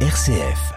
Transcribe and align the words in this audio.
RCF. 0.00 0.76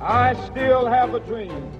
I 0.00 0.34
still 0.46 0.86
have 0.86 1.14
a 1.14 1.20
dream. 1.20 1.72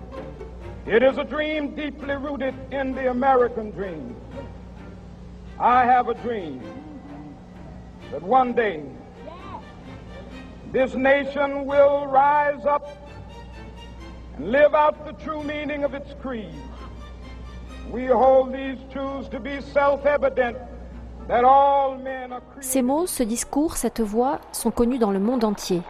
It 0.86 1.04
is 1.04 1.18
a 1.18 1.24
dream 1.24 1.76
deeply 1.76 2.16
rooted 2.16 2.54
in 2.72 2.96
the 2.96 3.10
American 3.10 3.70
dream. 3.70 4.16
I 5.60 5.84
have 5.84 6.08
a 6.08 6.14
dream 6.14 6.60
that 8.10 8.22
one 8.22 8.54
day 8.54 8.82
this 10.72 10.94
nation 10.94 11.64
will 11.64 12.06
rise 12.06 12.64
up 12.66 13.03
live 14.40 14.74
out 14.74 14.94
the 15.06 15.12
true 15.22 15.42
meaning 15.42 15.84
of 15.84 15.94
its 15.94 16.14
creed. 16.20 16.50
Ces 22.60 22.82
mots, 22.82 23.06
ce 23.06 23.22
discours, 23.22 23.76
cette 23.76 24.00
voix 24.00 24.40
sont 24.52 24.70
connus 24.70 24.98
dans 24.98 25.10
le 25.10 25.20
monde 25.20 25.44
entier. 25.44 25.82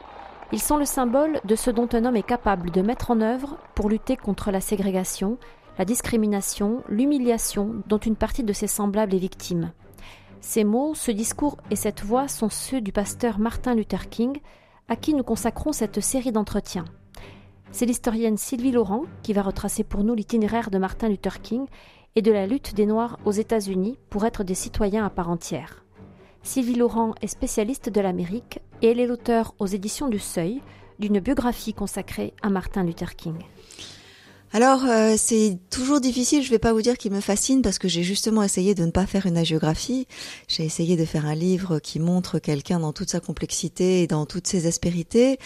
Ils 0.52 0.60
sont 0.60 0.76
le 0.76 0.84
symbole 0.84 1.40
de 1.44 1.56
ce 1.56 1.70
dont 1.70 1.88
un 1.92 2.04
homme 2.04 2.16
est 2.16 2.22
capable 2.22 2.70
de 2.70 2.82
mettre 2.82 3.10
en 3.10 3.20
œuvre 3.20 3.56
pour 3.74 3.88
lutter 3.88 4.16
contre 4.16 4.50
la 4.50 4.60
ségrégation, 4.60 5.38
la 5.78 5.84
discrimination, 5.84 6.82
l'humiliation 6.88 7.82
dont 7.86 7.98
une 7.98 8.16
partie 8.16 8.44
de 8.44 8.52
ses 8.52 8.66
semblables 8.66 9.14
est 9.14 9.18
victime. 9.18 9.72
Ces 10.40 10.64
mots, 10.64 10.94
ce 10.94 11.10
discours 11.10 11.56
et 11.70 11.76
cette 11.76 12.04
voix 12.04 12.28
sont 12.28 12.50
ceux 12.50 12.80
du 12.80 12.92
pasteur 12.92 13.38
Martin 13.38 13.74
Luther 13.74 14.08
King, 14.08 14.40
à 14.88 14.96
qui 14.96 15.14
nous 15.14 15.24
consacrons 15.24 15.72
cette 15.72 16.00
série 16.00 16.32
d'entretiens. 16.32 16.84
C'est 17.74 17.86
l'historienne 17.86 18.36
Sylvie 18.36 18.70
Laurent 18.70 19.02
qui 19.24 19.32
va 19.32 19.42
retracer 19.42 19.82
pour 19.82 20.04
nous 20.04 20.14
l'itinéraire 20.14 20.70
de 20.70 20.78
Martin 20.78 21.08
Luther 21.08 21.42
King 21.42 21.66
et 22.14 22.22
de 22.22 22.30
la 22.30 22.46
lutte 22.46 22.72
des 22.74 22.86
Noirs 22.86 23.18
aux 23.24 23.32
États-Unis 23.32 23.98
pour 24.10 24.24
être 24.24 24.44
des 24.44 24.54
citoyens 24.54 25.04
à 25.04 25.10
part 25.10 25.28
entière. 25.28 25.84
Sylvie 26.44 26.76
Laurent 26.76 27.16
est 27.20 27.26
spécialiste 27.26 27.88
de 27.88 28.00
l'Amérique 28.00 28.60
et 28.80 28.92
elle 28.92 29.00
est 29.00 29.08
l'auteur 29.08 29.56
aux 29.58 29.66
éditions 29.66 30.06
du 30.06 30.20
Seuil 30.20 30.62
d'une 31.00 31.18
biographie 31.18 31.74
consacrée 31.74 32.32
à 32.42 32.48
Martin 32.48 32.84
Luther 32.84 33.16
King. 33.16 33.38
Alors, 34.54 34.84
euh, 34.84 35.16
c'est 35.18 35.58
toujours 35.68 36.00
difficile, 36.00 36.44
je 36.44 36.50
vais 36.50 36.60
pas 36.60 36.72
vous 36.72 36.80
dire 36.80 36.96
qu'il 36.96 37.10
me 37.10 37.20
fascine 37.20 37.60
parce 37.60 37.80
que 37.80 37.88
j'ai 37.88 38.04
justement 38.04 38.40
essayé 38.40 38.76
de 38.76 38.84
ne 38.84 38.92
pas 38.92 39.04
faire 39.04 39.26
une 39.26 39.36
agiographie. 39.36 40.06
J'ai 40.46 40.64
essayé 40.64 40.96
de 40.96 41.04
faire 41.04 41.26
un 41.26 41.34
livre 41.34 41.80
qui 41.80 41.98
montre 41.98 42.38
quelqu'un 42.38 42.78
dans 42.78 42.92
toute 42.92 43.10
sa 43.10 43.18
complexité 43.18 44.02
et 44.02 44.06
dans 44.06 44.26
toutes 44.26 44.46
ses 44.46 44.68
aspérités. 44.68 45.40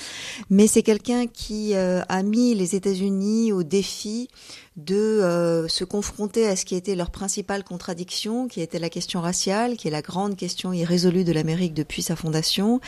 Mais 0.51 0.67
c'est 0.67 0.83
quelqu'un 0.83 1.27
qui 1.27 1.75
euh, 1.75 2.03
a 2.11 2.23
mis 2.23 2.55
les 2.55 2.77
États-Unis 2.77 3.51
au 3.51 3.63
défi 3.63 4.29
de 4.79 4.95
euh, 4.95 5.67
se 5.67 5.83
confronter 5.83 6.47
à 6.47 6.55
ce 6.55 6.65
qui 6.65 6.77
était 6.77 6.95
leur 6.95 7.11
principale 7.11 7.65
contradiction, 7.65 8.47
qui 8.47 8.61
était 8.61 8.79
la 8.79 8.89
question 8.89 9.21
raciale, 9.21 9.77
qui 9.77 9.89
est 9.89 9.91
la 9.91 10.03
grande 10.03 10.37
question 10.37 10.73
irrésolue 10.73 11.25
de 11.25 11.33
l'Amérique 11.33 11.75
depuis 11.75 12.01
sa 12.01 12.15
fondation, 12.15 12.81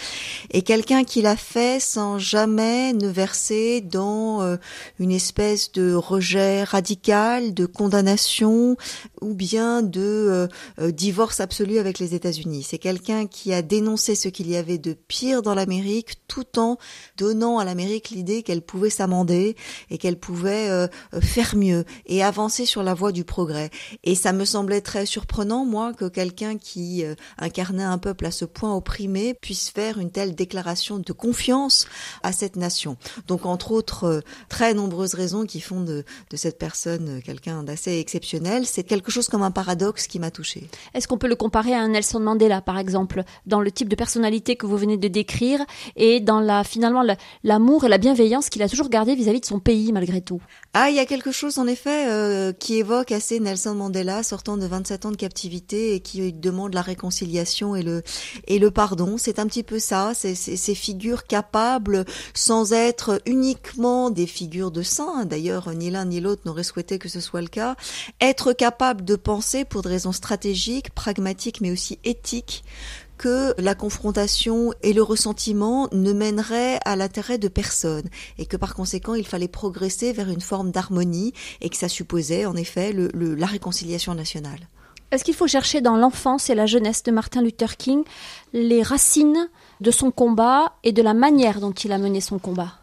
et 0.53 0.63
quelqu'un 0.63 1.03
qui 1.03 1.21
l'a 1.21 1.37
fait 1.37 1.81
sans 1.81 2.17
jamais 2.19 2.93
ne 2.93 3.09
verser 3.09 3.81
dans 3.81 4.41
euh, 4.41 4.57
une 5.01 5.11
espèce 5.11 5.73
de 5.73 5.93
rejet 5.93 6.63
radical, 6.63 7.55
de 7.55 7.67
condamnation 7.67 8.77
ou 9.21 9.35
bien 9.35 9.83
de 9.83 10.49
euh, 10.79 10.91
divorce 10.93 11.41
absolu 11.41 11.79
avec 11.79 11.99
les 11.99 12.15
États-Unis. 12.15 12.63
C'est 12.63 12.79
quelqu'un 12.79 13.27
qui 13.27 13.53
a 13.53 13.63
dénoncé 13.63 14.15
ce 14.15 14.29
qu'il 14.29 14.49
y 14.49 14.57
avait 14.57 14.79
de 14.79 14.93
pire 14.93 15.43
dans 15.43 15.55
l'Amérique 15.57 16.21
tout 16.29 16.57
en 16.57 16.79
donnant 17.17 17.59
à 17.59 17.65
l'Amérique 17.65 18.11
l'idée 18.11 18.45
qu'elle 18.45 18.63
pouvait 18.63 18.91
s'amender 18.91 19.57
et 19.91 19.99
qu'elle 19.99 20.19
pouvait 20.19 20.89
faire 21.21 21.57
mieux 21.57 21.80
et 22.07 22.23
avancer 22.23 22.67
sur 22.67 22.83
la 22.83 22.95
voie 22.95 23.13
du 23.13 23.25
progrès. 23.25 23.71
Et 24.05 24.15
ça 24.15 24.33
me 24.33 24.45
semblait 24.45 24.81
très 24.81 25.07
surprenant, 25.07 25.65
moi, 25.65 25.93
que 25.93 26.07
quelqu'un 26.07 26.59
qui 26.59 27.05
euh, 27.05 27.15
incarnait 27.39 27.83
un 27.83 27.99
peuple 27.99 28.27
à 28.27 28.31
ce 28.31 28.45
point 28.45 28.75
opprimé 28.75 29.35
puisse 29.35 29.71
faire 29.71 29.99
une 29.99 30.11
telle 30.11 30.35
déclaration 30.35 30.99
de 30.99 31.13
confiance 31.13 31.87
à 32.23 32.33
cette 32.33 32.57
nation. 32.57 32.97
Donc, 33.27 33.47
entre 33.47 33.73
autres, 33.73 34.05
euh, 34.05 34.21
très 34.49 34.75
nombreuses 34.75 35.15
raisons 35.15 35.47
qui 35.47 35.61
font 35.61 35.81
de, 35.81 36.05
de 36.31 36.37
cette 36.37 36.59
personne 36.59 37.09
euh, 37.09 37.21
quelqu'un 37.21 37.63
d'assez 37.63 37.99
exceptionnel. 37.99 38.67
C'est 38.67 38.85
quelque 38.85 39.11
chose 39.11 39.29
comme 39.29 39.43
un 39.43 39.51
paradoxe 39.51 40.07
qui 40.07 40.19
m'a 40.19 40.31
touché. 40.31 40.69
Est-ce 40.95 41.09
qu'on 41.09 41.19
peut 41.19 41.29
le 41.29 41.37
comparer 41.37 41.75
à 41.75 41.81
un 41.81 41.89
Nelson 41.89 42.21
Mandela, 42.21 42.61
par 42.61 42.79
exemple, 42.79 43.25
dans 43.47 43.61
le 43.61 43.71
type 43.71 43.89
de 43.89 43.97
personnalité 43.97 44.57
que 44.57 44.67
vous 44.67 44.77
venez 44.77 44.97
de 44.97 45.09
décrire 45.09 45.61
et 45.97 46.21
dans 46.21 46.41
la 46.41 46.65
finalement 46.65 47.05
l'amour 47.45 47.85
et 47.85 47.89
la 47.89 47.99
bienveillance 47.99 48.49
qu'il 48.49 48.63
a 48.63 48.69
toujours 48.69 48.89
gardé 48.89 49.15
vis-à-vis 49.15 49.39
-vis 49.39 49.43
de 49.43 49.47
son 49.47 49.61
pays 49.61 49.93
malgré 49.93 50.21
tout? 50.21 50.41
Ah, 50.75 50.91
il 50.91 50.97
y 50.97 51.01
a 51.01 51.07
quelque 51.07 51.33
chose 51.33 51.59
en 51.59 51.67
effet 51.71 52.09
euh, 52.09 52.53
qui 52.53 52.77
évoque 52.77 53.13
assez 53.13 53.41
Nelson 53.41 53.75
Mandela 53.75 54.23
sortant 54.23 54.57
de 54.57 54.67
27 54.67 55.07
ans 55.07 55.11
de 55.11 55.17
captivité 55.17 55.95
et 55.95 56.01
qui 56.01 56.33
demande 56.33 56.75
la 56.75 56.83
réconciliation 56.83 57.77
et 57.77 57.83
le 57.83 58.03
et 58.47 58.59
le 58.59 58.71
pardon. 58.71 59.17
C'est 59.17 59.39
un 59.39 59.47
petit 59.47 59.63
peu 59.63 59.79
ça, 59.79 60.13
ces 60.15 60.75
figures 60.75 61.25
capables 61.25 62.05
sans 62.35 62.73
être 62.73 63.23
uniquement 63.27 64.11
des 64.11 64.27
figures 64.27 64.71
de 64.71 64.83
saints. 64.83 65.25
D'ailleurs, 65.25 65.73
ni 65.75 65.91
l'un 65.91 66.05
ni 66.05 66.21
l'autre 66.21 66.43
n'aurait 66.45 66.65
souhaité 66.65 66.99
que 66.99 67.09
ce 67.09 67.21
soit 67.21 67.41
le 67.41 67.49
cas. 67.49 67.77
Être 68.21 68.53
capable 68.53 69.05
de 69.05 69.17
penser 69.17 69.65
pour 69.65 69.83
des 69.83 69.89
raisons 69.91 70.13
stratégiques, 70.13 70.95
pragmatiques, 70.95 71.61
mais 71.61 71.71
aussi 71.71 71.99
éthiques 72.05 72.65
que 73.21 73.53
la 73.59 73.75
confrontation 73.75 74.73
et 74.83 74.95
le 74.95 75.03
ressentiment 75.03 75.89
ne 75.93 76.15
mèneraient 76.15 76.81
à 76.87 76.97
l'intérêt 76.97 77.37
de 77.37 77.49
personne 77.49 78.09
et 78.39 78.47
que 78.47 78.57
par 78.57 78.75
conséquent 78.75 79.13
il 79.13 79.27
fallait 79.27 79.47
progresser 79.47 80.15
vers 80.15 80.31
une 80.31 80.41
forme 80.41 80.71
d'harmonie 80.71 81.35
et 81.61 81.69
que 81.69 81.77
ça 81.77 81.91
supposait 81.91 82.47
en 82.47 82.57
effet 82.57 82.95
la 82.95 83.47
réconciliation 83.47 84.15
nationale. 84.15 84.61
Est-ce 85.11 85.23
qu'il 85.23 85.35
faut 85.35 85.47
chercher 85.47 85.83
dans 85.83 85.99
l'enfance 85.99 86.49
et 86.49 86.55
la 86.55 86.65
jeunesse 86.65 87.03
de 87.03 87.11
Martin 87.11 87.43
Luther 87.43 87.77
King 87.77 88.05
les 88.55 88.83
racines 88.83 89.51
de 89.83 89.91
son 89.91 90.11
combat 90.11 90.73
et 90.83 90.93
de 90.93 91.03
la 91.03 91.13
manière 91.13 91.61
dont 91.61 91.73
il 91.73 91.93
a 91.93 91.99
mené 91.99 92.23
son 92.23 92.39
combat? 92.39 92.80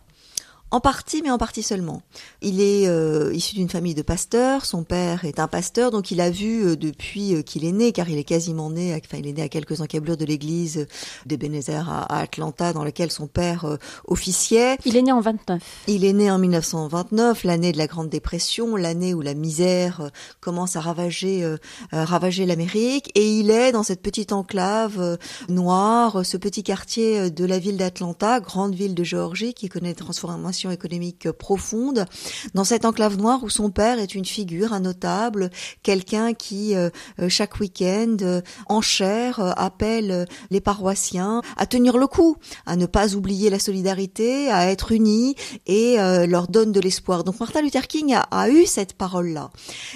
En 0.70 0.82
partie, 0.82 1.22
mais 1.22 1.32
en 1.32 1.38
partie 1.38 1.64
seulement. 1.64 2.02
Il 2.42 2.60
est 2.60 2.88
euh, 2.88 3.34
issu 3.34 3.56
d'une 3.56 3.70
famille 3.70 3.96
de 3.96 4.02
pasteurs. 4.02 4.66
Son 4.66 4.84
père 4.84 5.24
est 5.24 5.40
un 5.40 5.48
pasteur, 5.48 5.92
donc 5.92 6.12
il 6.12 6.20
a 6.20 6.30
vu 6.30 6.66
euh, 6.66 6.76
depuis 6.76 7.36
euh, 7.36 7.42
qu'il 7.42 7.64
est 7.64 7.72
né, 7.72 7.94
car 7.94 8.10
il 8.10 8.18
est 8.18 8.26
quasiment 8.26 8.70
né, 8.70 8.94
enfin 8.94 9.18
il 9.18 9.28
est 9.28 9.34
né 9.34 9.42
à 9.42 9.48
quelques 9.48 9.80
encablures 9.80 10.18
de 10.18 10.26
l'église 10.26 10.86
d'Ebenezer 11.26 11.90
à, 11.90 12.02
à, 12.04 12.20
Atlanta, 12.20 12.74
dans 12.74 12.84
laquelle 12.84 13.12
son 13.12 13.28
père 13.28 13.78
officiait. 14.08 14.78
Il 14.84 14.98
est 14.98 15.02
né 15.02 15.12
en 15.12 15.22
29. 15.22 15.62
Il 15.88 16.04
est 16.04 16.14
né 16.14 16.30
en 16.30 16.38
1929, 16.38 17.46
l'année 17.46 17.72
de 17.72 17.78
la 17.78 17.88
Grande 17.88 18.10
Dépression, 18.10 18.76
l'année 18.76 19.14
où 19.14 19.22
la 19.22 19.34
misère 19.34 20.12
commence 20.42 20.76
à 20.76 20.82
ravager, 20.82 21.56
ravager 21.92 22.46
l'Amérique, 22.46 23.12
et 23.16 23.40
il 23.40 23.52
est 23.52 23.72
dans 23.72 23.84
cette 23.84 24.02
petite 24.02 24.34
enclave 24.34 25.18
noire, 25.48 26.26
ce 26.26 26.38
petit 26.38 26.64
quartier 26.64 27.32
de 27.32 27.46
la 27.46 27.60
ville 27.60 27.78
d'Atlanta, 27.78 28.40
grande 28.40 28.76
ville 28.76 28.96
de 28.96 29.04
Géorgie, 29.04 29.54
qui 29.54 29.70
connaît 29.70 29.94
des 29.94 30.04
économique 30.66 31.32
profonde, 31.32 32.06
dans 32.54 32.64
cette 32.64 32.86
enclave 32.86 33.18
noire 33.18 33.44
où 33.44 33.50
son 33.50 33.70
père 33.70 34.00
est 34.00 34.16
une 34.16 34.26
figure, 34.26 34.74
un 34.74 34.80
notable, 34.80 35.50
quelqu'un 35.84 36.34
qui 36.34 36.76
euh, 36.76 36.90
euh, 37.20 37.30
chaque 37.30 37.60
week-end 37.60 38.18
euh, 38.22 38.42
en 38.68 38.82
chair 38.82 39.40
appelle 39.58 40.26
les 40.50 40.62
paroissiens 40.62 41.42
à 41.56 41.66
tenir 41.66 41.98
le 41.98 42.08
coup, 42.08 42.38
à 42.66 42.76
ne 42.76 42.86
pas 42.86 43.16
oublier 43.16 43.50
la 43.50 43.60
solidarité, 43.60 44.50
à 44.50 44.70
être 44.70 44.92
unis 44.92 45.36
et 45.66 45.98
leur 45.98 46.48
donne 46.48 46.72
de 46.72 46.80
l'espoir. 46.80 47.24
Donc 47.24 47.40
Martin 47.40 47.62
Luther 47.62 47.88
King 47.88 48.16
a 48.16 48.50
eu 48.50 48.66
cette 48.66 48.94
parole-là. 48.94 49.50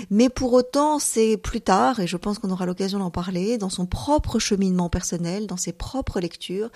Mais 0.09 0.29
pour 0.29 0.53
autant, 0.53 0.99
c'est 0.99 1.37
plus 1.37 1.61
tard, 1.61 1.99
et 1.99 2.07
je 2.07 2.17
pense 2.17 2.39
qu'on 2.39 2.49
aura 2.51 2.65
l'occasion 2.65 2.99
d'en 2.99 3.11
parler, 3.11 3.57
dans 3.57 3.69
son 3.69 3.85
propre 3.85 4.39
cheminement 4.39 4.89
personnel, 4.89 5.47
dans 5.47 5.57
ses 5.57 5.73
propres 5.73 6.19
lectures, 6.19 6.69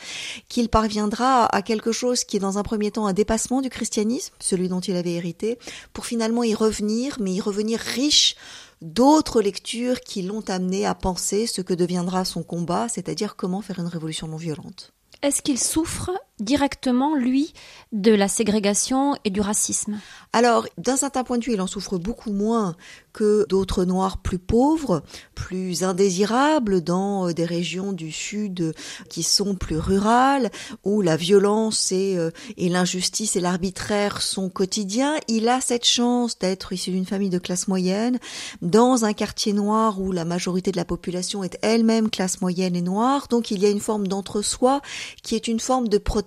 qu'il 0.49 0.69
parviendra 0.69 1.45
à 1.45 1.61
quelque 1.61 1.91
chose 1.91 2.23
qui 2.23 2.37
est 2.37 2.39
dans 2.39 2.57
un 2.57 2.63
premier 2.63 2.91
temps 2.91 3.05
un 3.07 3.13
dépassement 3.13 3.61
du 3.61 3.69
christianisme, 3.75 4.33
celui 4.39 4.69
dont 4.69 4.79
il 4.79 4.95
avait 4.95 5.13
hérité, 5.13 5.59
pour 5.93 6.05
finalement 6.05 6.43
y 6.43 6.55
revenir, 6.55 7.17
mais 7.19 7.33
y 7.33 7.41
revenir 7.41 7.79
riche 7.79 8.35
d'autres 8.81 9.41
lectures 9.41 10.01
qui 10.01 10.21
l'ont 10.21 10.43
amené 10.47 10.85
à 10.85 10.95
penser 10.95 11.45
ce 11.47 11.61
que 11.61 11.73
deviendra 11.73 12.25
son 12.25 12.43
combat, 12.43 12.87
c'est-à-dire 12.89 13.35
comment 13.35 13.61
faire 13.61 13.79
une 13.79 13.87
révolution 13.87 14.27
non 14.27 14.37
violente. 14.37 14.91
Est-ce 15.21 15.41
qu'il 15.41 15.59
souffre 15.59 16.11
directement, 16.39 17.15
lui, 17.15 17.53
de 17.93 18.11
la 18.11 18.27
ségrégation 18.27 19.15
et 19.23 19.29
du 19.29 19.39
racisme 19.39 19.99
Alors, 20.33 20.67
d'un 20.77 20.97
certain 20.97 21.23
point 21.23 21.37
de 21.37 21.45
vue, 21.45 21.53
il 21.53 21.61
en 21.61 21.67
souffre 21.67 21.97
beaucoup 21.97 22.33
moins 22.33 22.75
que 23.13 23.45
d'autres 23.47 23.85
Noirs 23.85 24.17
plus 24.17 24.39
pauvres, 24.39 25.01
plus 25.33 25.83
indésirables 25.83 26.81
dans 26.81 27.29
euh, 27.29 27.33
des 27.33 27.45
régions 27.45 27.93
du 27.93 28.11
Sud 28.11 28.73
qui 29.07 29.23
sont 29.23 29.55
plus 29.55 29.77
rurales, 29.77 30.51
où 30.83 31.01
la 31.01 31.15
violence 31.15 31.91
euh, 31.93 32.31
et 32.57 32.67
l'injustice 32.67 33.37
et 33.37 33.39
l'arbitraire 33.39 34.21
sont 34.21 34.49
quotidiens. 34.49 35.15
Il 35.29 35.47
a 35.47 35.61
cette 35.61 35.85
chance 35.85 36.37
d'être 36.37 36.73
issu 36.73 36.91
d'une 36.91 37.05
famille 37.05 37.29
de 37.29 37.39
classe 37.39 37.69
moyenne, 37.69 38.19
dans 38.61 39.05
un 39.05 39.13
quartier 39.13 39.53
noir 39.53 40.01
où 40.01 40.11
la 40.11 40.25
majorité 40.25 40.71
de 40.71 40.77
la 40.77 40.85
population 40.85 41.45
est 41.45 41.57
elle-même 41.61 42.09
classe 42.09 42.41
moyenne 42.41 42.75
et 42.75 42.81
noire. 42.81 43.27
Donc, 43.29 43.51
il 43.51 43.61
y 43.61 43.65
a 43.65 43.69
une 43.69 43.79
forme 43.79 44.07
d'entre-soi 44.07 44.81
qui 45.23 45.35
est 45.35 45.47
une 45.47 45.61
forme 45.61 45.87
de 45.87 45.97
protection 45.97 46.24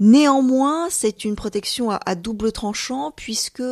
Néanmoins, 0.00 0.88
c'est 0.90 1.24
une 1.24 1.36
protection 1.36 1.90
à, 1.90 2.14
double 2.14 2.52
tranchant 2.52 3.12
puisque 3.14 3.62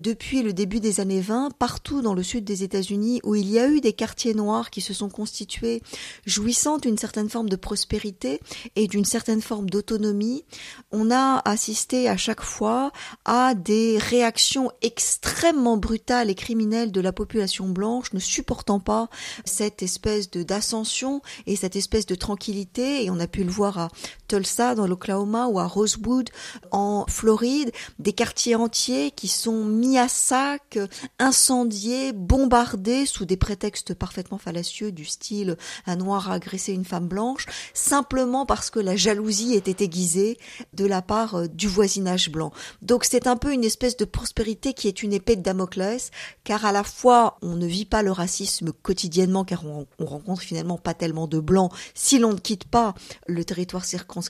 depuis 0.00 0.42
le 0.42 0.52
début 0.52 0.80
des 0.80 1.00
années 1.00 1.20
20, 1.20 1.50
partout 1.58 2.02
dans 2.02 2.14
le 2.14 2.22
sud 2.22 2.44
des 2.44 2.62
États-Unis 2.62 3.20
où 3.24 3.34
il 3.34 3.48
y 3.48 3.58
a 3.58 3.68
eu 3.68 3.80
des 3.80 3.92
quartiers 3.92 4.34
noirs 4.34 4.70
qui 4.70 4.80
se 4.80 4.94
sont 4.94 5.08
constitués, 5.08 5.82
jouissant 6.26 6.78
d'une 6.78 6.98
certaine 6.98 7.28
forme 7.28 7.48
de 7.48 7.56
prospérité 7.56 8.40
et 8.76 8.88
d'une 8.88 9.04
certaine 9.04 9.40
forme 9.40 9.68
d'autonomie, 9.68 10.44
on 10.90 11.10
a 11.10 11.42
assisté 11.44 12.08
à 12.08 12.16
chaque 12.16 12.42
fois 12.42 12.92
à 13.24 13.54
des 13.54 13.98
réactions 13.98 14.70
extrêmement 14.82 15.76
brutales 15.76 16.30
et 16.30 16.34
criminelles 16.34 16.92
de 16.92 17.00
la 17.00 17.12
population 17.12 17.68
blanche 17.68 18.12
ne 18.12 18.18
supportant 18.18 18.80
pas 18.80 19.08
cette 19.44 19.82
espèce 19.82 20.30
d'ascension 20.30 21.22
et 21.46 21.56
cette 21.56 21.76
espèce 21.76 22.06
de 22.06 22.14
tranquillité. 22.14 23.04
Et 23.04 23.10
on 23.10 23.20
a 23.20 23.26
pu 23.26 23.44
le 23.44 23.50
voir 23.50 23.78
à 23.78 23.88
Tulsa 24.32 24.74
dans 24.74 24.86
l'Oklahoma 24.86 25.46
ou 25.48 25.58
à 25.58 25.66
Rosewood 25.66 26.30
en 26.70 27.04
Floride, 27.06 27.70
des 27.98 28.14
quartiers 28.14 28.54
entiers 28.54 29.10
qui 29.10 29.28
sont 29.28 29.62
mis 29.62 29.98
à 29.98 30.08
sac, 30.08 30.78
incendiés, 31.18 32.14
bombardés 32.14 33.04
sous 33.04 33.26
des 33.26 33.36
prétextes 33.36 33.92
parfaitement 33.92 34.38
fallacieux 34.38 34.90
du 34.90 35.04
style 35.04 35.58
un 35.84 35.96
noir 35.96 36.30
a 36.30 36.34
agressé 36.34 36.72
une 36.72 36.86
femme 36.86 37.08
blanche, 37.08 37.44
simplement 37.74 38.46
parce 38.46 38.70
que 38.70 38.80
la 38.80 38.96
jalousie 38.96 39.52
était 39.52 39.84
aiguisée 39.84 40.38
de 40.72 40.86
la 40.86 41.02
part 41.02 41.34
euh, 41.34 41.46
du 41.46 41.68
voisinage 41.68 42.30
blanc. 42.30 42.52
Donc 42.80 43.04
c'est 43.04 43.26
un 43.26 43.36
peu 43.36 43.52
une 43.52 43.64
espèce 43.64 43.98
de 43.98 44.06
prospérité 44.06 44.72
qui 44.72 44.88
est 44.88 45.02
une 45.02 45.12
épée 45.12 45.36
de 45.36 45.42
Damoclès, 45.42 46.10
car 46.42 46.64
à 46.64 46.72
la 46.72 46.84
fois 46.84 47.36
on 47.42 47.56
ne 47.56 47.66
vit 47.66 47.84
pas 47.84 48.02
le 48.02 48.12
racisme 48.12 48.72
quotidiennement, 48.72 49.44
car 49.44 49.66
on, 49.66 49.86
on 49.98 50.06
rencontre 50.06 50.40
finalement 50.40 50.78
pas 50.78 50.94
tellement 50.94 51.26
de 51.26 51.38
blancs 51.38 51.70
si 51.94 52.18
l'on 52.18 52.32
ne 52.32 52.38
quitte 52.38 52.64
pas 52.64 52.94
le 53.26 53.44
territoire 53.44 53.84
circonscrit 53.84 54.21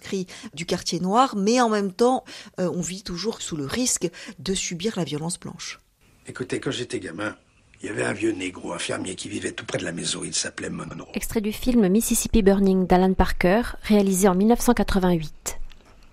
du 0.54 0.66
quartier 0.66 1.00
noir, 1.00 1.36
mais 1.36 1.60
en 1.60 1.68
même 1.68 1.92
temps, 1.92 2.24
euh, 2.60 2.70
on 2.74 2.80
vit 2.80 3.02
toujours 3.02 3.42
sous 3.42 3.56
le 3.56 3.66
risque 3.66 4.08
de 4.38 4.54
subir 4.54 4.94
la 4.96 5.04
violence 5.04 5.38
blanche. 5.38 5.80
Écoutez, 6.26 6.60
quand 6.60 6.70
j'étais 6.70 7.00
gamin, 7.00 7.36
il 7.82 7.86
y 7.86 7.88
avait 7.88 8.04
un 8.04 8.12
vieux 8.12 8.30
négro, 8.30 8.72
un 8.72 8.78
fermier 8.78 9.16
qui 9.16 9.28
vivait 9.28 9.50
tout 9.50 9.64
près 9.64 9.78
de 9.78 9.84
la 9.84 9.92
maison. 9.92 10.22
Il 10.22 10.34
s'appelait 10.34 10.70
Monroe. 10.70 11.08
Extrait 11.14 11.40
du 11.40 11.52
film 11.52 11.88
Mississippi 11.88 12.42
Burning 12.42 12.86
d'Alan 12.86 13.14
Parker, 13.14 13.62
réalisé 13.82 14.28
en 14.28 14.36
1988. 14.36 15.58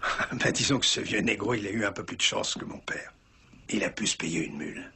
ben, 0.32 0.52
disons 0.52 0.80
que 0.80 0.86
ce 0.86 1.00
vieux 1.00 1.22
négro, 1.22 1.54
il 1.54 1.68
a 1.68 1.70
eu 1.70 1.86
un 1.86 1.92
peu 1.92 2.04
plus 2.04 2.18
de 2.18 2.24
chance 2.24 2.56
que 2.56 2.66
mon 2.66 2.80
père. 2.80 3.14
Il 3.70 3.84
a 3.84 3.90
pu 3.90 4.08
se 4.08 4.18
payer 4.18 4.46
une 4.46 4.58
mule. 4.58 4.92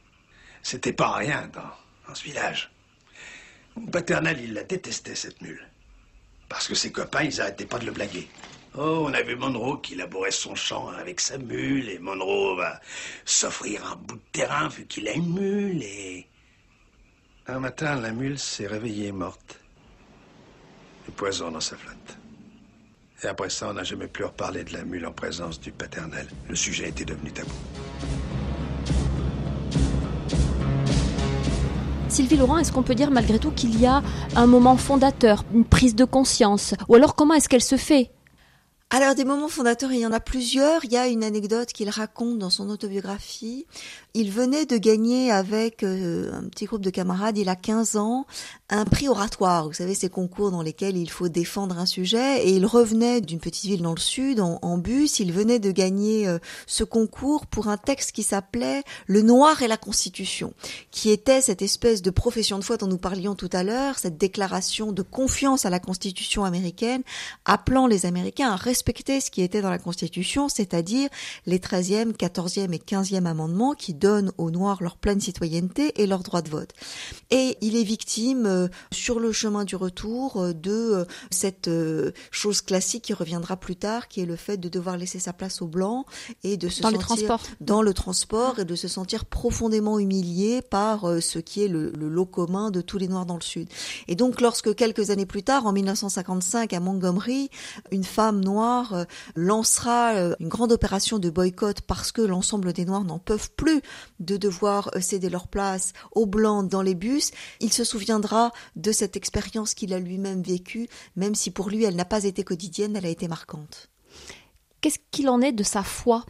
C'était 0.64 0.92
pas 0.92 1.12
rien 1.12 1.48
dans, 1.52 2.08
dans 2.08 2.14
ce 2.14 2.24
village. 2.24 2.72
Mon 3.76 3.86
paternel, 3.86 4.40
il 4.42 4.54
la 4.54 4.64
détestait, 4.64 5.14
cette 5.14 5.40
mule. 5.42 5.64
Parce 6.48 6.66
que 6.66 6.74
ses 6.74 6.90
copains, 6.90 7.22
ils 7.22 7.40
arrêtaient 7.40 7.66
pas 7.66 7.78
de 7.78 7.86
le 7.86 7.92
blaguer. 7.92 8.28
Oh, 8.76 9.04
on 9.06 9.14
a 9.14 9.22
vu 9.22 9.36
Monroe 9.36 9.80
qui 9.80 9.94
labourait 9.94 10.32
son 10.32 10.56
champ 10.56 10.88
avec 10.88 11.20
sa 11.20 11.38
mule, 11.38 11.88
et 11.88 12.00
Monroe 12.00 12.56
va 12.56 12.80
s'offrir 13.24 13.86
un 13.86 13.94
bout 13.94 14.16
de 14.16 14.22
terrain 14.32 14.66
vu 14.66 14.84
qu'il 14.86 15.06
a 15.06 15.12
une 15.12 15.32
mule, 15.32 15.80
et... 15.82 16.26
Un 17.46 17.60
matin, 17.60 18.00
la 18.00 18.10
mule 18.10 18.38
s'est 18.38 18.66
réveillée 18.66 19.12
morte. 19.12 19.60
Du 21.04 21.12
poison 21.12 21.52
dans 21.52 21.60
sa 21.60 21.76
flotte. 21.76 22.18
Et 23.22 23.26
après 23.26 23.48
ça, 23.48 23.68
on 23.68 23.74
n'a 23.74 23.84
jamais 23.84 24.08
plus 24.08 24.24
reparlé 24.24 24.64
de 24.64 24.72
la 24.72 24.84
mule 24.84 25.06
en 25.06 25.12
présence 25.12 25.60
du 25.60 25.70
paternel. 25.70 26.26
Le 26.48 26.56
sujet 26.56 26.88
était 26.88 27.04
devenu 27.04 27.30
tabou. 27.30 27.50
Sylvie 32.08 32.36
Laurent, 32.36 32.58
est-ce 32.58 32.72
qu'on 32.72 32.82
peut 32.82 32.94
dire 32.94 33.10
malgré 33.10 33.38
tout 33.38 33.50
qu'il 33.50 33.80
y 33.80 33.86
a 33.86 34.02
un 34.34 34.46
moment 34.46 34.76
fondateur, 34.76 35.44
une 35.52 35.64
prise 35.64 35.94
de 35.94 36.04
conscience? 36.04 36.74
Ou 36.88 36.96
alors 36.96 37.14
comment 37.14 37.34
est-ce 37.34 37.48
qu'elle 37.48 37.62
se 37.62 37.76
fait? 37.76 38.10
Alors 38.94 39.16
des 39.16 39.24
moments 39.24 39.48
fondateurs, 39.48 39.90
il 39.90 39.98
y 39.98 40.06
en 40.06 40.12
a 40.12 40.20
plusieurs. 40.20 40.84
Il 40.84 40.92
y 40.92 40.96
a 40.96 41.08
une 41.08 41.24
anecdote 41.24 41.72
qu'il 41.72 41.90
raconte 41.90 42.38
dans 42.38 42.48
son 42.48 42.70
autobiographie. 42.70 43.66
Il 44.16 44.30
venait 44.30 44.64
de 44.64 44.76
gagner 44.76 45.32
avec 45.32 45.82
euh, 45.82 46.32
un 46.32 46.44
petit 46.44 46.66
groupe 46.66 46.82
de 46.82 46.90
camarades, 46.90 47.36
il 47.36 47.48
a 47.48 47.56
15 47.56 47.96
ans, 47.96 48.26
un 48.70 48.84
prix 48.84 49.08
oratoire. 49.08 49.66
Vous 49.66 49.72
savez, 49.72 49.96
ces 49.96 50.08
concours 50.08 50.52
dans 50.52 50.62
lesquels 50.62 50.96
il 50.96 51.10
faut 51.10 51.28
défendre 51.28 51.78
un 51.78 51.84
sujet. 51.84 52.46
Et 52.46 52.50
il 52.50 52.64
revenait 52.64 53.20
d'une 53.20 53.40
petite 53.40 53.64
ville 53.64 53.82
dans 53.82 53.92
le 53.92 53.98
sud 53.98 54.38
en, 54.38 54.78
bus. 54.78 55.18
Il 55.18 55.32
venait 55.32 55.58
de 55.58 55.72
gagner 55.72 56.28
euh, 56.28 56.38
ce 56.68 56.84
concours 56.84 57.46
pour 57.46 57.66
un 57.66 57.76
texte 57.76 58.12
qui 58.12 58.22
s'appelait 58.22 58.84
Le 59.08 59.20
Noir 59.22 59.62
et 59.62 59.66
la 59.66 59.76
Constitution, 59.76 60.54
qui 60.92 61.10
était 61.10 61.42
cette 61.42 61.62
espèce 61.62 62.00
de 62.00 62.10
profession 62.10 62.60
de 62.60 62.62
foi 62.62 62.76
dont 62.76 62.86
nous 62.86 62.98
parlions 62.98 63.34
tout 63.34 63.50
à 63.52 63.64
l'heure, 63.64 63.98
cette 63.98 64.16
déclaration 64.16 64.92
de 64.92 65.02
confiance 65.02 65.66
à 65.66 65.70
la 65.70 65.80
Constitution 65.80 66.44
américaine, 66.44 67.02
appelant 67.46 67.88
les 67.88 68.06
Américains 68.06 68.52
à 68.52 68.56
respecter 68.56 69.20
ce 69.20 69.32
qui 69.32 69.42
était 69.42 69.60
dans 69.60 69.70
la 69.70 69.80
Constitution, 69.80 70.48
c'est-à-dire 70.48 71.08
les 71.46 71.58
13e, 71.58 72.12
14e 72.12 72.72
et 72.72 72.78
15e 72.78 73.26
amendements 73.26 73.74
qui 73.74 73.92
donnent 74.04 74.32
aux 74.36 74.50
Noirs 74.50 74.82
leur 74.82 74.96
pleine 74.96 75.20
citoyenneté 75.20 76.02
et 76.02 76.06
leur 76.06 76.22
droit 76.22 76.42
de 76.42 76.50
vote. 76.50 76.72
Et 77.30 77.56
il 77.62 77.74
est 77.76 77.82
victime 77.82 78.44
euh, 78.44 78.68
sur 78.92 79.18
le 79.18 79.32
chemin 79.32 79.64
du 79.64 79.76
retour 79.76 80.36
euh, 80.36 80.52
de 80.52 80.70
euh, 80.70 81.04
cette 81.30 81.70
chose 82.30 82.60
classique 82.60 83.04
qui 83.04 83.14
reviendra 83.14 83.56
plus 83.56 83.76
tard, 83.76 84.08
qui 84.08 84.20
est 84.20 84.26
le 84.26 84.36
fait 84.36 84.58
de 84.58 84.68
devoir 84.68 84.98
laisser 84.98 85.18
sa 85.18 85.32
place 85.32 85.62
aux 85.62 85.66
blancs 85.66 86.04
et 86.42 86.56
de 86.56 86.68
se 86.68 86.82
dans 86.82 86.90
sentir 86.90 87.38
dans 87.60 87.82
le 87.82 87.94
transport 87.94 88.58
et 88.58 88.64
de 88.64 88.74
se 88.74 88.88
sentir 88.88 89.24
profondément 89.24 89.98
humilié 89.98 90.60
par 90.60 91.00
ce 91.22 91.38
qui 91.38 91.64
est 91.64 91.68
le, 91.68 91.90
le 91.90 92.08
lot 92.08 92.26
commun 92.26 92.70
de 92.70 92.80
tous 92.80 92.98
les 92.98 93.08
Noirs 93.08 93.26
dans 93.26 93.36
le 93.36 93.42
Sud. 93.42 93.68
Et 94.08 94.14
donc, 94.14 94.40
lorsque 94.40 94.74
quelques 94.74 95.10
années 95.10 95.26
plus 95.26 95.42
tard, 95.42 95.66
en 95.66 95.72
1955, 95.72 96.72
à 96.72 96.80
Montgomery, 96.80 97.50
une 97.90 98.04
femme 98.04 98.44
noire 98.44 98.92
euh, 98.94 99.04
lancera 99.36 100.14
euh, 100.14 100.34
une 100.40 100.48
grande 100.48 100.72
opération 100.72 101.18
de 101.18 101.30
boycott 101.30 101.80
parce 101.82 102.12
que 102.12 102.22
l'ensemble 102.22 102.72
des 102.72 102.84
Noirs 102.84 103.04
n'en 103.04 103.18
peuvent 103.18 103.50
plus 103.56 103.82
de 104.20 104.36
devoir 104.36 104.90
euh, 104.94 105.00
céder 105.00 105.30
leur 105.30 105.48
place 105.48 105.92
aux 106.12 106.26
Blancs 106.26 106.68
dans 106.68 106.82
les 106.82 106.94
bus, 106.94 107.30
il 107.60 107.72
se 107.72 107.84
souviendra 107.84 108.52
de 108.76 108.92
cette 108.92 109.16
expérience 109.16 109.74
qu'il 109.74 109.92
a 109.92 109.98
lui-même 109.98 110.42
vécue, 110.42 110.88
même 111.16 111.34
si 111.34 111.50
pour 111.50 111.70
lui 111.70 111.84
elle 111.84 111.96
n'a 111.96 112.04
pas 112.04 112.24
été 112.24 112.44
quotidienne, 112.44 112.96
elle 112.96 113.06
a 113.06 113.10
été 113.10 113.28
marquante. 113.28 113.90
Qu'est-ce 114.80 114.98
qu'il 115.10 115.28
en 115.28 115.40
est 115.40 115.52
de 115.52 115.62
sa 115.62 115.82
foi? 115.82 116.26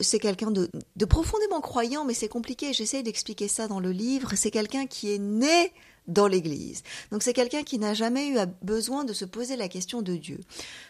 C'est 0.00 0.20
quelqu'un 0.20 0.52
de, 0.52 0.70
de, 0.94 1.04
profondément 1.04 1.60
croyant, 1.60 2.04
mais 2.04 2.14
c'est 2.14 2.28
compliqué. 2.28 2.72
J'essaie 2.72 3.02
d'expliquer 3.02 3.48
ça 3.48 3.66
dans 3.66 3.80
le 3.80 3.90
livre. 3.90 4.34
C'est 4.36 4.52
quelqu'un 4.52 4.86
qui 4.86 5.12
est 5.12 5.18
né 5.18 5.72
dans 6.08 6.26
l'Église. 6.26 6.82
Donc 7.12 7.22
c'est 7.22 7.34
quelqu'un 7.34 7.62
qui 7.62 7.78
n'a 7.78 7.94
jamais 7.94 8.28
eu 8.28 8.38
besoin 8.62 9.04
de 9.04 9.12
se 9.12 9.24
poser 9.24 9.56
la 9.56 9.68
question 9.68 10.02
de 10.02 10.16
Dieu. 10.16 10.40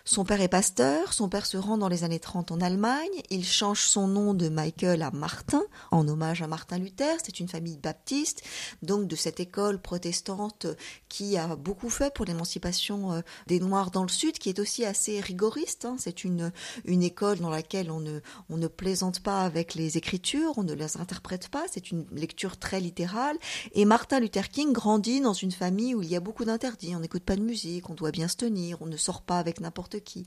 Son 0.05 0.25
père 0.25 0.41
est 0.41 0.49
pasteur, 0.49 1.13
son 1.13 1.29
père 1.29 1.45
se 1.45 1.57
rend 1.57 1.77
dans 1.77 1.89
les 1.89 2.05
années 2.05 2.21
30 2.21 2.53
en 2.53 2.61
Allemagne, 2.61 3.11
il 3.31 3.45
change 3.45 3.83
son 3.83 4.07
nom 4.07 4.33
de 4.33 4.49
Michael 4.49 5.03
à 5.03 5.11
Martin, 5.11 5.63
en 5.91 6.07
hommage 6.09 6.41
à 6.41 6.47
Martin 6.47 6.79
Luther, 6.79 7.19
c'est 7.23 7.41
une 7.41 7.49
famille 7.49 7.77
baptiste, 7.77 8.43
donc 8.83 9.07
de 9.07 9.17
cette 9.17 9.41
école 9.41 9.81
protestante 9.81 10.67
qui 11.09 11.37
a 11.37 11.57
beaucoup 11.57 11.91
fait 11.91 12.15
pour 12.15 12.25
l'émancipation 12.25 13.13
euh, 13.13 13.21
des 13.47 13.61
Noirs 13.61 13.91
dans 13.91 14.03
le 14.03 14.09
Sud, 14.09 14.39
qui 14.39 14.49
est 14.49 14.59
aussi 14.61 14.85
assez 14.85 15.21
rigoriste. 15.21 15.85
Hein. 15.85 15.97
C'est 15.99 16.25
une, 16.25 16.53
une 16.85 17.03
école 17.03 17.39
dans 17.39 17.51
laquelle 17.51 17.91
on 17.91 18.01
ne, 18.01 18.21
on 18.49 18.57
ne 18.57 18.69
plaisante 18.69 19.21
pas 19.21 19.43
avec 19.43 19.75
les 19.75 19.97
écritures, 19.97 20.53
on 20.57 20.63
ne 20.63 20.75
les 20.75 20.97
interprète 20.97 21.49
pas, 21.49 21.65
c'est 21.71 21.91
une 21.91 22.07
lecture 22.13 22.57
très 22.57 22.81
littérale. 22.81 23.37
Et 23.73 23.85
Martin 23.85 24.21
Luther 24.21 24.49
King 24.49 24.73
grandit 24.73 25.08
dans 25.21 25.33
une 25.33 25.53
famille 25.53 25.95
où 25.95 26.03
il 26.03 26.09
y 26.09 26.17
a 26.17 26.21
beaucoup 26.21 26.45
d'interdits. 26.45 26.95
On 26.95 27.01
n'écoute 27.01 27.23
pas 27.23 27.37
de 27.37 27.43
musique, 27.43 27.89
on 27.91 27.95
doit 27.95 28.11
bien 28.11 28.29
se 28.29 28.37
tenir, 28.37 28.81
on 28.83 28.87
ne 28.87 28.97
sort 28.97 29.23
pas 29.23 29.39
avec 29.39 29.61
n'importe 29.61 30.01
qui. 30.01 30.27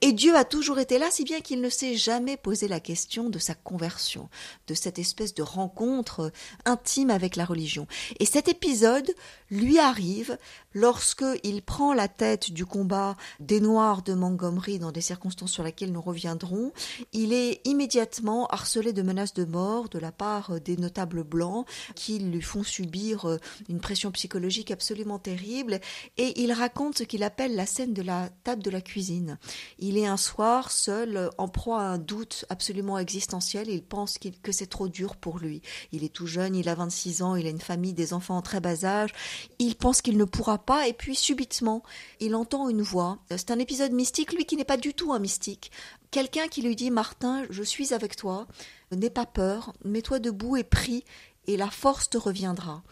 Et 0.00 0.12
Dieu 0.12 0.34
a 0.34 0.44
toujours 0.44 0.78
été 0.78 0.98
là, 0.98 1.10
si 1.10 1.24
bien 1.24 1.40
qu'il 1.40 1.60
ne 1.60 1.68
s'est 1.68 1.96
jamais 1.96 2.36
posé 2.36 2.66
la 2.66 2.80
question 2.80 3.28
de 3.28 3.38
sa 3.38 3.54
conversion, 3.54 4.28
de 4.66 4.74
cette 4.74 4.98
espèce 4.98 5.34
de 5.34 5.42
rencontre 5.42 6.32
intime 6.64 7.10
avec 7.10 7.36
la 7.36 7.44
religion. 7.44 7.86
Et 8.18 8.26
cet 8.26 8.48
épisode 8.48 9.10
lui 9.50 9.78
arrive 9.78 10.38
lorsque 10.72 11.24
il 11.42 11.62
prend 11.62 11.92
la 11.92 12.08
tête 12.08 12.50
du 12.50 12.66
combat 12.66 13.16
des 13.40 13.60
Noirs 13.60 14.02
de 14.02 14.14
Montgomery 14.14 14.78
dans 14.78 14.92
des 14.92 15.00
circonstances 15.00 15.52
sur 15.52 15.62
lesquelles 15.62 15.92
nous 15.92 16.00
reviendrons. 16.00 16.72
Il 17.12 17.32
est 17.32 17.60
immédiatement 17.66 18.46
harcelé 18.46 18.92
de 18.92 19.02
menaces 19.02 19.34
de 19.34 19.44
mort 19.44 19.88
de 19.88 19.98
la 19.98 20.12
part 20.12 20.60
des 20.60 20.76
notables 20.76 21.22
blancs 21.22 21.66
qui 21.94 22.18
lui 22.18 22.42
font 22.42 22.62
subir 22.62 23.38
une 23.68 23.80
pression 23.80 24.10
psychologique 24.14 24.70
absolument 24.70 25.18
terrible 25.18 25.80
et 26.16 26.40
il 26.40 26.52
raconte 26.52 26.98
ce 26.98 27.04
qu'il 27.04 27.22
appelle 27.22 27.54
la 27.54 27.66
scène 27.66 27.92
de 27.92 28.02
la 28.02 28.30
table 28.42 28.62
de 28.62 28.70
la 28.70 28.80
cuisine. 28.80 29.38
Il 29.78 29.98
est 29.98 30.06
un 30.06 30.16
soir 30.16 30.70
seul 30.70 31.30
en 31.38 31.48
proie 31.48 31.82
à 31.82 31.86
un 31.86 31.98
doute 31.98 32.46
absolument 32.48 32.98
existentiel 32.98 33.68
il 33.68 33.82
pense 33.82 34.18
que 34.18 34.52
c'est 34.52 34.66
trop 34.66 34.88
dur 34.88 35.16
pour 35.16 35.38
lui. 35.38 35.62
Il 35.92 36.04
est 36.04 36.12
tout 36.12 36.26
jeune, 36.26 36.54
il 36.54 36.68
a 36.68 36.74
26 36.74 37.22
ans, 37.22 37.36
il 37.36 37.46
a 37.46 37.50
une 37.50 37.60
famille, 37.60 37.92
des 37.92 38.12
enfants 38.12 38.36
en 38.36 38.42
très 38.42 38.60
bas 38.60 38.84
âge. 38.84 39.10
Il 39.58 39.76
pense 39.76 40.02
qu'il 40.02 40.16
ne 40.16 40.24
pourra 40.24 40.58
pas 40.58 40.88
et 40.88 40.92
puis 40.92 41.14
subitement, 41.14 41.82
il 42.20 42.34
entend 42.34 42.68
une 42.68 42.82
voix. 42.82 43.18
C'est 43.30 43.50
un 43.50 43.58
épisode 43.58 43.92
mystique, 43.92 44.32
lui 44.32 44.44
qui 44.44 44.56
n'est 44.56 44.64
pas 44.64 44.76
du 44.76 44.94
tout 44.94 45.12
un 45.12 45.18
mystique. 45.18 45.70
Quelqu'un 46.10 46.46
qui 46.46 46.62
lui 46.62 46.76
dit 46.76 46.90
Martin, 46.90 47.44
je 47.50 47.62
suis 47.62 47.92
avec 47.92 48.14
toi, 48.14 48.46
n'aie 48.92 49.10
pas 49.10 49.26
peur, 49.26 49.72
mets-toi 49.84 50.20
debout 50.20 50.56
et 50.56 50.64
prie 50.64 51.04
et 51.46 51.56
la 51.56 51.70
force 51.70 52.10
te 52.10 52.18
reviendra. 52.18 52.82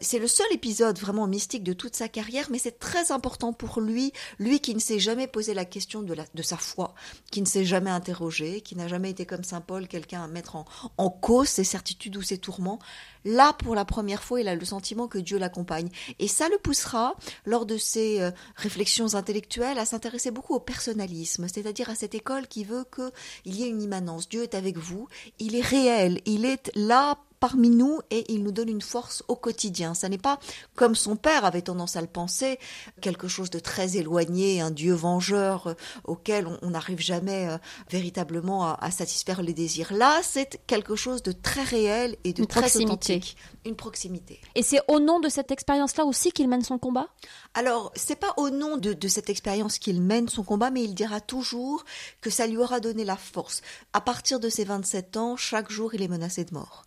C'est 0.00 0.20
le 0.20 0.28
seul 0.28 0.46
épisode 0.52 0.96
vraiment 0.96 1.26
mystique 1.26 1.64
de 1.64 1.72
toute 1.72 1.96
sa 1.96 2.06
carrière, 2.06 2.46
mais 2.52 2.60
c'est 2.60 2.78
très 2.78 3.10
important 3.10 3.52
pour 3.52 3.80
lui, 3.80 4.12
lui 4.38 4.60
qui 4.60 4.72
ne 4.76 4.78
s'est 4.78 5.00
jamais 5.00 5.26
posé 5.26 5.54
la 5.54 5.64
question 5.64 6.02
de, 6.02 6.42
sa 6.42 6.56
foi, 6.56 6.94
qui 7.32 7.40
ne 7.40 7.46
s'est 7.46 7.64
jamais 7.64 7.90
interrogé, 7.90 8.60
qui 8.60 8.76
n'a 8.76 8.86
jamais 8.86 9.10
été 9.10 9.26
comme 9.26 9.42
Saint 9.42 9.60
Paul, 9.60 9.88
quelqu'un 9.88 10.22
à 10.22 10.28
mettre 10.28 10.54
en, 10.54 10.66
en 10.98 11.10
cause 11.10 11.48
ses 11.48 11.64
certitudes 11.64 12.16
ou 12.16 12.22
ses 12.22 12.38
tourments. 12.38 12.78
Là, 13.24 13.52
pour 13.54 13.74
la 13.74 13.84
première 13.84 14.22
fois, 14.22 14.40
il 14.40 14.46
a 14.46 14.54
le 14.54 14.64
sentiment 14.64 15.08
que 15.08 15.18
Dieu 15.18 15.36
l'accompagne. 15.36 15.88
Et 16.20 16.28
ça 16.28 16.48
le 16.48 16.58
poussera, 16.58 17.16
lors 17.44 17.66
de 17.66 17.76
ses 17.76 18.20
euh, 18.20 18.30
réflexions 18.54 19.16
intellectuelles, 19.16 19.80
à 19.80 19.84
s'intéresser 19.84 20.30
beaucoup 20.30 20.54
au 20.54 20.60
personnalisme, 20.60 21.48
c'est-à-dire 21.52 21.90
à 21.90 21.96
cette 21.96 22.14
école 22.14 22.46
qui 22.46 22.62
veut 22.62 22.84
qu'il 22.94 23.56
y 23.56 23.64
ait 23.64 23.68
une 23.68 23.82
immanence. 23.82 24.28
Dieu 24.28 24.44
est 24.44 24.54
avec 24.54 24.78
vous, 24.78 25.08
il 25.40 25.56
est 25.56 25.60
réel, 25.60 26.20
il 26.24 26.44
est 26.44 26.70
là 26.76 27.18
parmi 27.40 27.70
nous 27.70 28.00
et 28.10 28.32
il 28.32 28.42
nous 28.42 28.52
donne 28.52 28.68
une 28.68 28.80
force 28.80 29.22
au 29.28 29.36
quotidien. 29.36 29.94
Ça 29.94 30.08
n'est 30.08 30.18
pas 30.18 30.38
comme 30.74 30.94
son 30.94 31.16
père 31.16 31.44
avait 31.44 31.62
tendance 31.62 31.96
à 31.96 32.00
le 32.00 32.06
penser, 32.06 32.58
quelque 33.00 33.28
chose 33.28 33.50
de 33.50 33.58
très 33.58 33.96
éloigné, 33.96 34.60
un 34.60 34.70
Dieu 34.70 34.94
vengeur 34.94 35.68
euh, 35.68 35.74
auquel 36.04 36.46
on 36.62 36.70
n'arrive 36.70 37.00
jamais 37.00 37.48
euh, 37.48 37.58
véritablement 37.90 38.74
à, 38.74 38.90
satisfaire 38.90 39.42
les 39.42 39.54
désirs. 39.54 39.92
Là, 39.92 40.20
c'est 40.22 40.60
quelque 40.66 40.96
chose 40.96 41.22
de 41.22 41.32
très 41.32 41.62
réel 41.62 42.16
et 42.24 42.32
de 42.32 42.44
très 42.44 42.76
authentique. 42.76 43.36
Une 43.64 43.76
proximité. 43.76 44.40
Et 44.54 44.62
c'est 44.62 44.80
au 44.88 44.98
nom 44.98 45.20
de 45.20 45.28
cette 45.28 45.50
expérience-là 45.50 46.04
aussi 46.04 46.32
qu'il 46.32 46.48
mène 46.48 46.62
son 46.62 46.78
combat? 46.78 47.08
Alors, 47.54 47.92
c'est 47.94 48.16
pas 48.16 48.32
au 48.36 48.50
nom 48.50 48.76
de, 48.76 48.92
de 48.92 49.08
cette 49.08 49.28
expérience 49.28 49.78
qu'il 49.78 50.00
mène 50.00 50.28
son 50.28 50.42
combat, 50.42 50.70
mais 50.70 50.82
il 50.82 50.94
dira 50.94 51.20
toujours 51.20 51.84
que 52.20 52.30
ça 52.30 52.46
lui 52.46 52.56
aura 52.56 52.80
donné 52.80 53.04
la 53.04 53.16
force. 53.16 53.60
À 53.92 54.00
partir 54.00 54.40
de 54.40 54.48
ses 54.48 54.64
27 54.64 55.16
ans, 55.16 55.36
chaque 55.36 55.70
jour, 55.70 55.94
il 55.94 56.02
est 56.02 56.08
menacé 56.08 56.44
de 56.44 56.54
mort. 56.54 56.84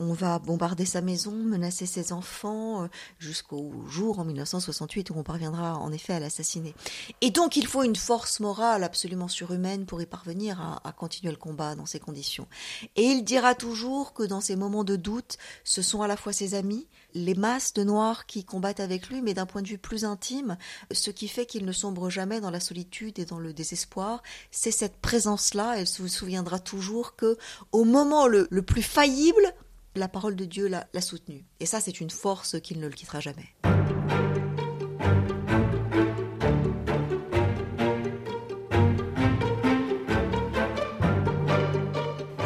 On 0.00 0.12
va 0.12 0.38
bombarder 0.38 0.84
sa 0.84 1.00
maison, 1.00 1.32
menacer 1.32 1.84
ses 1.84 2.12
enfants, 2.12 2.84
euh, 2.84 2.88
jusqu'au 3.18 3.72
jour 3.88 4.20
en 4.20 4.24
1968 4.24 5.10
où 5.10 5.14
on 5.16 5.24
parviendra 5.24 5.76
en 5.76 5.90
effet 5.90 6.12
à 6.12 6.20
l'assassiner. 6.20 6.72
Et 7.20 7.30
donc 7.30 7.56
il 7.56 7.66
faut 7.66 7.82
une 7.82 7.96
force 7.96 8.38
morale 8.38 8.84
absolument 8.84 9.26
surhumaine 9.26 9.86
pour 9.86 10.00
y 10.00 10.06
parvenir 10.06 10.80
à, 10.84 10.92
continuer 10.92 11.32
le 11.32 11.36
combat 11.36 11.74
dans 11.74 11.86
ces 11.86 11.98
conditions. 11.98 12.46
Et 12.94 13.02
il 13.02 13.24
dira 13.24 13.56
toujours 13.56 14.12
que 14.12 14.22
dans 14.22 14.40
ces 14.40 14.54
moments 14.54 14.84
de 14.84 14.94
doute, 14.94 15.36
ce 15.64 15.82
sont 15.82 16.00
à 16.00 16.06
la 16.06 16.16
fois 16.16 16.32
ses 16.32 16.54
amis, 16.54 16.86
les 17.24 17.34
masses 17.34 17.72
de 17.74 17.84
noirs 17.84 18.26
qui 18.26 18.44
combattent 18.44 18.80
avec 18.80 19.08
lui, 19.08 19.22
mais 19.22 19.34
d'un 19.34 19.46
point 19.46 19.62
de 19.62 19.68
vue 19.68 19.78
plus 19.78 20.04
intime, 20.04 20.56
ce 20.90 21.10
qui 21.10 21.28
fait 21.28 21.46
qu'il 21.46 21.64
ne 21.64 21.72
sombre 21.72 22.10
jamais 22.10 22.40
dans 22.40 22.50
la 22.50 22.60
solitude 22.60 23.18
et 23.18 23.24
dans 23.24 23.38
le 23.38 23.52
désespoir, 23.52 24.22
c'est 24.50 24.70
cette 24.70 24.98
présence-là. 24.98 25.74
Elle 25.78 25.86
se 25.86 26.06
souviendra 26.06 26.58
toujours 26.58 27.16
que, 27.16 27.36
au 27.72 27.84
moment 27.84 28.26
le 28.26 28.62
plus 28.62 28.82
faillible, 28.82 29.54
la 29.94 30.08
parole 30.08 30.36
de 30.36 30.44
Dieu 30.44 30.68
l'a 30.68 31.00
soutenu. 31.00 31.44
Et 31.60 31.66
ça, 31.66 31.80
c'est 31.80 32.00
une 32.00 32.10
force 32.10 32.60
qu'il 32.60 32.80
ne 32.80 32.86
le 32.86 32.94
quittera 32.94 33.20
jamais. 33.20 33.54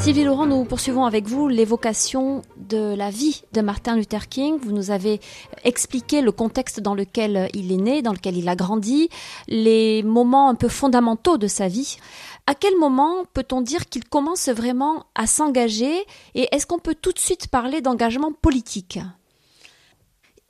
Sylvie 0.02 0.24
Laurent, 0.24 0.46
nous 0.46 0.64
poursuivons 0.64 1.04
avec 1.04 1.28
vous 1.28 1.46
l'évocation 1.46 2.42
de 2.72 2.94
la 2.94 3.10
vie 3.10 3.42
de 3.52 3.60
Martin 3.60 3.96
Luther 3.96 4.28
King. 4.28 4.58
Vous 4.62 4.72
nous 4.72 4.90
avez 4.90 5.20
expliqué 5.62 6.22
le 6.22 6.32
contexte 6.32 6.80
dans 6.80 6.94
lequel 6.94 7.50
il 7.52 7.70
est 7.70 7.76
né, 7.76 8.00
dans 8.00 8.12
lequel 8.12 8.38
il 8.38 8.48
a 8.48 8.56
grandi, 8.56 9.10
les 9.46 10.02
moments 10.02 10.48
un 10.48 10.54
peu 10.54 10.68
fondamentaux 10.68 11.36
de 11.36 11.48
sa 11.48 11.68
vie. 11.68 11.98
À 12.46 12.54
quel 12.54 12.76
moment 12.78 13.24
peut-on 13.34 13.60
dire 13.60 13.90
qu'il 13.90 14.04
commence 14.04 14.48
vraiment 14.48 15.04
à 15.14 15.26
s'engager 15.26 15.94
et 16.34 16.48
est-ce 16.50 16.66
qu'on 16.66 16.78
peut 16.78 16.96
tout 17.00 17.12
de 17.12 17.18
suite 17.18 17.48
parler 17.48 17.82
d'engagement 17.82 18.32
politique? 18.32 18.98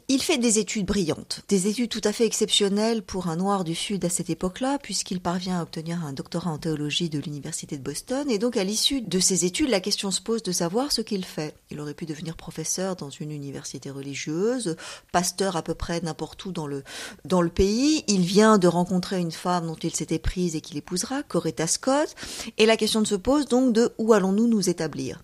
Il 0.09 0.23
fait 0.23 0.39
des 0.39 0.59
études 0.59 0.87
brillantes, 0.87 1.43
des 1.49 1.69
études 1.69 1.91
tout 1.91 2.01
à 2.05 2.13
fait 2.13 2.27
exceptionnelles 2.27 3.03
pour 3.03 3.29
un 3.29 3.37
noir 3.37 3.65
du 3.65 3.75
Sud 3.75 4.05
à 4.05 4.09
cette 4.09 4.31
époque-là, 4.31 4.79
puisqu'il 4.79 5.21
parvient 5.21 5.59
à 5.59 5.63
obtenir 5.63 6.05
un 6.05 6.13
doctorat 6.13 6.51
en 6.51 6.59
théologie 6.59 7.09
de 7.09 7.19
l'Université 7.19 7.77
de 7.77 7.83
Boston. 7.83 8.31
Et 8.31 8.39
donc, 8.39 8.57
à 8.57 8.65
l'issue 8.65 9.01
de 9.01 9.21
ces 9.21 9.45
études, 9.45 9.71
la 9.71 9.81
question 9.81 10.11
se 10.11 10.21
pose 10.21 10.43
de 10.43 10.53
savoir 10.53 10.93
ce 10.93 11.01
qu'il 11.01 11.25
fait. 11.25 11.55
Il 11.71 11.81
aurait 11.81 11.95
pu 11.95 12.07
devenir 12.07 12.37
professeur 12.37 12.97
dans 12.97 13.11
une 13.11 13.31
université 13.31 13.91
religieuse, 13.91 14.77
pasteur 15.13 15.57
à 15.57 15.63
peu 15.63 15.75
près 15.75 16.01
n'importe 16.01 16.45
où 16.45 16.53
dans 16.53 16.67
le, 16.67 16.83
dans 17.25 17.43
le 17.43 17.51
pays. 17.51 18.05
Il 18.09 18.23
vient 18.23 18.59
de 18.59 18.69
rencontrer 18.69 19.19
une 19.19 19.33
femme 19.33 19.67
dont 19.67 19.77
il 19.77 19.95
s'était 19.95 20.19
prise 20.19 20.57
et 20.57 20.61
qu'il 20.61 20.77
épousera, 20.77 21.23
Coretta 21.23 21.67
Scott. 21.67 22.15
Et 22.59 22.67
la 22.67 22.77
question 22.77 23.05
se 23.05 23.15
pose 23.15 23.47
donc 23.47 23.73
de 23.73 23.93
où 23.99 24.13
allons-nous 24.13 24.47
nous 24.47 24.69
établir? 24.69 25.23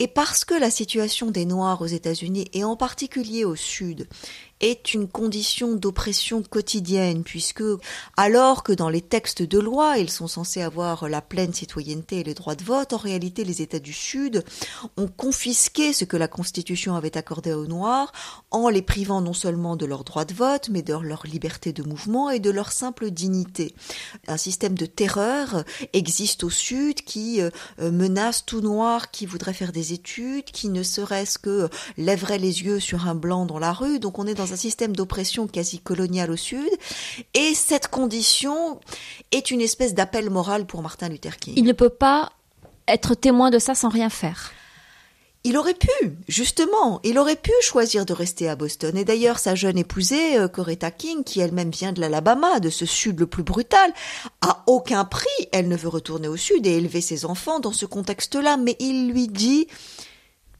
Et 0.00 0.08
parce 0.08 0.46
que 0.46 0.54
la 0.54 0.70
situation 0.70 1.30
des 1.30 1.44
Noirs 1.44 1.82
aux 1.82 1.86
États-Unis, 1.86 2.48
et 2.54 2.64
en 2.64 2.74
particulier 2.74 3.44
au 3.44 3.54
Sud, 3.54 4.08
est 4.60 4.94
une 4.94 5.08
condition 5.08 5.74
d'oppression 5.74 6.42
quotidienne, 6.42 7.22
puisque 7.22 7.62
alors 8.16 8.62
que 8.62 8.72
dans 8.72 8.88
les 8.88 9.00
textes 9.00 9.42
de 9.42 9.58
loi, 9.58 9.98
ils 9.98 10.10
sont 10.10 10.28
censés 10.28 10.62
avoir 10.62 11.08
la 11.08 11.22
pleine 11.22 11.52
citoyenneté 11.52 12.20
et 12.20 12.24
les 12.24 12.34
droits 12.34 12.54
de 12.54 12.64
vote, 12.64 12.92
en 12.92 12.98
réalité 12.98 13.44
les 13.44 13.62
États 13.62 13.78
du 13.78 13.92
Sud 13.92 14.44
ont 14.96 15.08
confisqué 15.08 15.92
ce 15.92 16.04
que 16.04 16.16
la 16.16 16.28
Constitution 16.28 16.94
avait 16.94 17.16
accordé 17.16 17.52
aux 17.52 17.66
Noirs 17.66 18.12
en 18.50 18.68
les 18.68 18.82
privant 18.82 19.20
non 19.20 19.32
seulement 19.32 19.76
de 19.76 19.86
leur 19.86 20.04
droit 20.04 20.24
de 20.24 20.34
vote, 20.34 20.68
mais 20.70 20.82
de 20.82 20.94
leur 20.94 21.26
liberté 21.26 21.72
de 21.72 21.82
mouvement 21.82 22.30
et 22.30 22.40
de 22.40 22.50
leur 22.50 22.72
simple 22.72 23.10
dignité. 23.10 23.74
Un 24.28 24.36
système 24.36 24.74
de 24.74 24.86
terreur 24.86 25.64
existe 25.92 26.44
au 26.44 26.50
Sud 26.50 27.02
qui 27.02 27.40
euh, 27.40 27.50
menace 27.90 28.44
tout 28.44 28.60
Noir 28.60 29.10
qui 29.10 29.26
voudrait 29.26 29.54
faire 29.54 29.72
des 29.72 29.92
études, 29.92 30.44
qui 30.44 30.68
ne 30.68 30.82
serait-ce 30.82 31.38
que 31.38 31.68
lèverait 31.96 32.38
les 32.38 32.62
yeux 32.62 32.80
sur 32.80 33.06
un 33.06 33.14
blanc 33.14 33.46
dans 33.46 33.58
la 33.58 33.72
rue. 33.72 33.98
Donc 33.98 34.18
on 34.18 34.26
est 34.26 34.40
un 34.52 34.56
système 34.56 34.94
d'oppression 34.94 35.46
quasi 35.46 35.78
colonial 35.78 36.30
au 36.30 36.36
Sud. 36.36 36.70
Et 37.34 37.54
cette 37.54 37.88
condition 37.88 38.80
est 39.32 39.50
une 39.50 39.60
espèce 39.60 39.94
d'appel 39.94 40.30
moral 40.30 40.66
pour 40.66 40.82
Martin 40.82 41.08
Luther 41.08 41.36
King. 41.36 41.54
Il 41.56 41.64
ne 41.64 41.72
peut 41.72 41.90
pas 41.90 42.32
être 42.88 43.14
témoin 43.14 43.50
de 43.50 43.58
ça 43.58 43.74
sans 43.74 43.88
rien 43.88 44.10
faire. 44.10 44.52
Il 45.42 45.56
aurait 45.56 45.74
pu, 45.74 45.88
justement, 46.28 47.00
il 47.02 47.18
aurait 47.18 47.36
pu 47.36 47.52
choisir 47.62 48.04
de 48.04 48.12
rester 48.12 48.46
à 48.50 48.56
Boston. 48.56 48.94
Et 48.98 49.06
d'ailleurs, 49.06 49.38
sa 49.38 49.54
jeune 49.54 49.78
épousée, 49.78 50.36
euh, 50.36 50.48
Coretta 50.48 50.90
King, 50.90 51.24
qui 51.24 51.40
elle-même 51.40 51.70
vient 51.70 51.92
de 51.92 52.00
l'Alabama, 52.00 52.60
de 52.60 52.68
ce 52.68 52.84
sud 52.84 53.18
le 53.18 53.26
plus 53.26 53.42
brutal, 53.42 53.90
à 54.42 54.62
aucun 54.66 55.06
prix, 55.06 55.28
elle 55.52 55.68
ne 55.68 55.76
veut 55.76 55.88
retourner 55.88 56.28
au 56.28 56.36
sud 56.36 56.66
et 56.66 56.76
élever 56.76 57.00
ses 57.00 57.24
enfants 57.24 57.58
dans 57.58 57.72
ce 57.72 57.86
contexte-là. 57.86 58.58
Mais 58.58 58.76
il 58.80 59.10
lui 59.12 59.28
dit, 59.28 59.66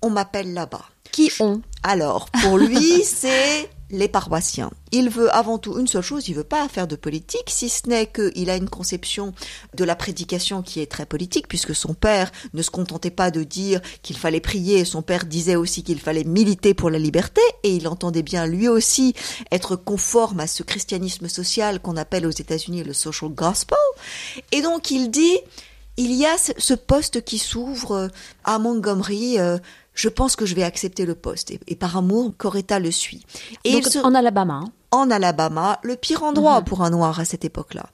on 0.00 0.08
m'appelle 0.08 0.54
là-bas. 0.54 0.86
Qui 1.12 1.30
ont? 1.40 1.60
Alors, 1.82 2.30
pour 2.42 2.56
lui, 2.56 3.04
c'est 3.04 3.68
les 3.90 4.08
paroissiens. 4.08 4.70
Il 4.92 5.08
veut 5.08 5.32
avant 5.34 5.58
tout 5.58 5.78
une 5.78 5.86
seule 5.86 6.02
chose, 6.02 6.28
il 6.28 6.34
veut 6.34 6.44
pas 6.44 6.68
faire 6.68 6.86
de 6.86 6.96
politique, 6.96 7.48
si 7.48 7.68
ce 7.68 7.88
n'est 7.88 8.06
qu'il 8.06 8.50
a 8.50 8.56
une 8.56 8.68
conception 8.68 9.32
de 9.74 9.84
la 9.84 9.96
prédication 9.96 10.62
qui 10.62 10.80
est 10.80 10.90
très 10.90 11.06
politique, 11.06 11.48
puisque 11.48 11.74
son 11.74 11.94
père 11.94 12.32
ne 12.54 12.62
se 12.62 12.70
contentait 12.70 13.10
pas 13.10 13.30
de 13.30 13.42
dire 13.42 13.80
qu'il 14.02 14.16
fallait 14.16 14.40
prier, 14.40 14.84
son 14.84 15.02
père 15.02 15.26
disait 15.26 15.56
aussi 15.56 15.82
qu'il 15.82 16.00
fallait 16.00 16.24
militer 16.24 16.74
pour 16.74 16.90
la 16.90 16.98
liberté, 16.98 17.40
et 17.62 17.74
il 17.74 17.88
entendait 17.88 18.22
bien 18.22 18.46
lui 18.46 18.68
aussi 18.68 19.14
être 19.50 19.76
conforme 19.76 20.40
à 20.40 20.46
ce 20.46 20.62
christianisme 20.62 21.28
social 21.28 21.80
qu'on 21.80 21.96
appelle 21.96 22.26
aux 22.26 22.30
États-Unis 22.30 22.84
le 22.84 22.92
social 22.92 23.30
gospel. 23.30 23.78
Et 24.52 24.62
donc 24.62 24.90
il 24.90 25.10
dit, 25.10 25.38
il 25.96 26.12
y 26.12 26.24
a 26.24 26.36
ce 26.38 26.74
poste 26.74 27.24
qui 27.24 27.38
s'ouvre 27.38 28.10
à 28.44 28.58
Montgomery, 28.58 29.38
euh, 29.38 29.58
je 30.00 30.08
pense 30.08 30.34
que 30.34 30.46
je 30.46 30.54
vais 30.54 30.62
accepter 30.62 31.04
le 31.04 31.14
poste. 31.14 31.52
Et, 31.66 31.76
par 31.76 31.98
amour, 31.98 32.32
Coretta 32.38 32.78
le 32.78 32.90
suit. 32.90 33.22
Et 33.64 33.82
en 34.02 34.14
Alabama. 34.14 34.62
Hein. 34.64 34.72
En 34.92 35.10
Alabama, 35.10 35.78
le 35.82 35.94
pire 35.94 36.22
endroit 36.22 36.60
mhm. 36.60 36.64
pour 36.64 36.82
un 36.82 36.88
noir 36.88 37.20
à 37.20 37.26
cette 37.26 37.44
époque-là. 37.44 37.84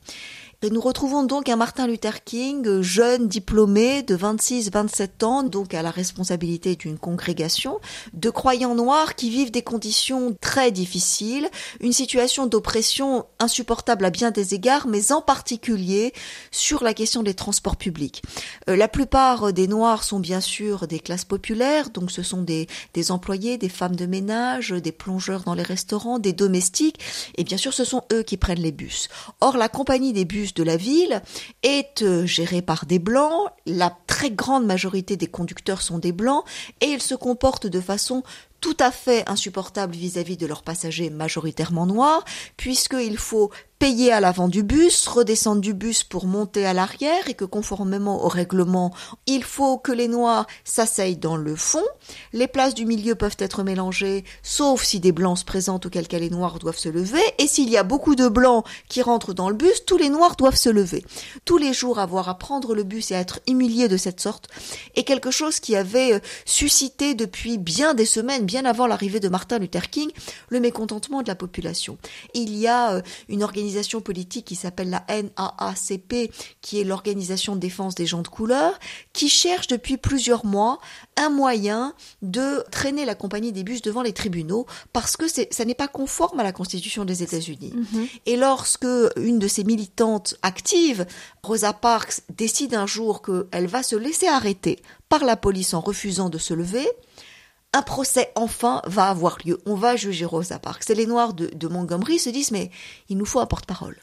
Et 0.62 0.70
nous 0.70 0.80
retrouvons 0.80 1.22
donc 1.22 1.50
un 1.50 1.56
Martin 1.56 1.86
Luther 1.86 2.24
King, 2.24 2.80
jeune 2.80 3.28
diplômé 3.28 4.02
de 4.02 4.16
26-27 4.16 5.22
ans, 5.22 5.42
donc 5.42 5.74
à 5.74 5.82
la 5.82 5.90
responsabilité 5.90 6.76
d'une 6.76 6.98
congrégation, 6.98 7.78
de 8.14 8.30
croyants 8.30 8.74
noirs 8.74 9.16
qui 9.16 9.28
vivent 9.28 9.50
des 9.50 9.60
conditions 9.60 10.34
très 10.40 10.72
difficiles, 10.72 11.50
une 11.80 11.92
situation 11.92 12.46
d'oppression 12.46 13.26
insupportable 13.38 14.06
à 14.06 14.10
bien 14.10 14.30
des 14.30 14.54
égards, 14.54 14.86
mais 14.86 15.12
en 15.12 15.20
particulier 15.20 16.14
sur 16.50 16.82
la 16.82 16.94
question 16.94 17.22
des 17.22 17.34
transports 17.34 17.76
publics. 17.76 18.22
Euh, 18.70 18.76
la 18.76 18.88
plupart 18.88 19.52
des 19.52 19.68
noirs 19.68 20.04
sont 20.04 20.20
bien 20.20 20.40
sûr 20.40 20.86
des 20.86 21.00
classes 21.00 21.26
populaires, 21.26 21.90
donc 21.90 22.10
ce 22.10 22.22
sont 22.22 22.40
des, 22.40 22.66
des 22.94 23.10
employés, 23.10 23.58
des 23.58 23.68
femmes 23.68 23.96
de 23.96 24.06
ménage, 24.06 24.70
des 24.70 24.92
plongeurs 24.92 25.42
dans 25.42 25.54
les 25.54 25.62
restaurants, 25.62 26.18
des 26.18 26.32
domestiques, 26.32 26.98
et 27.36 27.44
bien 27.44 27.58
sûr 27.58 27.74
ce 27.74 27.84
sont 27.84 28.04
eux 28.10 28.22
qui 28.22 28.38
prennent 28.38 28.62
les 28.62 28.72
bus. 28.72 29.08
Or 29.42 29.58
la 29.58 29.68
compagnie 29.68 30.14
des 30.14 30.24
bus 30.24 30.45
de 30.54 30.62
la 30.62 30.76
ville 30.76 31.22
est 31.62 32.02
euh, 32.02 32.26
géré 32.26 32.62
par 32.62 32.86
des 32.86 32.98
blancs, 32.98 33.48
la 33.66 33.96
très 34.06 34.30
grande 34.30 34.66
majorité 34.66 35.16
des 35.16 35.26
conducteurs 35.26 35.82
sont 35.82 35.98
des 35.98 36.12
blancs, 36.12 36.44
et 36.80 36.86
ils 36.86 37.02
se 37.02 37.14
comportent 37.14 37.66
de 37.66 37.80
façon 37.80 38.22
tout 38.60 38.76
à 38.80 38.90
fait 38.90 39.28
insupportable 39.28 39.94
vis-à-vis 39.94 40.36
de 40.36 40.46
leurs 40.46 40.62
passagers 40.62 41.10
majoritairement 41.10 41.86
noirs, 41.86 42.24
puisqu'il 42.56 43.18
faut 43.18 43.50
payer 43.78 44.12
à 44.12 44.20
l'avant 44.20 44.48
du 44.48 44.62
bus, 44.62 45.06
redescendre 45.06 45.60
du 45.60 45.74
bus 45.74 46.02
pour 46.02 46.26
monter 46.26 46.64
à 46.64 46.72
l'arrière 46.72 47.28
et 47.28 47.34
que 47.34 47.44
conformément 47.44 48.24
au 48.24 48.28
règlement, 48.28 48.92
il 49.26 49.44
faut 49.44 49.76
que 49.76 49.92
les 49.92 50.08
noirs 50.08 50.46
s'asseyent 50.64 51.18
dans 51.18 51.36
le 51.36 51.54
fond. 51.54 51.84
Les 52.32 52.46
places 52.46 52.74
du 52.74 52.86
milieu 52.86 53.14
peuvent 53.14 53.36
être 53.38 53.62
mélangées, 53.62 54.24
sauf 54.42 54.82
si 54.82 54.98
des 55.00 55.12
blancs 55.12 55.38
se 55.38 55.44
présentent 55.44 55.86
auquel 55.86 56.08
cas 56.08 56.18
les 56.18 56.30
noirs 56.30 56.58
doivent 56.58 56.78
se 56.78 56.88
lever. 56.88 57.20
Et 57.38 57.46
s'il 57.46 57.68
y 57.68 57.76
a 57.76 57.82
beaucoup 57.82 58.14
de 58.14 58.28
blancs 58.28 58.64
qui 58.88 59.02
rentrent 59.02 59.34
dans 59.34 59.50
le 59.50 59.56
bus, 59.56 59.84
tous 59.84 59.98
les 59.98 60.08
noirs 60.08 60.36
doivent 60.36 60.56
se 60.56 60.70
lever. 60.70 61.04
Tous 61.44 61.58
les 61.58 61.72
jours, 61.72 61.98
avoir 61.98 62.28
à 62.28 62.38
prendre 62.38 62.74
le 62.74 62.82
bus 62.82 63.10
et 63.10 63.14
à 63.14 63.20
être 63.20 63.40
humilié 63.46 63.88
de 63.88 63.96
cette 63.96 64.20
sorte 64.20 64.48
est 64.94 65.04
quelque 65.04 65.30
chose 65.30 65.60
qui 65.60 65.76
avait 65.76 66.14
euh, 66.14 66.20
suscité 66.44 67.14
depuis 67.14 67.58
bien 67.58 67.94
des 67.94 68.06
semaines, 68.06 68.46
bien 68.46 68.64
avant 68.64 68.86
l'arrivée 68.86 69.20
de 69.20 69.28
Martin 69.28 69.58
Luther 69.58 69.90
King, 69.90 70.10
le 70.48 70.60
mécontentement 70.60 71.22
de 71.22 71.28
la 71.28 71.34
population. 71.34 71.98
Il 72.34 72.56
y 72.56 72.66
a 72.66 72.94
euh, 72.94 73.02
une 73.28 73.42
organisation 73.42 73.65
organisation 73.66 74.00
politique 74.00 74.44
qui 74.44 74.54
s'appelle 74.54 74.90
la 74.90 75.04
NAACP, 75.08 76.30
qui 76.60 76.80
est 76.80 76.84
l'organisation 76.84 77.56
de 77.56 77.60
défense 77.60 77.96
des 77.96 78.06
gens 78.06 78.22
de 78.22 78.28
couleur, 78.28 78.78
qui 79.12 79.28
cherche 79.28 79.66
depuis 79.66 79.96
plusieurs 79.96 80.46
mois 80.46 80.78
un 81.16 81.30
moyen 81.30 81.94
de 82.22 82.64
traîner 82.70 83.04
la 83.04 83.16
compagnie 83.16 83.52
des 83.52 83.64
bus 83.64 83.82
devant 83.82 84.02
les 84.02 84.12
tribunaux 84.12 84.66
parce 84.92 85.16
que 85.16 85.26
ça 85.28 85.64
n'est 85.64 85.74
pas 85.74 85.88
conforme 85.88 86.38
à 86.38 86.44
la 86.44 86.52
Constitution 86.52 87.04
des 87.04 87.24
États-Unis. 87.24 87.72
Mhm. 87.74 88.06
Et 88.26 88.36
lorsque 88.36 88.86
une 89.16 89.40
de 89.40 89.48
ces 89.48 89.64
militantes 89.64 90.36
actives, 90.42 91.04
Rosa 91.42 91.72
Parks, 91.72 92.20
décide 92.36 92.74
un 92.74 92.86
jour 92.86 93.20
qu'elle 93.22 93.66
va 93.66 93.82
se 93.82 93.96
laisser 93.96 94.28
arrêter 94.28 94.80
par 95.08 95.24
la 95.24 95.36
police 95.36 95.74
en 95.74 95.80
refusant 95.80 96.28
de 96.28 96.38
se 96.38 96.54
lever, 96.54 96.86
un 97.76 97.82
procès 97.82 98.32
enfin 98.34 98.80
va 98.86 99.08
avoir 99.08 99.38
lieu. 99.44 99.60
On 99.66 99.74
va 99.74 99.96
juger 99.96 100.24
Rosa 100.24 100.58
Parks. 100.58 100.88
Et 100.88 100.94
les 100.94 101.06
Noirs 101.06 101.34
de, 101.34 101.68
Montgomery 101.68 102.18
se 102.18 102.30
disent 102.30 102.50
mais 102.50 102.70
il 103.08 103.18
nous 103.18 103.26
faut 103.26 103.40
un 103.40 103.46
porte-parole. 103.46 103.98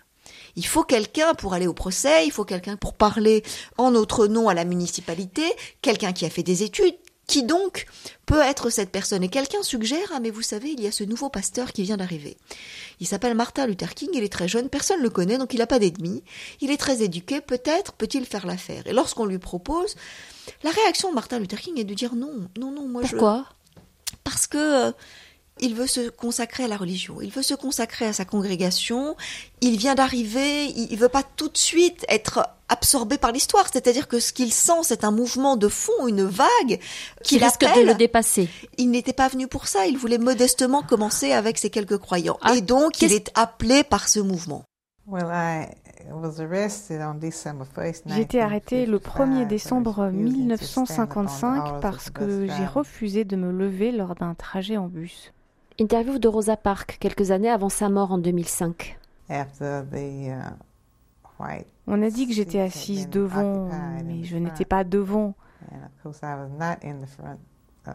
Il 0.55 0.65
faut 0.65 0.83
quelqu'un 0.83 1.33
pour 1.33 1.55
aller 1.55 1.65
au 1.65 1.73
procès, 1.73 2.27
il 2.27 2.31
faut 2.31 2.45
quelqu'un 2.45 2.77
pour 2.77 2.93
parler 2.93 3.43
en 3.77 3.89
notre 3.89 4.27
nom 4.27 4.49
à 4.49 4.53
la 4.53 4.65
municipalité, 4.65 5.43
quelqu'un 5.81 6.13
qui 6.13 6.25
a 6.25 6.29
fait 6.29 6.43
des 6.43 6.61
études. 6.61 6.95
Qui 7.25 7.43
donc 7.43 7.85
peut 8.25 8.41
être 8.41 8.69
cette 8.69 8.91
personne 8.91 9.23
Et 9.23 9.29
quelqu'un 9.29 9.63
suggère, 9.63 10.11
ah 10.13 10.19
mais 10.19 10.29
vous 10.29 10.41
savez, 10.41 10.71
il 10.71 10.81
y 10.81 10.87
a 10.87 10.91
ce 10.91 11.05
nouveau 11.05 11.29
pasteur 11.29 11.71
qui 11.71 11.83
vient 11.83 11.95
d'arriver. 11.95 12.35
Il 12.99 13.07
s'appelle 13.07 13.33
Martin 13.33 13.65
Luther 13.65 13.93
King, 13.93 14.09
il 14.13 14.23
est 14.23 14.31
très 14.31 14.49
jeune, 14.49 14.67
personne 14.67 14.99
ne 14.99 15.03
le 15.03 15.09
connaît, 15.09 15.37
donc 15.37 15.53
il 15.53 15.59
n'a 15.59 15.67
pas 15.67 15.79
d'ennemis. 15.79 16.21
Il 16.59 16.69
est 16.69 16.77
très 16.77 17.01
éduqué, 17.01 17.39
peut-être 17.39 17.93
peut-il 17.93 18.25
faire 18.25 18.45
l'affaire. 18.45 18.85
Et 18.87 18.93
lorsqu'on 18.93 19.25
lui 19.25 19.39
propose, 19.39 19.95
la 20.63 20.71
réaction 20.71 21.09
de 21.09 21.15
Martin 21.15 21.39
Luther 21.39 21.61
King 21.61 21.79
est 21.79 21.85
de 21.85 21.93
dire 21.93 22.13
non, 22.13 22.49
non, 22.59 22.71
non, 22.71 22.89
moi 22.89 23.03
Pourquoi? 23.03 23.45
Parce 24.23 24.47
que 24.47 24.57
euh, 24.87 24.91
il 25.59 25.75
veut 25.75 25.87
se 25.87 26.09
consacrer 26.09 26.63
à 26.63 26.67
la 26.67 26.77
religion, 26.77 27.21
il 27.21 27.29
veut 27.29 27.43
se 27.43 27.53
consacrer 27.53 28.05
à 28.05 28.13
sa 28.13 28.25
congrégation, 28.25 29.15
il 29.61 29.77
vient 29.77 29.95
d'arriver, 29.95 30.65
il 30.65 30.97
veut 30.97 31.09
pas 31.09 31.23
tout 31.23 31.49
de 31.49 31.57
suite 31.57 32.05
être 32.09 32.47
absorbé 32.69 33.17
par 33.17 33.31
l'histoire, 33.31 33.67
c'est-à-dire 33.71 34.07
que 34.07 34.19
ce 34.19 34.33
qu'il 34.33 34.51
sent, 34.51 34.81
c'est 34.83 35.03
un 35.03 35.11
mouvement 35.11 35.55
de 35.55 35.67
fond, 35.67 36.07
une 36.07 36.23
vague 36.23 36.79
qui 37.23 37.37
risque 37.37 37.61
de 37.61 37.81
le 37.81 37.93
dépasser. 37.93 38.49
Il 38.77 38.89
n'était 38.89 39.13
pas 39.13 39.27
venu 39.27 39.47
pour 39.47 39.67
ça, 39.67 39.85
il 39.85 39.97
voulait 39.97 40.17
modestement 40.17 40.81
commencer 40.81 41.31
avec 41.33 41.59
ses 41.59 41.69
quelques 41.69 41.97
croyants. 41.97 42.39
Ah, 42.41 42.55
et 42.55 42.61
donc, 42.61 43.01
il 43.01 43.13
est 43.13 43.29
appelé 43.35 43.83
par 43.83 44.07
ce 44.07 44.19
mouvement. 44.19 44.65
J'ai 48.05 48.21
été 48.21 48.41
arrêté 48.41 48.85
le 48.85 48.99
1er 48.99 49.45
décembre 49.47 50.09
1955 50.09 51.81
parce 51.81 52.09
que 52.09 52.47
j'ai 52.47 52.65
refusé 52.65 53.25
de 53.25 53.35
me 53.35 53.51
lever 53.51 53.91
lors 53.91 54.15
d'un 54.15 54.33
trajet 54.33 54.77
en 54.77 54.87
bus. 54.87 55.33
Interview 55.79 56.19
de 56.19 56.27
Rosa 56.27 56.55
Parks 56.55 56.97
quelques 56.99 57.31
années 57.31 57.49
avant 57.49 57.69
sa 57.69 57.89
mort 57.89 58.11
en 58.11 58.17
2005. 58.17 58.97
Uh, 59.29 59.43
On 61.87 62.01
a 62.01 62.09
dit 62.09 62.27
que 62.27 62.33
j'étais 62.33 62.61
assise 62.61 63.09
devant, 63.09 63.69
mais 64.05 64.23
je 64.23 64.37
n'étais 64.37 64.65
pas 64.65 64.83
devant. 64.83 65.33
Uh, 67.85 67.91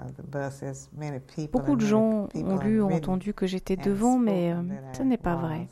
Beaucoup 1.50 1.76
de 1.76 1.87
gens 1.87 2.28
ont 2.35 2.57
lu 2.59 2.83
ou 2.83 2.92
entendu 2.92 3.33
que 3.33 3.47
j'étais 3.47 3.76
devant, 3.76 4.18
mais 4.18 4.52
euh, 4.52 4.62
ce 4.92 5.02
n'est 5.02 5.16
pas 5.16 5.37
vrai. 5.37 5.66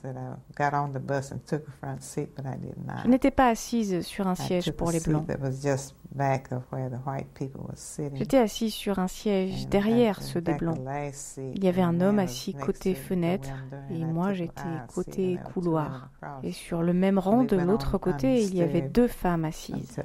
Je 3.04 3.08
n'étais 3.08 3.30
pas 3.30 3.48
assise 3.48 4.00
sur 4.00 4.26
un 4.26 4.34
siège 4.34 4.72
pour 4.72 4.90
les 4.90 5.00
Blancs. 5.00 5.26
J'étais 8.14 8.38
assise 8.38 8.72
sur 8.72 8.98
un 8.98 9.08
siège 9.08 9.68
derrière 9.68 10.22
ceux 10.22 10.40
des 10.40 10.54
Blancs. 10.54 10.78
Il 11.38 11.62
y 11.62 11.68
avait 11.68 11.82
un 11.82 12.00
homme 12.00 12.18
assis 12.18 12.54
côté 12.54 12.94
fenêtre 12.94 13.50
et 13.90 14.04
moi 14.04 14.32
j'étais 14.32 14.62
côté 14.94 15.38
couloir. 15.52 16.08
Et 16.42 16.52
sur 16.52 16.82
le 16.82 16.94
même 16.94 17.18
rang 17.18 17.44
de 17.44 17.56
l'autre 17.56 17.98
côté, 17.98 18.42
il 18.42 18.56
y 18.56 18.62
avait 18.62 18.82
deux 18.82 19.08
femmes 19.08 19.44
assises. 19.44 20.00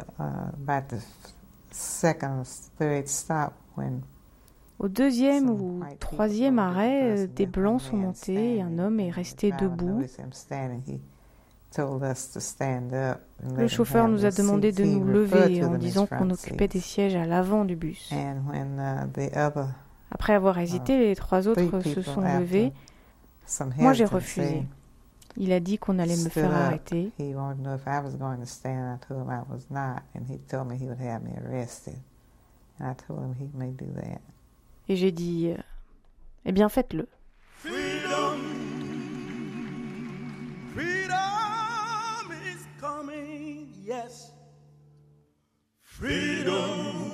Au 4.79 4.87
deuxième 4.87 5.49
ou 5.49 5.79
troisième 5.99 6.59
arrêt, 6.59 7.27
des 7.27 7.45
blancs 7.45 7.81
sont 7.81 7.97
montés 7.97 8.57
et 8.57 8.61
un 8.61 8.79
homme 8.79 8.99
est 8.99 9.11
resté 9.11 9.51
debout. 9.59 10.01
Le 13.57 13.67
chauffeur 13.67 14.07
nous 14.07 14.25
a 14.25 14.31
demandé 14.31 14.71
de 14.71 14.83
nous 14.83 15.03
lever 15.05 15.63
en 15.63 15.75
disant 15.75 16.05
qu'on 16.07 16.29
occupait 16.29 16.67
des 16.67 16.79
sièges 16.79 17.15
à 17.15 17.25
l'avant 17.25 17.63
du 17.63 17.75
bus. 17.75 18.11
Après 20.13 20.33
avoir 20.33 20.57
hésité, 20.59 20.97
les 20.97 21.15
trois 21.15 21.47
autres 21.47 21.81
se 21.83 22.01
sont 22.01 22.21
levés. 22.21 22.73
Moi, 23.77 23.93
j'ai 23.93 24.05
refusé. 24.05 24.65
Il 25.37 25.51
a 25.51 25.59
dit 25.59 25.77
qu'on 25.77 25.99
allait 25.99 26.17
me 26.17 26.29
faire 26.29 26.53
arrêter. 26.53 27.11
Et 34.89 34.95
j'ai 34.95 35.11
dit, 35.11 35.49
euh, 35.49 35.61
eh 36.45 36.51
bien 36.51 36.69
faites-le. 36.69 37.07
Freedom. 37.57 38.39
Freedom 40.73 42.31
is 42.45 42.65
coming, 42.79 43.67
yes. 43.85 44.33
Freedom. 45.83 47.10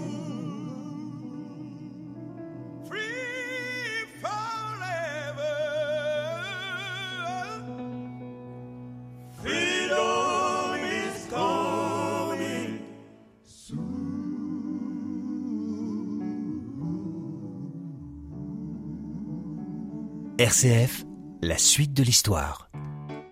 RCF, 20.40 21.04
la 21.42 21.58
suite 21.58 21.96
de 21.96 22.04
l'histoire. 22.04 22.70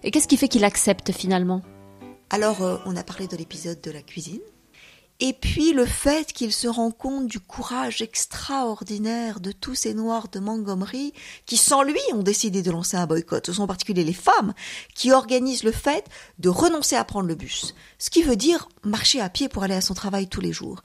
Et 0.01 0.09
qu'est-ce 0.09 0.27
qui 0.27 0.37
fait 0.37 0.47
qu'il 0.47 0.63
accepte 0.63 1.11
finalement? 1.11 1.61
Alors, 2.31 2.63
euh, 2.63 2.77
on 2.87 2.95
a 2.95 3.03
parlé 3.03 3.27
de 3.27 3.37
l'épisode 3.37 3.79
de 3.79 3.91
la 3.91 4.01
cuisine. 4.01 4.41
Et 5.19 5.33
puis 5.33 5.71
le 5.73 5.85
fait 5.85 6.33
qu'il 6.33 6.51
se 6.51 6.67
rend 6.67 6.89
compte 6.89 7.27
du 7.27 7.39
courage 7.39 8.01
extraordinaire 8.01 9.39
de 9.39 9.51
tous 9.51 9.75
ces 9.75 9.93
Noirs 9.93 10.29
de 10.29 10.39
Montgomery 10.39 11.13
qui, 11.45 11.57
sans 11.57 11.83
lui, 11.83 11.99
ont 12.11 12.23
décidé 12.23 12.63
de 12.63 12.71
lancer 12.71 12.97
un 12.97 13.05
boycott. 13.05 13.45
Ce 13.45 13.53
sont 13.53 13.63
en 13.63 13.67
particulier 13.67 14.03
les 14.03 14.11
femmes 14.11 14.55
qui 14.95 15.11
organisent 15.11 15.63
le 15.63 15.71
fait 15.71 16.07
de 16.39 16.49
renoncer 16.49 16.95
à 16.95 17.05
prendre 17.05 17.27
le 17.27 17.35
bus. 17.35 17.75
Ce 17.99 18.09
qui 18.09 18.23
veut 18.23 18.35
dire 18.35 18.67
marcher 18.83 19.21
à 19.21 19.29
pied 19.29 19.47
pour 19.47 19.61
aller 19.61 19.75
à 19.75 19.81
son 19.81 19.93
travail 19.93 20.27
tous 20.27 20.41
les 20.41 20.53
jours. 20.53 20.81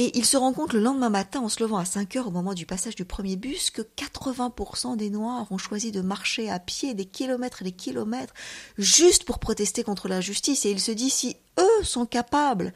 Et 0.00 0.16
il 0.16 0.24
se 0.24 0.36
rend 0.36 0.52
compte 0.52 0.74
le 0.74 0.78
lendemain 0.78 1.10
matin, 1.10 1.40
en 1.40 1.48
se 1.48 1.60
levant 1.60 1.76
à 1.76 1.84
5 1.84 2.14
heures 2.14 2.28
au 2.28 2.30
moment 2.30 2.54
du 2.54 2.66
passage 2.66 2.94
du 2.94 3.04
premier 3.04 3.34
bus, 3.34 3.70
que 3.70 3.82
80% 3.82 4.96
des 4.96 5.10
Noirs 5.10 5.50
ont 5.50 5.58
choisi 5.58 5.90
de 5.90 6.00
marcher 6.00 6.48
à 6.48 6.60
pied 6.60 6.94
des 6.94 7.04
kilomètres 7.04 7.62
et 7.62 7.64
des 7.64 7.72
kilomètres 7.72 8.32
juste 8.78 9.24
pour 9.24 9.40
protester 9.40 9.82
contre 9.82 10.06
l'injustice. 10.06 10.64
Et 10.66 10.70
il 10.70 10.78
se 10.78 10.92
dit, 10.92 11.10
si 11.10 11.36
eux 11.58 11.82
sont 11.82 12.06
capables, 12.06 12.72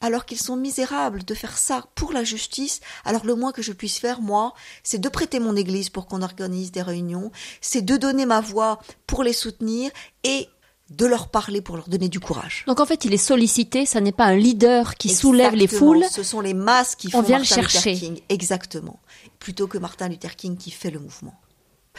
alors 0.00 0.26
qu'ils 0.26 0.40
sont 0.40 0.56
misérables, 0.56 1.24
de 1.24 1.34
faire 1.34 1.56
ça 1.56 1.86
pour 1.94 2.12
la 2.12 2.24
justice, 2.24 2.80
alors 3.04 3.24
le 3.24 3.36
moins 3.36 3.52
que 3.52 3.62
je 3.62 3.72
puisse 3.72 4.00
faire, 4.00 4.20
moi, 4.20 4.52
c'est 4.82 5.00
de 5.00 5.08
prêter 5.08 5.38
mon 5.38 5.54
église 5.54 5.90
pour 5.90 6.06
qu'on 6.08 6.22
organise 6.22 6.72
des 6.72 6.82
réunions, 6.82 7.30
c'est 7.60 7.82
de 7.82 7.96
donner 7.96 8.26
ma 8.26 8.40
voix 8.40 8.80
pour 9.06 9.22
les 9.22 9.32
soutenir 9.32 9.92
et 10.24 10.48
de 10.90 11.06
leur 11.06 11.28
parler 11.28 11.60
pour 11.60 11.76
leur 11.76 11.88
donner 11.88 12.08
du 12.08 12.20
courage. 12.20 12.64
Donc 12.66 12.80
en 12.80 12.86
fait, 12.86 13.04
il 13.04 13.12
est 13.12 13.18
sollicité, 13.18 13.84
ça 13.84 14.00
n'est 14.00 14.12
pas 14.12 14.24
un 14.24 14.36
leader 14.36 14.94
qui 14.94 15.10
soulève 15.10 15.54
les 15.54 15.66
foules. 15.66 16.04
Ce 16.10 16.22
sont 16.22 16.40
les 16.40 16.54
masses 16.54 16.96
qui 16.96 17.10
font 17.10 17.18
On 17.18 17.22
vient 17.22 17.38
Martin 17.38 17.56
le 17.56 17.68
chercher. 17.68 17.92
Luther 17.92 18.06
King, 18.06 18.20
exactement, 18.28 18.98
plutôt 19.38 19.66
que 19.66 19.78
Martin 19.78 20.08
Luther 20.08 20.34
King 20.34 20.56
qui 20.56 20.70
fait 20.70 20.90
le 20.90 20.98
mouvement. 20.98 21.34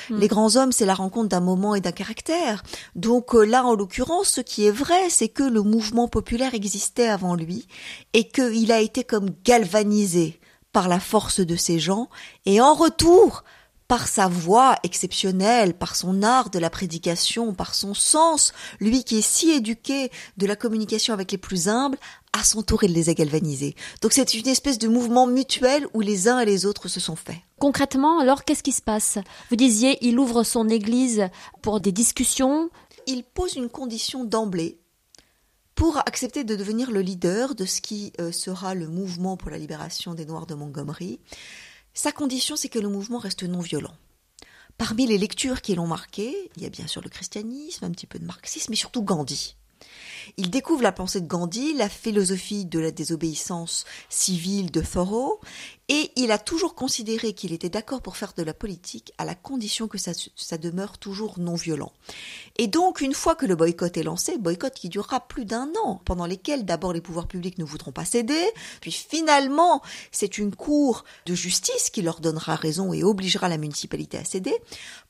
Hmm. 0.09 0.17
Les 0.17 0.27
grands 0.27 0.55
hommes, 0.55 0.71
c'est 0.71 0.85
la 0.85 0.95
rencontre 0.95 1.29
d'un 1.29 1.39
moment 1.39 1.75
et 1.75 1.81
d'un 1.81 1.91
caractère. 1.91 2.63
Donc 2.95 3.35
euh, 3.35 3.43
là, 3.43 3.65
en 3.65 3.75
l'occurrence, 3.75 4.29
ce 4.29 4.41
qui 4.41 4.65
est 4.65 4.71
vrai, 4.71 5.09
c'est 5.09 5.29
que 5.29 5.43
le 5.43 5.61
mouvement 5.61 6.07
populaire 6.07 6.55
existait 6.55 7.07
avant 7.09 7.35
lui 7.35 7.67
et 8.13 8.27
qu'il 8.27 8.71
a 8.71 8.79
été 8.79 9.03
comme 9.03 9.29
galvanisé 9.43 10.39
par 10.71 10.87
la 10.87 10.99
force 10.99 11.41
de 11.41 11.55
ces 11.55 11.79
gens 11.79 12.09
et 12.45 12.61
en 12.61 12.73
retour 12.73 13.43
par 13.89 14.07
sa 14.07 14.27
voix 14.27 14.75
exceptionnelle, 14.83 15.73
par 15.73 15.95
son 15.95 16.21
art 16.21 16.51
de 16.51 16.59
la 16.59 16.69
prédication, 16.69 17.55
par 17.55 17.73
son 17.73 17.95
sens, 17.95 18.53
lui 18.79 19.03
qui 19.03 19.17
est 19.17 19.27
si 19.27 19.49
éduqué 19.49 20.11
de 20.37 20.45
la 20.45 20.55
communication 20.55 21.11
avec 21.11 21.31
les 21.31 21.39
plus 21.39 21.67
humbles, 21.67 21.97
à 22.31 22.43
son 22.43 22.61
tour, 22.61 22.83
il 22.83 22.93
les 22.93 23.09
a 23.09 23.15
galvanisés. 23.15 23.75
Donc 24.03 24.13
c'est 24.13 24.35
une 24.35 24.47
espèce 24.47 24.77
de 24.77 24.87
mouvement 24.87 25.25
mutuel 25.25 25.87
où 25.95 26.01
les 26.01 26.27
uns 26.27 26.39
et 26.39 26.45
les 26.45 26.67
autres 26.67 26.87
se 26.87 26.99
sont 26.99 27.15
faits. 27.15 27.39
Concrètement, 27.57 28.19
alors, 28.19 28.45
qu'est-ce 28.45 28.61
qui 28.61 28.73
se 28.73 28.83
passe? 28.83 29.17
Vous 29.49 29.55
disiez, 29.55 29.97
il 30.07 30.19
ouvre 30.19 30.43
son 30.43 30.69
église 30.69 31.27
pour 31.63 31.81
des 31.81 31.91
discussions. 31.91 32.69
Il 33.07 33.23
pose 33.23 33.55
une 33.55 33.69
condition 33.69 34.23
d'emblée 34.23 34.77
pour 35.73 35.97
accepter 35.97 36.43
de 36.43 36.55
devenir 36.55 36.91
le 36.91 37.01
leader 37.01 37.55
de 37.55 37.65
ce 37.65 37.81
qui 37.81 38.13
euh, 38.21 38.31
sera 38.31 38.75
le 38.75 38.87
mouvement 38.87 39.35
pour 39.35 39.49
la 39.49 39.57
libération 39.57 40.13
des 40.13 40.25
Noirs 40.25 40.45
de 40.45 40.53
Montgomery. 40.53 41.19
Sa 42.01 42.13
condition, 42.13 42.55
c'est 42.55 42.69
que 42.69 42.79
le 42.79 42.87
mouvement 42.87 43.17
reste 43.17 43.43
non 43.43 43.59
violent. 43.59 43.93
Parmi 44.77 45.05
les 45.05 45.17
lectures 45.17 45.61
qui 45.61 45.75
l'ont 45.75 45.85
marqué, 45.85 46.49
il 46.55 46.63
y 46.63 46.65
a 46.65 46.69
bien 46.69 46.87
sûr 46.87 47.01
le 47.01 47.09
christianisme, 47.09 47.83
un 47.83 47.91
petit 47.91 48.07
peu 48.07 48.19
de 48.19 48.25
marxisme, 48.25 48.67
mais 48.69 48.77
surtout 48.77 49.03
Gandhi. 49.03 49.57
Il 50.37 50.49
découvre 50.49 50.81
la 50.81 50.93
pensée 50.93 51.19
de 51.19 51.27
Gandhi, 51.27 51.73
la 51.73 51.89
philosophie 51.89 52.63
de 52.63 52.79
la 52.79 52.91
désobéissance 52.91 53.83
civile 54.07 54.71
de 54.71 54.79
Thoreau, 54.79 55.41
et 55.89 56.11
il 56.15 56.31
a 56.31 56.37
toujours 56.37 56.75
considéré 56.75 57.33
qu'il 57.33 57.51
était 57.51 57.69
d'accord 57.69 58.01
pour 58.01 58.15
faire 58.15 58.33
de 58.37 58.43
la 58.43 58.53
politique 58.53 59.11
à 59.17 59.25
la 59.25 59.33
condition 59.33 59.87
que 59.87 59.97
ça, 59.97 60.13
demeure 60.59 60.99
toujours 60.99 61.39
non 61.39 61.55
violent. 61.55 61.91
Et 62.57 62.67
donc, 62.67 63.01
une 63.01 63.15
fois 63.15 63.35
que 63.35 63.47
le 63.47 63.55
boycott 63.55 63.97
est 63.97 64.03
lancé, 64.03 64.37
boycott 64.37 64.73
qui 64.73 64.89
durera 64.89 65.19
plus 65.19 65.45
d'un 65.45 65.69
an, 65.83 65.99
pendant 66.05 66.27
lesquels 66.27 66.63
d'abord 66.63 66.93
les 66.93 67.01
pouvoirs 67.01 67.27
publics 67.27 67.57
ne 67.57 67.63
voudront 67.63 67.91
pas 67.91 68.05
céder, 68.05 68.45
puis 68.81 68.91
finalement 68.91 69.81
c'est 70.11 70.37
une 70.37 70.55
cour 70.55 71.05
de 71.25 71.33
justice 71.33 71.89
qui 71.89 72.03
leur 72.03 72.19
donnera 72.19 72.55
raison 72.55 72.93
et 72.93 73.03
obligera 73.03 73.49
la 73.49 73.57
municipalité 73.57 74.17
à 74.17 74.25
céder, 74.25 74.55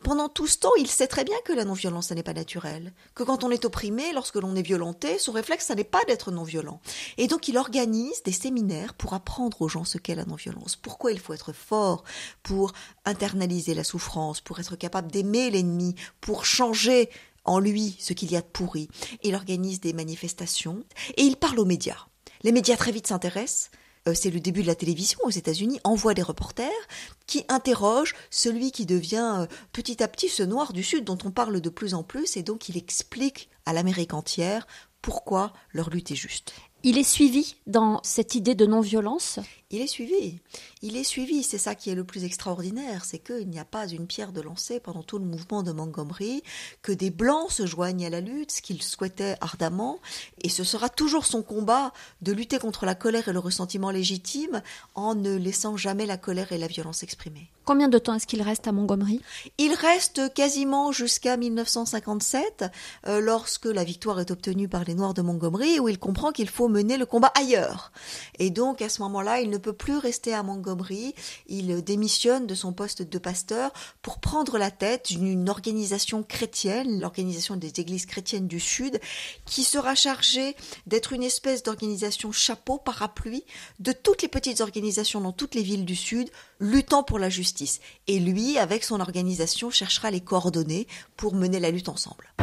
pendant 0.01 0.29
tout 0.29 0.47
ce 0.47 0.59
temps, 0.59 0.75
il 0.77 0.87
sait 0.87 1.07
très 1.07 1.25
bien 1.25 1.35
que 1.43 1.51
la 1.51 1.65
non-violence, 1.65 2.07
ça 2.07 2.15
n'est 2.15 2.23
pas 2.23 2.33
naturel, 2.33 2.93
que 3.15 3.23
quand 3.23 3.43
on 3.43 3.51
est 3.51 3.65
opprimé, 3.65 4.13
lorsque 4.13 4.35
l'on 4.35 4.55
est 4.55 4.61
violenté, 4.61 5.19
son 5.19 5.33
réflexe, 5.33 5.65
ça 5.65 5.75
n'est 5.75 5.83
pas 5.83 6.05
d'être 6.07 6.31
non-violent. 6.31 6.79
Et 7.17 7.27
donc 7.27 7.49
il 7.49 7.57
organise 7.57 8.23
des 8.23 8.31
séminaires 8.31 8.93
pour 8.93 9.13
apprendre 9.13 9.61
aux 9.61 9.67
gens 9.67 9.83
ce 9.83 9.97
qu'est 9.97 10.15
la 10.15 10.25
non-violence 10.25 10.68
pourquoi 10.75 11.11
il 11.11 11.19
faut 11.19 11.33
être 11.33 11.53
fort 11.53 12.03
pour 12.43 12.73
internaliser 13.05 13.73
la 13.73 13.83
souffrance, 13.83 14.41
pour 14.41 14.59
être 14.59 14.75
capable 14.75 15.11
d'aimer 15.11 15.49
l'ennemi, 15.49 15.95
pour 16.21 16.45
changer 16.45 17.09
en 17.45 17.59
lui 17.59 17.95
ce 17.99 18.13
qu'il 18.13 18.31
y 18.31 18.35
a 18.35 18.41
de 18.41 18.45
pourri. 18.45 18.89
Il 19.23 19.35
organise 19.35 19.79
des 19.79 19.93
manifestations 19.93 20.83
et 21.17 21.23
il 21.23 21.35
parle 21.35 21.59
aux 21.59 21.65
médias. 21.65 22.05
Les 22.43 22.51
médias 22.51 22.77
très 22.77 22.91
vite 22.91 23.07
s'intéressent. 23.07 23.71
Euh, 24.07 24.13
c'est 24.13 24.29
le 24.29 24.39
début 24.39 24.61
de 24.61 24.67
la 24.67 24.75
télévision 24.75 25.19
aux 25.23 25.29
États-Unis, 25.29 25.79
envoie 25.83 26.13
des 26.13 26.21
reporters 26.21 26.69
qui 27.27 27.43
interrogent 27.49 28.15
celui 28.29 28.71
qui 28.71 28.85
devient 28.85 29.39
euh, 29.39 29.47
petit 29.73 30.01
à 30.01 30.07
petit 30.07 30.29
ce 30.29 30.43
noir 30.43 30.73
du 30.73 30.83
Sud 30.83 31.03
dont 31.03 31.17
on 31.25 31.31
parle 31.31 31.59
de 31.59 31.69
plus 31.69 31.93
en 31.93 32.03
plus 32.03 32.37
et 32.37 32.43
donc 32.43 32.69
il 32.69 32.77
explique 32.77 33.49
à 33.65 33.73
l'Amérique 33.73 34.13
entière 34.13 34.67
pourquoi 35.01 35.53
leur 35.73 35.89
lutte 35.89 36.11
est 36.11 36.15
juste. 36.15 36.53
Il 36.81 36.97
est 36.97 37.03
suivi 37.03 37.57
dans 37.67 37.99
cette 38.03 38.35
idée 38.35 38.55
de 38.55 38.65
non-violence 38.65 39.39
Il 39.69 39.81
est 39.81 39.87
suivi. 39.87 40.39
Il 40.81 40.95
est 40.95 41.03
suivi. 41.03 41.43
C'est 41.43 41.57
ça 41.57 41.75
qui 41.75 41.89
est 41.89 41.95
le 41.95 42.05
plus 42.05 42.23
extraordinaire. 42.23 43.03
C'est 43.03 43.19
qu'il 43.19 43.49
n'y 43.49 43.59
a 43.59 43.65
pas 43.65 43.85
une 43.85 44.07
pierre 44.07 44.31
de 44.31 44.39
lancer 44.39 44.79
pendant 44.79 45.03
tout 45.03 45.19
le 45.19 45.25
mouvement 45.25 45.61
de 45.61 45.73
Montgomery, 45.73 46.41
que 46.81 46.93
des 46.93 47.09
Blancs 47.09 47.51
se 47.51 47.65
joignent 47.65 48.05
à 48.05 48.09
la 48.09 48.21
lutte, 48.21 48.51
ce 48.51 48.61
qu'il 48.61 48.81
souhaitait 48.81 49.35
ardemment. 49.41 49.99
Et 50.41 50.47
ce 50.47 50.63
sera 50.63 50.87
toujours 50.87 51.25
son 51.25 51.43
combat 51.43 51.91
de 52.21 52.31
lutter 52.31 52.59
contre 52.59 52.85
la 52.85 52.95
colère 52.95 53.27
et 53.27 53.33
le 53.33 53.39
ressentiment 53.39 53.91
légitime 53.91 54.61
en 54.95 55.15
ne 55.15 55.35
laissant 55.35 55.75
jamais 55.75 56.05
la 56.05 56.15
colère 56.15 56.53
et 56.53 56.57
la 56.57 56.67
violence 56.67 57.03
exprimer. 57.03 57.49
Combien 57.69 57.87
de 57.87 57.99
temps 57.99 58.15
est-ce 58.15 58.25
qu'il 58.25 58.41
reste 58.41 58.67
à 58.67 58.71
Montgomery? 58.71 59.21
Il 59.59 59.73
reste 59.73 60.33
quasiment 60.33 60.91
jusqu'à 60.91 61.37
1957, 61.37 62.65
euh, 63.05 63.21
lorsque 63.21 63.65
la 63.65 63.83
victoire 63.83 64.19
est 64.19 64.31
obtenue 64.31 64.67
par 64.67 64.85
les 64.85 64.95
Noirs 64.95 65.13
de 65.13 65.21
Montgomery, 65.21 65.79
où 65.79 65.87
il 65.87 65.99
comprend 65.99 66.31
qu'il 66.31 66.49
faut 66.49 66.67
mener 66.67 66.97
le 66.97 67.05
combat 67.05 67.31
ailleurs. 67.35 67.91
Et 68.39 68.49
donc, 68.49 68.81
à 68.81 68.89
ce 68.89 69.03
moment-là, 69.03 69.41
il 69.41 69.51
ne 69.51 69.59
peut 69.59 69.73
plus 69.73 69.97
rester 69.97 70.33
à 70.33 70.41
Montgomery. 70.41 71.13
Il 71.45 71.83
démissionne 71.83 72.47
de 72.47 72.55
son 72.55 72.73
poste 72.73 73.03
de 73.03 73.17
pasteur 73.19 73.71
pour 74.01 74.17
prendre 74.17 74.57
la 74.57 74.71
tête 74.71 75.11
d'une 75.11 75.47
organisation 75.47 76.23
chrétienne, 76.23 76.99
l'organisation 76.99 77.55
des 77.55 77.79
églises 77.79 78.07
chrétiennes 78.07 78.47
du 78.47 78.59
Sud, 78.59 78.99
qui 79.45 79.63
sera 79.63 79.93
chargée 79.93 80.55
d'être 80.87 81.13
une 81.13 81.21
espèce 81.21 81.61
d'organisation 81.61 82.31
chapeau, 82.31 82.79
parapluie, 82.79 83.43
de 83.77 83.91
toutes 83.91 84.23
les 84.23 84.27
petites 84.27 84.61
organisations 84.61 85.21
dans 85.21 85.33
toutes 85.33 85.53
les 85.53 85.61
villes 85.61 85.85
du 85.85 85.95
Sud, 85.95 86.31
luttant 86.59 87.03
pour 87.03 87.19
la 87.19 87.29
justice 87.29 87.79
et 88.07 88.19
lui, 88.19 88.57
avec 88.57 88.83
son 88.83 88.99
organisation, 88.99 89.69
cherchera 89.69 90.11
les 90.11 90.21
coordonnées 90.21 90.87
pour 91.17 91.35
mener 91.35 91.59
la 91.59 91.71
lutte 91.71 91.89
ensemble. 91.89 92.33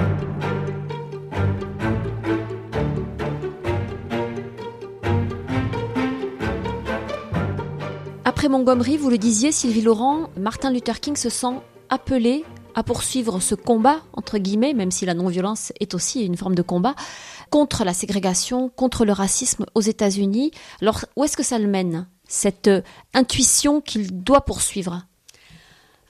Après 8.25 8.49
Montgomery, 8.49 8.97
vous 8.97 9.09
le 9.09 9.19
disiez, 9.19 9.53
Sylvie 9.53 9.83
Laurent, 9.83 10.31
Martin 10.37 10.71
Luther 10.71 11.01
King 11.01 11.17
se 11.17 11.31
sent 11.31 11.61
appelé 11.89 12.45
à 12.75 12.83
poursuivre 12.83 13.41
ce 13.41 13.55
combat, 13.55 14.03
entre 14.13 14.37
guillemets, 14.37 14.75
même 14.75 14.91
si 14.91 15.07
la 15.07 15.15
non-violence 15.15 15.73
est 15.81 15.95
aussi 15.95 16.27
une 16.27 16.37
forme 16.37 16.55
de 16.55 16.63
combat, 16.63 16.95
contre 17.49 17.85
la 17.85 17.95
ségrégation, 17.95 18.69
contre 18.69 19.07
le 19.07 19.13
racisme 19.13 19.65
aux 19.75 19.81
États-Unis. 19.81 20.51
Alors, 20.83 21.07
où 21.17 21.25
est-ce 21.25 21.39
que 21.39 21.43
ça 21.43 21.59
le 21.59 21.69
mène? 21.69 22.07
Cette 22.29 22.69
euh, 22.69 22.83
intuition 23.15 23.81
qu'il 23.81 24.23
doit 24.23 24.45
poursuivre 24.45 25.07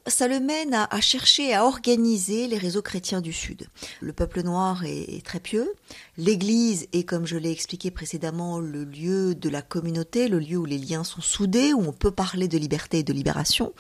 ça 0.09 0.29
le 0.29 0.41
mène 0.41 0.75
à, 0.75 1.01
chercher 1.01 1.55
à 1.55 1.65
organiser 1.65 2.47
les 2.47 2.59
réseaux 2.59 2.83
chrétiens 2.83 3.21
du 3.21 3.33
Sud. 3.33 3.69
Le 4.01 4.13
peuple 4.13 4.43
noir 4.43 4.85
est, 4.85 5.25
très 5.25 5.41
pieux. 5.41 5.73
L'Église 6.17 6.87
est, 6.93 7.05
comme 7.05 7.27
je 7.27 7.37
l'ai 7.37 7.51
expliqué 7.51 7.91
précédemment, 7.91 8.61
le 8.61 8.85
lieu 8.85 9.35
de 9.35 9.49
la 9.49 9.63
communauté, 9.63 10.29
le 10.29 10.39
lieu 10.39 10.57
où 10.59 10.65
les 10.65 10.79
liens 10.79 11.05
sont 11.05 11.21
soudés, 11.21 11.73
où 11.73 11.81
on 11.81 11.93
peut 11.93 12.11
parler 12.11 12.49
de 12.49 12.59
liberté 12.59 13.01
et 13.01 13.03
de 13.03 13.13
libération. 13.13 13.73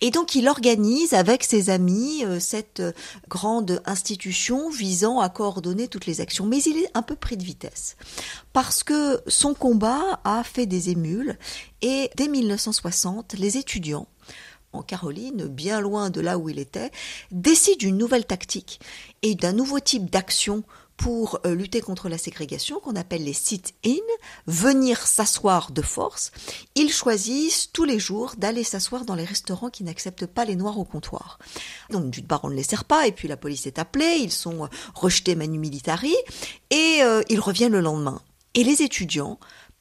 Et 0.00 0.10
donc 0.10 0.34
il 0.34 0.48
organise 0.48 1.12
avec 1.12 1.42
ses 1.42 1.70
amis 1.70 2.24
euh, 2.24 2.38
cette 2.38 2.82
grande 3.28 3.82
institution 3.84 4.70
visant 4.70 5.18
à 5.18 5.28
coordonner 5.28 5.88
toutes 5.88 6.06
les 6.06 6.20
actions. 6.20 6.46
Mais 6.46 6.62
il 6.62 6.76
est 6.76 6.90
un 6.94 7.02
peu 7.02 7.16
pris 7.16 7.36
de 7.36 7.44
vitesse. 7.44 7.96
Parce 8.52 8.82
que 8.82 9.20
son 9.26 9.54
combat 9.54 10.20
a 10.24 10.44
fait 10.44 10.66
des 10.66 10.90
émules. 10.90 11.36
Et 11.82 12.10
dès 12.16 12.28
1960, 12.28 13.34
les 13.34 13.56
étudiants 13.56 14.06
en 14.72 14.82
Caroline, 14.82 15.46
bien 15.46 15.80
loin 15.80 16.10
de 16.10 16.20
là 16.20 16.38
où 16.38 16.48
il 16.48 16.58
était, 16.58 16.90
décide 17.30 17.78
d'une 17.78 17.96
nouvelle 17.96 18.26
tactique. 18.26 18.80
Et 19.22 19.34
d'un 19.34 19.52
nouveau 19.52 19.80
type 19.80 20.10
d'action 20.10 20.62
pour 20.98 21.38
euh, 21.46 21.54
lutter 21.54 21.80
contre 21.80 22.08
la 22.08 22.18
ségrégation 22.18 22.80
qu'on 22.80 22.96
appelle 22.96 23.24
les 23.24 23.32
sit-in, 23.32 24.02
venir 24.46 25.06
s'asseoir 25.06 25.70
de 25.70 25.80
force. 25.80 26.32
Ils 26.74 26.92
choisissent 26.92 27.70
tous 27.72 27.84
les 27.84 27.98
jours 27.98 28.34
d'aller 28.36 28.64
s'asseoir 28.64 29.04
dans 29.04 29.14
les 29.14 29.24
restaurants 29.24 29.70
qui 29.70 29.84
n'acceptent 29.84 30.26
pas 30.26 30.44
les 30.44 30.56
noirs 30.56 30.78
au 30.78 30.84
comptoir. 30.84 31.38
Donc 31.90 32.10
d'une 32.10 32.26
part 32.26 32.40
on 32.44 32.50
ne 32.50 32.56
les 32.56 32.64
sert 32.64 32.84
pas 32.84 33.06
et 33.06 33.12
puis 33.12 33.28
la 33.28 33.36
police 33.36 33.66
est 33.66 33.78
appelée, 33.78 34.18
ils 34.20 34.32
sont 34.32 34.68
rejetés 34.94 35.36
manu 35.36 35.58
militari 35.58 36.14
et 36.70 36.98
euh, 37.02 37.22
ils 37.30 37.40
reviennent 37.40 37.72
le 37.72 37.80
lendemain. 37.80 38.20
Et 38.54 38.64
les 38.64 38.82
étudiants 38.82 39.38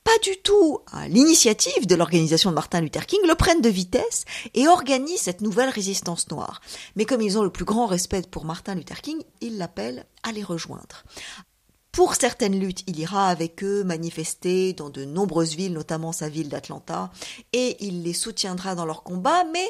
pas 0.08 0.18
du 0.24 0.38
tout 0.38 0.80
à 0.94 1.10
l'initiative 1.10 1.86
de 1.86 1.94
l'organisation 1.94 2.50
de 2.50 2.56
Martin 2.56 2.80
Luther 2.80 3.06
King, 3.06 3.20
le 3.28 3.36
prennent 3.36 3.60
de 3.60 3.68
vitesse 3.68 4.24
et 4.54 4.70
organisent 4.70 5.20
cette 5.20 5.42
nouvelle 5.42 5.68
résistance 5.68 6.32
noire. 6.32 6.62
Mais 6.96 7.04
comme 7.04 7.22
ils 7.22 7.38
ont 7.38 7.44
le 7.44 7.50
plus 7.50 7.66
grand 7.66 7.88
respect 7.88 8.22
pour 8.22 8.46
Martin 8.46 8.76
Luther 8.76 9.02
King, 9.02 9.22
ils 9.42 9.58
l'appellent 9.58 10.06
à 10.24 10.32
les 10.32 10.44
rejoindre. 10.44 11.04
Pour 11.92 12.16
certaines 12.16 12.58
luttes, 12.58 12.86
il 12.88 12.98
ira 12.98 13.28
avec 13.28 13.62
eux 13.66 13.84
manifester 13.84 14.72
dans 14.72 14.90
de 14.90 15.04
nombreuses 15.04 15.56
villes, 15.56 15.74
notamment 15.74 16.14
sa 16.14 16.30
ville 16.30 16.48
d'Atlanta, 16.48 17.12
et 17.52 17.76
il 17.86 18.04
les 18.04 18.14
soutiendra 18.14 18.76
dans 18.76 18.86
leur 18.86 19.04
combat, 19.04 19.44
mais 19.52 19.68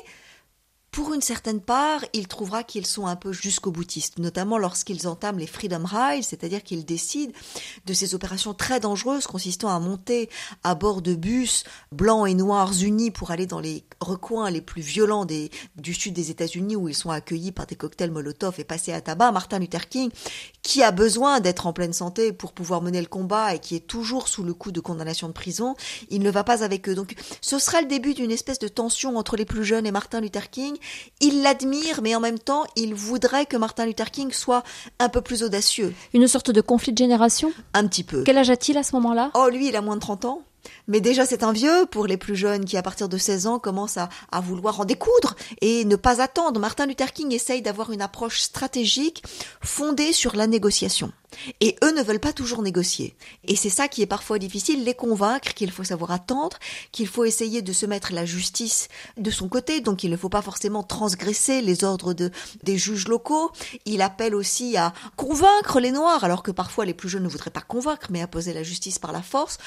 pour 0.97 1.13
une 1.13 1.21
certaine 1.21 1.61
part, 1.61 2.03
il 2.13 2.27
trouvera 2.27 2.63
qu'ils 2.63 2.87
sont 2.87 3.05
un 3.05 3.15
peu 3.15 3.31
jusqu'au 3.31 3.69
boutistes, 3.69 4.17
notamment 4.17 4.57
lorsqu'ils 4.57 5.07
entament 5.07 5.37
les 5.37 5.45
Freedom 5.45 5.83
Rides, 5.85 6.23
c'est-à-dire 6.23 6.63
qu'ils 6.63 6.85
décident 6.85 7.33
de 7.85 7.93
ces 7.93 8.15
opérations 8.15 8.55
très 8.55 8.79
dangereuses 8.79 9.27
consistant 9.27 9.69
à 9.69 9.79
monter 9.79 10.27
à 10.63 10.73
bord 10.73 11.03
de 11.03 11.13
bus 11.13 11.65
blancs 11.91 12.27
et 12.27 12.33
noirs 12.33 12.73
unis 12.81 13.11
pour 13.11 13.29
aller 13.29 13.45
dans 13.45 13.59
les 13.59 13.83
recoins 13.99 14.49
les 14.49 14.59
plus 14.59 14.81
violents 14.81 15.27
du 15.27 15.93
sud 15.93 16.15
des 16.15 16.31
États-Unis 16.31 16.75
où 16.75 16.89
ils 16.89 16.95
sont 16.95 17.11
accueillis 17.11 17.51
par 17.51 17.67
des 17.67 17.75
cocktails 17.75 18.09
Molotov 18.09 18.59
et 18.59 18.63
passés 18.63 18.91
à 18.91 18.99
tabac. 18.99 19.31
Martin 19.31 19.59
Luther 19.59 19.89
King, 19.89 20.09
qui 20.63 20.81
a 20.81 20.89
besoin 20.89 21.41
d'être 21.41 21.67
en 21.67 21.73
pleine 21.73 21.93
santé 21.93 22.33
pour 22.33 22.53
pouvoir 22.53 22.81
mener 22.81 23.01
le 23.01 23.07
combat 23.07 23.53
et 23.53 23.59
qui 23.59 23.75
est 23.75 23.85
toujours 23.85 24.27
sous 24.27 24.41
le 24.41 24.55
coup 24.55 24.71
de 24.71 24.79
condamnation 24.79 25.27
de 25.27 25.33
prison, 25.33 25.75
il 26.09 26.23
ne 26.23 26.31
va 26.31 26.43
pas 26.43 26.63
avec 26.63 26.89
eux. 26.89 26.95
Donc 26.95 27.13
ce 27.39 27.59
sera 27.59 27.81
le 27.81 27.87
début 27.87 28.15
d'une 28.15 28.31
espèce 28.31 28.57
de 28.57 28.67
tension 28.67 29.15
entre 29.15 29.35
les 29.37 29.45
plus 29.45 29.63
jeunes 29.63 29.85
et 29.85 29.91
Martin 29.91 30.21
Luther 30.21 30.49
King 30.49 30.75
il 31.21 31.41
l'admire, 31.41 32.01
mais 32.01 32.15
en 32.15 32.19
même 32.19 32.39
temps, 32.39 32.65
il 32.75 32.93
voudrait 32.93 33.45
que 33.45 33.57
Martin 33.57 33.85
Luther 33.85 34.11
King 34.11 34.31
soit 34.31 34.63
un 34.99 35.09
peu 35.09 35.21
plus 35.21 35.43
audacieux. 35.43 35.93
Une 36.13 36.27
sorte 36.27 36.51
de 36.51 36.61
conflit 36.61 36.93
de 36.93 36.97
génération? 36.97 37.51
Un 37.73 37.87
petit 37.87 38.03
peu. 38.03 38.23
Quel 38.23 38.37
âge 38.37 38.49
a-t-il 38.49 38.77
à 38.77 38.83
ce 38.83 38.95
moment-là? 38.95 39.31
Oh, 39.33 39.49
lui, 39.49 39.67
il 39.67 39.75
a 39.75 39.81
moins 39.81 39.95
de 39.95 40.01
30 40.01 40.25
ans. 40.25 40.41
Mais 40.87 41.01
déjà, 41.01 41.25
c'est 41.25 41.43
un 41.43 41.53
vieux 41.53 41.85
pour 41.89 42.07
les 42.07 42.17
plus 42.17 42.35
jeunes 42.35 42.65
qui, 42.65 42.77
à 42.77 42.81
partir 42.81 43.07
de 43.09 43.17
16 43.17 43.47
ans, 43.47 43.59
commencent 43.59 43.97
à, 43.97 44.09
à 44.31 44.41
vouloir 44.41 44.79
en 44.79 44.85
découdre 44.85 45.35
et 45.61 45.85
ne 45.85 45.95
pas 45.95 46.21
attendre. 46.21 46.59
Martin 46.59 46.85
Luther 46.85 47.13
King 47.13 47.31
essaye 47.33 47.61
d'avoir 47.61 47.91
une 47.91 48.01
approche 48.01 48.41
stratégique 48.41 49.23
fondée 49.61 50.13
sur 50.13 50.35
la 50.35 50.47
négociation. 50.47 51.11
Et 51.61 51.75
eux 51.83 51.91
ne 51.91 52.03
veulent 52.03 52.19
pas 52.19 52.33
toujours 52.33 52.61
négocier. 52.61 53.15
Et 53.45 53.55
c'est 53.55 53.69
ça 53.69 53.87
qui 53.87 54.01
est 54.01 54.07
parfois 54.07 54.39
difficile, 54.39 54.83
les 54.83 54.93
convaincre 54.93 55.53
qu'il 55.53 55.71
faut 55.71 55.83
savoir 55.83 56.11
attendre, 56.11 56.57
qu'il 56.91 57.07
faut 57.07 57.25
essayer 57.25 57.61
de 57.61 57.73
se 57.73 57.85
mettre 57.85 58.13
la 58.13 58.25
justice 58.25 58.87
de 59.17 59.31
son 59.31 59.49
côté, 59.49 59.81
donc 59.81 60.03
il 60.03 60.11
ne 60.11 60.17
faut 60.17 60.29
pas 60.29 60.41
forcément 60.41 60.83
transgresser 60.83 61.61
les 61.61 61.83
ordres 61.83 62.13
de, 62.13 62.31
des 62.63 62.77
juges 62.77 63.07
locaux. 63.07 63.51
Il 63.85 64.01
appelle 64.01 64.35
aussi 64.35 64.77
à 64.77 64.93
convaincre 65.15 65.79
les 65.79 65.91
Noirs, 65.91 66.23
alors 66.23 66.43
que 66.43 66.51
parfois 66.51 66.85
les 66.85 66.93
plus 66.93 67.09
jeunes 67.09 67.23
ne 67.23 67.29
voudraient 67.29 67.49
pas 67.49 67.61
convaincre, 67.61 68.07
mais 68.09 68.21
imposer 68.21 68.53
la 68.53 68.63
justice 68.63 68.99
par 68.99 69.11
la 69.11 69.21
force. 69.21 69.57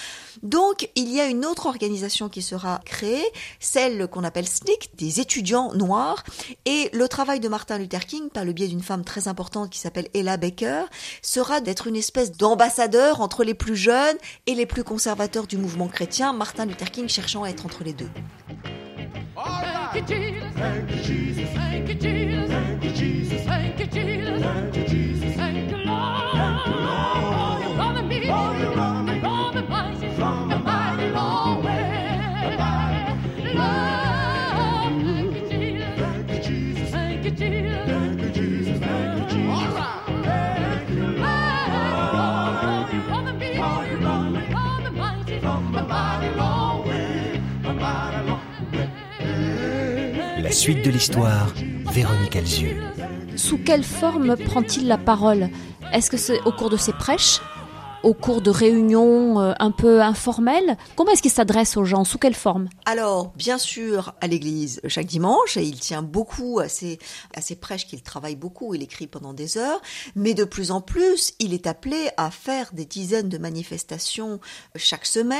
Donc 0.42 0.88
il 0.94 1.12
y 1.12 1.20
a 1.20 1.26
une 1.26 1.44
autre 1.44 1.66
organisation 1.66 2.28
qui 2.28 2.42
sera 2.42 2.80
créée, 2.84 3.24
celle 3.58 4.08
qu'on 4.08 4.24
appelle 4.24 4.46
SNCC, 4.46 4.90
des 4.96 5.20
étudiants 5.20 5.72
noirs, 5.74 6.24
et 6.64 6.90
le 6.92 7.08
travail 7.08 7.40
de 7.40 7.48
Martin 7.48 7.78
Luther 7.78 8.04
King, 8.06 8.30
par 8.30 8.44
le 8.44 8.52
biais 8.52 8.68
d'une 8.68 8.82
femme 8.82 9.04
très 9.04 9.28
importante 9.28 9.70
qui 9.70 9.78
s'appelle 9.78 10.08
Ella 10.14 10.36
Baker, 10.36 10.84
sera 11.22 11.59
d'être 11.62 11.86
une 11.86 11.96
espèce 11.96 12.32
d'ambassadeur 12.32 13.20
entre 13.20 13.44
les 13.44 13.54
plus 13.54 13.76
jeunes 13.76 14.16
et 14.46 14.54
les 14.54 14.66
plus 14.66 14.84
conservateurs 14.84 15.46
du 15.46 15.56
mouvement 15.56 15.88
chrétien, 15.88 16.32
Martin 16.32 16.66
Luther 16.66 16.90
King 16.90 17.08
cherchant 17.08 17.44
à 17.44 17.48
être 17.48 17.66
entre 17.66 17.84
les 17.84 17.92
deux. 17.92 18.10
Suite 50.52 50.84
de 50.84 50.90
l'histoire, 50.90 51.52
Véronique 51.92 52.34
Alzieux. 52.34 52.76
Sous 53.36 53.58
quelle 53.58 53.84
forme 53.84 54.36
prend-il 54.36 54.88
la 54.88 54.98
parole? 54.98 55.48
Est-ce 55.92 56.10
que 56.10 56.16
c'est 56.16 56.40
au 56.42 56.52
cours 56.52 56.70
de 56.70 56.76
ses 56.76 56.92
prêches? 56.92 57.40
Au 58.02 58.14
cours 58.14 58.40
de 58.40 58.50
réunions 58.50 59.40
euh, 59.40 59.52
un 59.58 59.70
peu 59.70 60.00
informelles. 60.00 60.76
Comment 60.96 61.12
est-ce 61.12 61.22
qu'il 61.22 61.30
s'adresse 61.30 61.76
aux 61.76 61.84
gens? 61.84 62.04
Sous 62.04 62.18
quelle 62.18 62.34
forme? 62.34 62.68
Alors, 62.86 63.32
bien 63.36 63.58
sûr, 63.58 64.14
à 64.20 64.26
l'église 64.26 64.80
chaque 64.88 65.06
dimanche, 65.06 65.56
et 65.56 65.62
il 65.62 65.78
tient 65.78 66.02
beaucoup 66.02 66.60
à 66.60 66.68
ses, 66.68 66.98
à 67.34 67.40
ses 67.40 67.56
prêches 67.56 67.86
qu'il 67.86 68.02
travaille 68.02 68.36
beaucoup, 68.36 68.74
il 68.74 68.82
écrit 68.82 69.06
pendant 69.06 69.34
des 69.34 69.58
heures, 69.58 69.80
mais 70.14 70.34
de 70.34 70.44
plus 70.44 70.70
en 70.70 70.80
plus, 70.80 71.34
il 71.38 71.52
est 71.52 71.66
appelé 71.66 72.08
à 72.16 72.30
faire 72.30 72.70
des 72.72 72.84
dizaines 72.84 73.28
de 73.28 73.38
manifestations 73.38 74.40
chaque 74.76 75.06
semaine, 75.06 75.38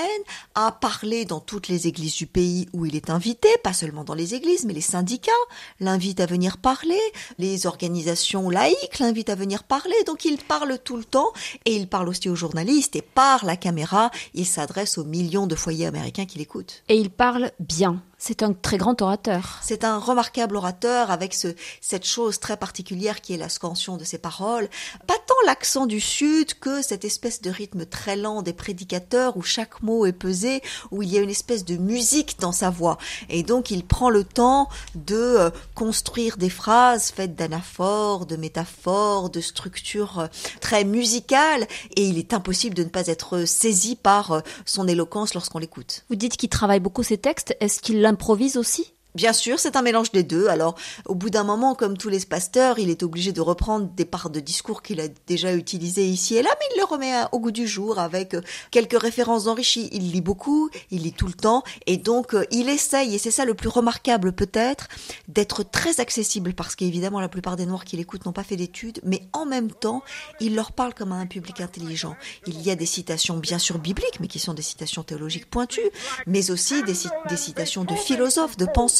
à 0.55 0.73
parler 0.73 1.25
dans 1.25 1.40
toutes 1.40 1.68
les 1.68 1.87
églises 1.87 2.16
du 2.16 2.27
pays 2.27 2.68
où 2.73 2.85
il 2.87 2.96
est 2.96 3.11
invité, 3.11 3.49
pas 3.64 3.73
seulement 3.73 4.05
dans 4.05 4.14
les 4.14 4.35
églises, 4.35 4.64
mais 4.64 4.75
les 4.75 4.81
syndicats 4.81 5.31
l'invitent 5.79 6.20
à 6.20 6.27
venir 6.27 6.59
parler, 6.59 7.01
les 7.38 7.66
organisations 7.66 8.51
laïques 8.51 8.99
l'invitent 8.99 9.31
à 9.31 9.35
venir 9.35 9.62
parler, 9.64 9.94
donc 10.07 10.25
il 10.25 10.38
parle 10.38 10.79
tout 10.79 10.96
le 10.96 11.05
temps, 11.05 11.33
et 11.64 11.75
il 11.75 11.88
parle 11.88 12.09
aussi 12.09 12.29
aujourd'hui 12.29 12.50
et 12.59 13.03
par 13.03 13.45
la 13.45 13.57
caméra, 13.57 14.11
il 14.35 14.47
s'adresse 14.47 14.99
aux 14.99 15.05
millions 15.05 15.47
de 15.47 15.55
foyers 15.55 15.87
américains 15.87 16.27
qui 16.27 16.39
l'écoutent. 16.39 16.83
Et 16.89 16.97
il 16.97 17.11
parle 17.11 17.53
bien. 17.59 18.03
C'est 18.22 18.42
un 18.42 18.52
très 18.52 18.76
grand 18.76 19.00
orateur. 19.00 19.59
C'est 19.62 19.83
un 19.83 19.98
remarquable 19.98 20.56
orateur 20.56 21.11
avec 21.11 21.33
ce, 21.33 21.48
cette 21.80 22.04
chose 22.04 22.38
très 22.38 22.59
particulière 22.59 23.22
qui 23.22 23.33
est 23.33 23.38
la 23.38 23.48
scansion 23.48 23.96
de 23.96 24.04
ses 24.04 24.18
paroles. 24.18 24.68
Pas 25.06 25.16
tant 25.26 25.35
l'accent 25.46 25.87
du 25.87 26.00
Sud 26.00 26.52
que 26.59 26.83
cette 26.83 27.06
espèce 27.06 27.40
de 27.40 27.48
rythme 27.48 27.87
très 27.87 28.16
lent 28.16 28.42
des 28.42 28.52
prédicateurs 28.52 29.38
où 29.38 29.42
chaque 29.42 29.83
mot 29.83 30.04
est 30.04 30.12
pesé, 30.12 30.61
où 30.90 31.02
il 31.02 31.11
y 31.11 31.16
a 31.16 31.22
une 31.22 31.30
espèce 31.30 31.64
de 31.64 31.78
musique 31.78 32.38
dans 32.38 32.52
sa 32.52 32.68
voix. 32.68 32.98
Et 33.30 33.42
donc 33.42 33.70
il 33.70 33.87
prend 33.87 34.11
le 34.11 34.22
temps 34.22 34.68
de 34.94 35.16
euh, 35.16 35.50
construire 35.74 36.37
des 36.37 36.50
phrases 36.50 37.12
faites 37.12 37.35
d'anaphores, 37.35 38.26
de 38.26 38.37
métaphores, 38.37 39.30
de 39.30 39.40
structures 39.40 40.18
euh, 40.18 40.26
très 40.61 40.85
musicales. 40.85 41.66
Et 41.96 42.04
il 42.04 42.18
est 42.18 42.35
impossible 42.35 42.74
de 42.74 42.85
ne 42.85 42.90
pas 42.90 43.06
être 43.06 43.46
saisi 43.46 43.96
par 43.96 44.33
euh, 44.33 44.40
son 44.66 44.87
éloquence 44.87 45.33
lorsqu'on 45.33 45.59
l'écoute. 45.59 46.04
Vous 46.11 46.16
dites 46.16 46.37
qu'il 46.37 46.50
travaille 46.50 46.80
beaucoup 46.80 47.02
ses 47.02 47.16
textes. 47.16 47.56
Est-ce 47.61 47.80
qu'il 47.80 48.10
improvise 48.11 48.57
aussi? 48.57 48.94
Bien 49.14 49.33
sûr, 49.33 49.59
c'est 49.59 49.77
un 49.77 49.83
mélange 49.83 50.12
des 50.12 50.23
deux. 50.23 50.46
Alors, 50.46 50.77
au 51.07 51.14
bout 51.14 51.31
d'un 51.31 51.42
moment, 51.42 51.75
comme 51.75 51.96
tous 51.96 52.09
les 52.09 52.20
pasteurs, 52.20 52.79
il 52.79 52.90
est 52.90 53.03
obligé 53.03 53.33
de 53.33 53.40
reprendre 53.40 53.88
des 53.96 54.05
parts 54.05 54.31
de 54.31 54.38
discours 54.38 54.83
qu'il 54.83 55.01
a 55.01 55.09
déjà 55.27 55.53
utilisés 55.55 56.07
ici 56.07 56.37
et 56.37 56.42
là, 56.42 56.51
mais 56.61 56.66
il 56.75 56.79
le 56.79 56.85
remet 56.85 57.12
au 57.33 57.40
goût 57.40 57.51
du 57.51 57.66
jour 57.66 57.99
avec 57.99 58.35
euh, 58.35 58.42
quelques 58.70 59.01
références 59.01 59.49
enrichies. 59.49 59.88
Il 59.92 60.12
lit 60.12 60.20
beaucoup, 60.20 60.70
il 60.90 61.03
lit 61.03 61.12
tout 61.12 61.27
le 61.27 61.33
temps, 61.33 61.64
et 61.87 61.96
donc 61.96 62.35
euh, 62.35 62.44
il 62.53 62.68
essaye, 62.68 63.14
et 63.14 63.18
c'est 63.18 63.33
ça 63.33 63.44
le 63.44 63.55
plus 63.55 63.68
remarquable 63.68 64.33
peut-être, 64.33 64.87
d'être 65.27 65.64
très 65.64 66.01
accessible, 66.01 66.55
parce 66.55 66.77
qu'évidemment, 66.77 67.20
la 67.20 67.29
plupart 67.29 67.57
des 67.57 67.66
Noirs 67.66 67.85
qui 67.85 67.96
l'écoutent 67.96 68.27
n'ont 68.27 68.33
pas 68.33 68.44
fait 68.44 68.57
d'études, 68.57 69.01
mais 69.03 69.23
en 69.33 69.44
même 69.44 69.73
temps, 69.73 70.03
il 70.38 70.55
leur 70.55 70.70
parle 70.70 70.94
comme 70.94 71.12
à 71.12 71.16
un 71.16 71.27
public 71.27 71.61
intelligent. 71.61 72.16
Il 72.46 72.61
y 72.62 72.70
a 72.70 72.77
des 72.77 72.87
citations 72.87 73.38
bien 73.38 73.59
sûr 73.59 73.79
bibliques, 73.79 74.20
mais 74.20 74.29
qui 74.29 74.38
sont 74.38 74.55
des 74.55 74.62
citations 74.62 75.03
théologiques 75.03 75.51
pointues, 75.51 75.81
mais 76.27 76.51
aussi 76.51 76.83
des 76.85 77.37
citations 77.37 77.85
de 77.85 77.94
philosophes, 77.94 78.57
de 78.57 78.66
penseurs, 78.66 79.00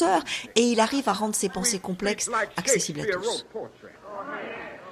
et 0.55 0.61
il 0.61 0.79
arrive 0.79 1.07
à 1.09 1.13
rendre 1.13 1.35
ses 1.35 1.49
pensées 1.49 1.79
complexes 1.79 2.29
accessibles 2.57 3.01
à 3.01 3.05
tous. 3.05 3.45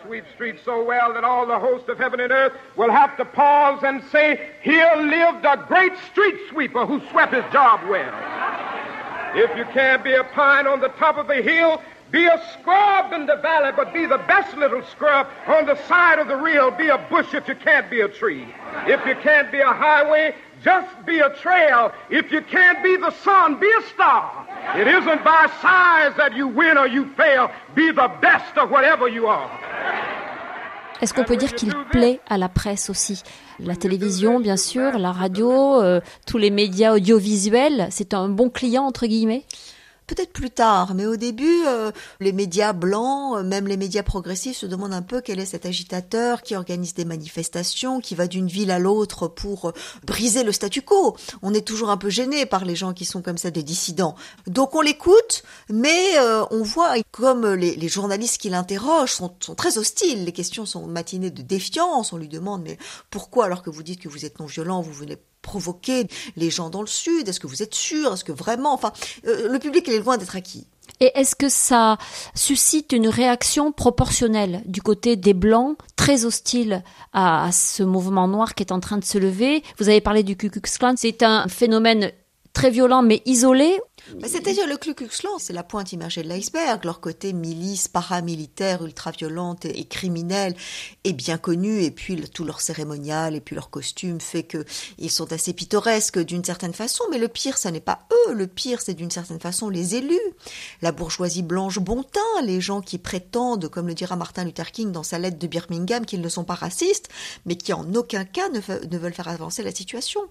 Sweep 0.05 0.23
street 0.33 0.55
so 0.63 0.81
well 0.83 1.13
that 1.13 1.23
all 1.23 1.45
the 1.45 1.59
host 1.59 1.89
of 1.89 1.99
heaven 1.99 2.19
and 2.21 2.31
earth 2.31 2.53
will 2.77 2.89
have 2.89 3.15
to 3.17 3.25
pause 3.25 3.83
and 3.83 4.01
say, 4.11 4.39
Here 4.63 4.89
lived 4.95 5.45
a 5.45 5.57
great 5.67 5.91
street 6.09 6.35
sweeper 6.49 6.85
who 6.85 7.01
swept 7.11 7.33
his 7.33 7.43
job 7.51 7.81
well. 7.87 8.11
If 9.35 9.55
you 9.57 9.65
can't 9.65 10.03
be 10.03 10.13
a 10.13 10.23
pine 10.23 10.65
on 10.65 10.79
the 10.79 10.87
top 10.97 11.17
of 11.17 11.27
the 11.27 11.41
hill, 11.43 11.81
be 12.11 12.25
a 12.25 12.41
scrub 12.53 13.13
in 13.13 13.27
the 13.27 13.35
valley, 13.35 13.71
but 13.75 13.93
be 13.93 14.07
the 14.07 14.17
best 14.17 14.57
little 14.57 14.81
scrub 14.83 15.27
on 15.47 15.67
the 15.67 15.75
side 15.87 16.17
of 16.17 16.27
the 16.27 16.35
reel. 16.35 16.71
Be 16.71 16.87
a 16.87 16.97
bush 16.97 17.35
if 17.35 17.47
you 17.47 17.55
can't 17.55 17.89
be 17.89 18.01
a 18.01 18.07
tree. 18.07 18.47
If 18.87 19.05
you 19.05 19.15
can't 19.21 19.51
be 19.51 19.59
a 19.59 19.71
highway, 19.71 20.33
just 20.63 21.05
be 21.05 21.19
a 21.19 21.29
trail. 21.41 21.91
If 22.09 22.31
you 22.31 22.41
can't 22.41 22.83
be 22.83 22.97
the 22.97 23.11
sun, 23.23 23.59
be 23.59 23.67
a 23.67 23.81
star. 23.93 24.45
It 24.75 24.87
isn't 24.87 25.23
by 25.23 25.47
size 25.61 26.15
that 26.17 26.35
you 26.35 26.47
win 26.47 26.77
or 26.77 26.87
you 26.87 27.05
fail. 27.15 27.49
Be 27.75 27.91
the 27.91 28.09
best 28.21 28.57
of 28.57 28.69
whatever 28.69 29.07
you 29.07 29.27
are. 29.27 29.49
Est-ce 31.01 31.13
qu'on 31.13 31.23
peut 31.23 31.37
dire 31.37 31.55
qu'il 31.55 31.73
plaît 31.91 32.19
à 32.29 32.37
la 32.37 32.49
presse 32.49 32.89
aussi? 32.89 33.23
La 33.59 33.77
télévision, 33.77 34.41
bien 34.41 34.57
sûr, 34.57 34.97
la 34.99 35.13
radio, 35.13 35.81
euh, 35.81 36.01
tous 36.27 36.37
les 36.37 36.49
médias 36.49 36.93
audiovisuels, 36.93 37.87
c'est 37.89 38.13
un 38.13 38.27
bon 38.27 38.49
client, 38.49 38.83
entre 38.83 39.07
guillemets? 39.07 39.45
Peut-être 40.09 40.33
plus 40.33 40.49
tard, 40.49 40.95
mais 40.95 41.05
au 41.05 41.17
début, 41.17 41.63
euh, 41.67 41.91
les 42.19 42.31
médias 42.31 42.73
blancs, 42.73 43.37
euh, 43.37 43.43
même 43.43 43.67
les 43.67 43.77
médias 43.77 44.01
progressifs 44.01 44.57
se 44.57 44.65
demandent 44.65 44.93
un 44.93 45.03
peu 45.03 45.21
quel 45.21 45.39
est 45.39 45.45
cet 45.45 45.67
agitateur 45.67 46.41
qui 46.41 46.55
organise 46.55 46.95
des 46.95 47.05
manifestations, 47.05 47.99
qui 47.99 48.15
va 48.15 48.25
d'une 48.25 48.47
ville 48.47 48.71
à 48.71 48.79
l'autre 48.79 49.27
pour 49.27 49.65
euh, 49.65 49.71
briser 50.03 50.43
le 50.43 50.51
statu 50.51 50.81
quo. 50.81 51.15
On 51.43 51.53
est 51.53 51.65
toujours 51.65 51.91
un 51.91 51.97
peu 51.97 52.09
gêné 52.09 52.47
par 52.47 52.65
les 52.65 52.75
gens 52.75 52.93
qui 52.93 53.05
sont 53.05 53.21
comme 53.21 53.37
ça 53.37 53.51
des 53.51 53.61
dissidents. 53.61 54.15
Donc 54.47 54.73
on 54.73 54.81
l'écoute, 54.81 55.43
mais 55.69 56.17
on 56.51 56.63
voit 56.63 56.95
comme 57.11 57.45
les, 57.53 57.75
les 57.75 57.87
journalistes 57.87 58.41
qui 58.41 58.49
l'interrogent 58.49 59.13
sont, 59.13 59.33
sont, 59.39 59.55
très 59.55 59.77
hostiles. 59.77 60.25
Les 60.25 60.31
questions 60.31 60.65
sont 60.65 60.87
matinées 60.87 61.31
de 61.31 61.41
défiance. 61.41 62.13
On 62.13 62.17
lui 62.17 62.27
demande 62.27 62.63
mais 62.63 62.77
pourquoi 63.11 63.45
alors 63.45 63.61
que 63.61 63.69
vous 63.69 63.83
dites 63.83 64.01
que 64.01 64.09
vous 64.09 64.25
êtes 64.25 64.39
non 64.39 64.45
violent, 64.47 64.81
vous 64.81 64.93
venez 64.93 65.17
provoquer 65.49 66.07
les 66.35 66.51
gens 66.51 66.69
dans 66.69 66.81
le 66.81 66.87
Sud? 66.87 67.27
Est-ce 67.27 67.39
que 67.39 67.47
vous 67.47 67.63
êtes 67.63 67.73
sûr? 67.73 68.13
Est-ce 68.13 68.23
que 68.23 68.31
vraiment 68.31 68.71
Enfin, 68.71 68.93
euh, 69.25 69.49
le 69.51 69.57
public 69.57 69.83
il 69.87 69.93
est 69.93 69.99
loin 69.99 70.17
d'être 70.17 70.35
acquis. 70.35 70.67
Et 70.99 71.11
est-ce 71.15 71.35
que 71.35 71.49
ça 71.49 71.97
suscite 72.35 72.91
une 72.91 73.07
réaction 73.07 73.71
proportionnelle 73.71 74.61
du 74.65 74.81
côté 74.81 75.15
des 75.15 75.33
Blancs, 75.33 75.75
très 75.95 76.25
hostiles 76.25 76.83
à, 77.13 77.49
ce 77.51 77.81
mouvement 77.81 78.27
noir 78.27 78.53
qui 78.53 78.61
est 78.61 78.71
en 78.71 78.79
train 78.79 78.97
de 78.97 79.03
se 79.03 79.17
lever? 79.17 79.63
Vous 79.79 79.89
avez 79.89 80.01
parlé 80.01 80.21
du 80.21 80.35
Ku 80.35 80.51
Klux 80.51 80.77
Klan, 80.77 80.93
c'est 80.97 81.23
un 81.23 81.47
phénomène 81.47 82.11
très 82.53 82.69
violent 82.69 83.01
mais 83.01 83.21
isolé 83.25 83.79
C'est-à-dire 84.25 84.67
le 84.67 84.77
Ku 84.77 84.93
Klux 84.93 85.07
Klan, 85.07 85.37
c'est 85.39 85.53
la 85.53 85.63
pointe 85.63 85.91
immergée 85.93 86.23
de 86.23 86.29
l'iceberg. 86.29 86.83
Leur 86.85 86.99
côté 86.99 87.33
milice 87.33 87.87
paramilitaire, 87.87 88.83
ultra-violente 88.83 89.65
et, 89.65 89.85
criminelle 89.85 90.55
est 91.03 91.13
bien 91.13 91.37
connu. 91.37 91.83
Et 91.83 91.91
puis 91.91 92.21
tout 92.29 92.43
leur 92.43 92.61
cérémonial 92.61 93.35
et 93.35 93.41
puis 93.41 93.55
leur 93.55 93.69
costume 93.69 94.19
fait 94.19 94.43
que 94.43 94.65
ils 94.97 95.11
sont 95.11 95.31
assez 95.31 95.53
pittoresques 95.53 96.19
d'une 96.19 96.43
certaine 96.43 96.73
façon. 96.73 97.03
Mais 97.11 97.17
le 97.17 97.27
pire, 97.27 97.57
ça 97.57 97.71
n'est 97.71 97.79
pas 97.79 98.07
eux. 98.11 98.33
Le 98.33 98.47
pire, 98.47 98.81
c'est 98.81 98.93
d'une 98.93 99.11
certaine 99.11 99.39
façon 99.39 99.69
les 99.69 99.95
élus, 99.95 100.19
la 100.81 100.91
bourgeoisie 100.91 101.43
blanche 101.43 101.79
bon 101.79 102.03
teint, 102.03 102.41
les 102.43 102.61
gens 102.61 102.81
qui 102.81 102.97
prétendent, 102.97 103.67
comme 103.69 103.87
le 103.87 103.93
dira 103.93 104.15
Martin 104.15 104.43
Luther 104.43 104.71
King 104.71 104.91
dans 104.91 105.03
sa 105.03 105.19
lettre 105.19 105.39
de 105.39 105.47
Birmingham, 105.47 106.05
qu'ils 106.05 106.21
ne 106.21 106.29
sont 106.29 106.43
pas 106.43 106.55
racistes, 106.55 107.09
mais 107.45 107.55
qui 107.55 107.73
en 107.73 107.93
aucun 107.93 108.25
cas 108.25 108.49
ne, 108.49 108.97
veulent 108.97 109.13
faire 109.13 109.27
avancer 109.27 109.63
la 109.63 109.73
situation. 109.73 110.21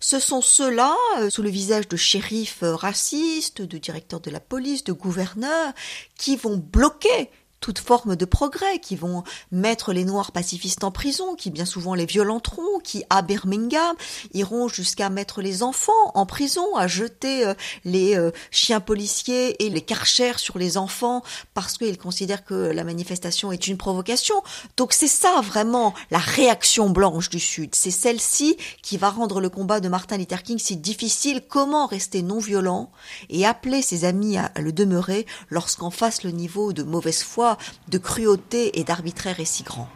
Ce 0.00 0.18
sont 0.18 0.40
ceux-là, 0.40 0.94
euh, 1.18 1.30
sous 1.30 1.42
le 1.42 1.50
visage 1.50 1.88
de 1.88 1.96
shérifs 1.96 2.62
euh, 2.62 2.74
de 3.12 3.78
directeurs 3.78 4.20
de 4.20 4.30
la 4.30 4.40
police, 4.40 4.84
de 4.84 4.92
gouverneurs, 4.92 5.72
qui 6.16 6.36
vont 6.36 6.56
bloquer 6.56 7.30
toute 7.62 7.78
forme 7.78 8.16
de 8.16 8.24
progrès, 8.26 8.80
qui 8.80 8.96
vont 8.96 9.22
mettre 9.52 9.94
les 9.94 10.04
Noirs 10.04 10.32
pacifistes 10.32 10.84
en 10.84 10.90
prison, 10.90 11.36
qui 11.36 11.50
bien 11.50 11.64
souvent 11.64 11.94
les 11.94 12.04
violenteront, 12.04 12.80
qui 12.84 13.04
à 13.08 13.22
Birmingham 13.22 13.96
iront 14.34 14.68
jusqu'à 14.68 15.08
mettre 15.08 15.40
les 15.40 15.62
enfants 15.62 15.92
en 16.14 16.26
prison, 16.26 16.76
à 16.76 16.88
jeter 16.88 17.46
euh, 17.46 17.54
les 17.84 18.16
euh, 18.18 18.32
chiens 18.50 18.80
policiers 18.80 19.64
et 19.64 19.70
les 19.70 19.80
karchers 19.80 20.38
sur 20.38 20.58
les 20.58 20.76
enfants 20.76 21.22
parce 21.54 21.78
qu'ils 21.78 21.98
considèrent 21.98 22.44
que 22.44 22.54
la 22.54 22.84
manifestation 22.84 23.52
est 23.52 23.68
une 23.68 23.76
provocation. 23.76 24.34
Donc 24.76 24.92
c'est 24.92 25.06
ça 25.06 25.40
vraiment 25.40 25.94
la 26.10 26.18
réaction 26.18 26.90
blanche 26.90 27.30
du 27.30 27.38
Sud. 27.38 27.74
C'est 27.74 27.92
celle-ci 27.92 28.56
qui 28.82 28.96
va 28.96 29.10
rendre 29.10 29.40
le 29.40 29.48
combat 29.48 29.78
de 29.78 29.88
Martin 29.88 30.18
Luther 30.18 30.42
King 30.42 30.58
si 30.58 30.76
difficile. 30.76 31.42
Comment 31.48 31.86
rester 31.86 32.22
non 32.22 32.40
violent 32.40 32.90
et 33.30 33.46
appeler 33.46 33.82
ses 33.82 34.04
amis 34.04 34.36
à 34.36 34.50
le 34.58 34.72
demeurer 34.72 35.26
lorsqu'en 35.48 35.90
face 35.90 36.24
le 36.24 36.32
niveau 36.32 36.72
de 36.72 36.82
mauvaise 36.82 37.22
foi 37.22 37.51
de 37.88 37.98
cruauté 37.98 38.78
et 38.78 38.84
d'arbitraire 38.84 39.40
est 39.40 39.44
si 39.44 39.62
grand. 39.62 39.88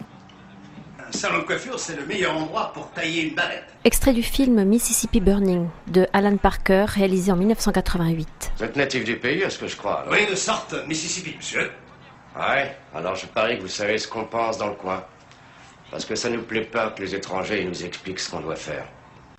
Un 1.09 1.13
salon 1.13 1.39
de 1.39 1.45
coiffure, 1.45 1.79
c'est 1.79 1.95
le 1.95 2.05
meilleur 2.05 2.37
endroit 2.37 2.73
pour 2.73 2.91
tailler 2.91 3.29
une 3.29 3.35
barrette. 3.35 3.67
Extrait 3.85 4.13
du 4.13 4.25
film 4.25 4.65
Mississippi 4.65 5.21
Burning 5.21 5.69
de 5.87 6.09
Alan 6.13 6.37
Parker, 6.37 6.85
réalisé 6.89 7.31
en 7.31 7.37
1988. 7.37 8.53
Vous 8.59 8.65
êtes 8.65 8.75
natif 8.75 9.05
du 9.05 9.17
pays, 9.17 9.43
est-ce 9.43 9.59
que 9.59 9.69
je 9.69 9.77
crois 9.77 10.05
Oui, 10.11 10.27
de 10.29 10.35
sorte, 10.35 10.75
Mississippi, 10.89 11.37
monsieur. 11.37 11.71
Ouais, 12.37 12.77
alors 12.95 13.15
je 13.15 13.27
parie 13.27 13.57
que 13.57 13.63
vous 13.63 13.69
savez 13.69 13.99
ce 13.99 14.09
qu'on 14.09 14.25
pense 14.25 14.59
dans 14.59 14.69
le 14.69 14.75
coin. 14.75 15.05
Parce 15.91 16.05
que 16.05 16.17
ça 16.17 16.29
nous 16.29 16.43
plaît 16.43 16.65
pas 16.65 16.91
que 16.91 17.01
les 17.03 17.15
étrangers 17.15 17.65
nous 17.65 17.85
expliquent 17.85 18.19
ce 18.19 18.31
qu'on 18.31 18.41
doit 18.41 18.57
faire. 18.57 18.87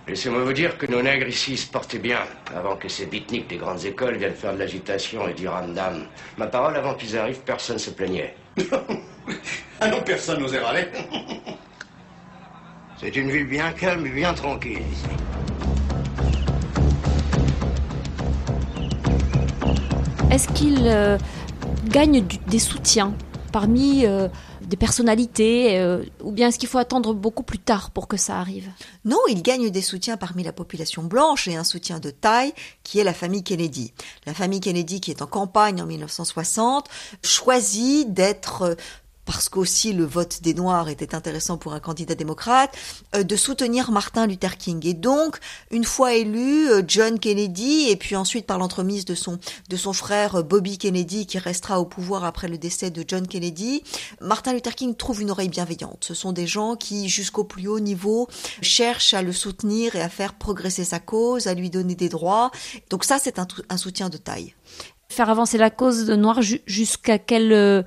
Laissez-moi 0.08 0.42
vous 0.42 0.54
dire 0.54 0.78
que 0.78 0.86
nos 0.86 1.02
nègres 1.02 1.28
ici 1.28 1.58
se 1.58 1.66
portaient 1.70 1.98
bien, 1.98 2.20
avant 2.56 2.76
que 2.76 2.88
ces 2.88 3.04
bitniks 3.04 3.46
des 3.46 3.58
grandes 3.58 3.84
écoles 3.84 4.16
viennent 4.16 4.32
faire 4.32 4.54
de 4.54 4.58
l'agitation 4.58 5.28
et 5.28 5.34
du 5.34 5.46
ramdam. 5.46 6.06
Ma 6.38 6.46
parole, 6.46 6.76
avant 6.76 6.94
qu'ils 6.94 7.18
arrivent, 7.18 7.40
personne 7.44 7.76
ne 7.76 7.80
se 7.80 7.90
plaignait. 7.90 8.34
ah 9.80 9.88
non, 9.88 10.00
personne 10.00 10.40
n'osait 10.40 10.60
râler. 10.60 10.86
C'est 12.98 13.14
une 13.16 13.30
ville 13.30 13.46
bien 13.46 13.70
calme 13.72 14.06
et 14.06 14.10
bien 14.10 14.32
tranquille 14.32 14.80
ici. 14.90 15.04
Est-ce 20.30 20.48
qu'il 20.48 20.86
euh, 20.86 21.18
gagne 21.90 22.24
des 22.46 22.58
soutiens 22.58 23.12
parmi 23.52 24.06
euh, 24.06 24.28
des 24.68 24.76
personnalités 24.76 25.78
euh, 25.78 26.04
Ou 26.22 26.30
bien 26.30 26.48
est-ce 26.48 26.58
qu'il 26.58 26.68
faut 26.68 26.78
attendre 26.78 27.14
beaucoup 27.14 27.42
plus 27.42 27.58
tard 27.58 27.90
pour 27.90 28.06
que 28.06 28.16
ça 28.16 28.38
arrive? 28.38 28.68
Non, 29.04 29.18
il 29.28 29.42
gagne 29.42 29.70
des 29.70 29.82
soutiens 29.82 30.16
parmi 30.16 30.44
la 30.44 30.52
population 30.52 31.02
blanche 31.02 31.48
et 31.48 31.56
un 31.56 31.64
soutien 31.64 31.98
de 31.98 32.10
taille 32.10 32.52
qui 32.84 32.98
est 32.98 33.04
la 33.04 33.14
famille 33.14 33.42
Kennedy. 33.42 33.92
La 34.26 34.34
famille 34.34 34.60
Kennedy 34.60 35.00
qui 35.00 35.10
est 35.10 35.22
en 35.22 35.26
campagne 35.26 35.82
en 35.82 35.86
1960 35.86 36.86
choisit 37.24 38.12
d'être 38.12 38.76
parce 39.28 39.50
qu'aussi 39.50 39.92
le 39.92 40.06
vote 40.06 40.40
des 40.40 40.54
Noirs 40.54 40.88
était 40.88 41.14
intéressant 41.14 41.58
pour 41.58 41.74
un 41.74 41.80
candidat 41.80 42.14
démocrate, 42.14 42.74
euh, 43.14 43.24
de 43.24 43.36
soutenir 43.36 43.90
Martin 43.90 44.26
Luther 44.26 44.56
King. 44.56 44.86
Et 44.86 44.94
donc, 44.94 45.36
une 45.70 45.84
fois 45.84 46.14
élu, 46.14 46.70
euh, 46.70 46.82
John 46.88 47.18
Kennedy, 47.18 47.90
et 47.90 47.96
puis 47.96 48.16
ensuite 48.16 48.46
par 48.46 48.56
l'entremise 48.56 49.04
de 49.04 49.14
son, 49.14 49.38
de 49.68 49.76
son 49.76 49.92
frère 49.92 50.36
euh, 50.36 50.42
Bobby 50.42 50.78
Kennedy, 50.78 51.26
qui 51.26 51.38
restera 51.38 51.78
au 51.78 51.84
pouvoir 51.84 52.24
après 52.24 52.48
le 52.48 52.56
décès 52.56 52.90
de 52.90 53.04
John 53.06 53.28
Kennedy, 53.28 53.82
Martin 54.22 54.54
Luther 54.54 54.74
King 54.74 54.94
trouve 54.94 55.20
une 55.20 55.30
oreille 55.30 55.50
bienveillante. 55.50 56.04
Ce 56.04 56.14
sont 56.14 56.32
des 56.32 56.46
gens 56.46 56.74
qui, 56.74 57.10
jusqu'au 57.10 57.44
plus 57.44 57.68
haut 57.68 57.80
niveau, 57.80 58.28
cherchent 58.62 59.12
à 59.12 59.20
le 59.20 59.34
soutenir 59.34 59.94
et 59.94 60.00
à 60.00 60.08
faire 60.08 60.32
progresser 60.32 60.84
sa 60.84 61.00
cause, 61.00 61.48
à 61.48 61.52
lui 61.52 61.68
donner 61.68 61.96
des 61.96 62.08
droits. 62.08 62.50
Donc 62.88 63.04
ça, 63.04 63.18
c'est 63.18 63.38
un, 63.38 63.46
un 63.68 63.76
soutien 63.76 64.08
de 64.08 64.16
taille 64.16 64.54
faire 65.10 65.30
avancer 65.30 65.58
la 65.58 65.70
cause 65.70 66.04
de 66.04 66.14
Noir 66.14 66.40
jusqu'à 66.42 67.18
quel 67.18 67.52
euh, 67.52 67.82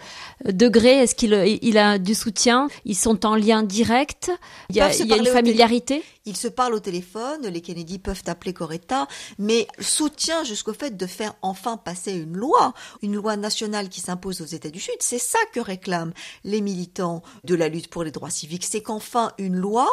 degré? 0.45 0.89
Est-ce 0.89 1.15
qu'il 1.15 1.34
il 1.62 1.77
a 1.77 1.99
du 1.99 2.15
soutien? 2.15 2.67
Ils 2.86 2.95
sont 2.95 3.25
en 3.25 3.36
lien 3.36 3.63
direct? 3.63 4.31
Il 4.69 4.75
y 4.75 4.81
a, 4.81 4.93
il 4.95 5.07
y 5.07 5.13
a 5.13 5.17
une 5.17 5.27
familiarité? 5.27 6.03
Ils 6.25 6.38
se 6.38 6.47
parlent 6.47 6.73
au 6.73 6.79
téléphone, 6.79 7.47
les 7.47 7.62
Kennedy 7.62 7.97
peuvent 7.99 8.21
appeler 8.27 8.53
Coretta, 8.53 9.07
mais 9.39 9.67
soutien 9.79 10.43
jusqu'au 10.43 10.73
fait 10.73 10.95
de 10.95 11.05
faire 11.07 11.34
enfin 11.41 11.77
passer 11.77 12.13
une 12.13 12.38
loi, 12.38 12.73
une 13.01 13.15
loi 13.15 13.38
nationale 13.38 13.89
qui 13.89 14.01
s'impose 14.01 14.41
aux 14.41 14.45
États 14.45 14.69
du 14.69 14.79
Sud. 14.79 14.93
C'est 14.99 15.19
ça 15.19 15.39
que 15.53 15.60
réclament 15.60 16.13
les 16.43 16.62
militants 16.62 17.23
de 17.43 17.55
la 17.55 17.69
lutte 17.69 17.89
pour 17.89 18.03
les 18.03 18.12
droits 18.12 18.29
civiques, 18.29 18.65
c'est 18.65 18.81
qu'enfin 18.81 19.31
une 19.39 19.55
loi 19.55 19.88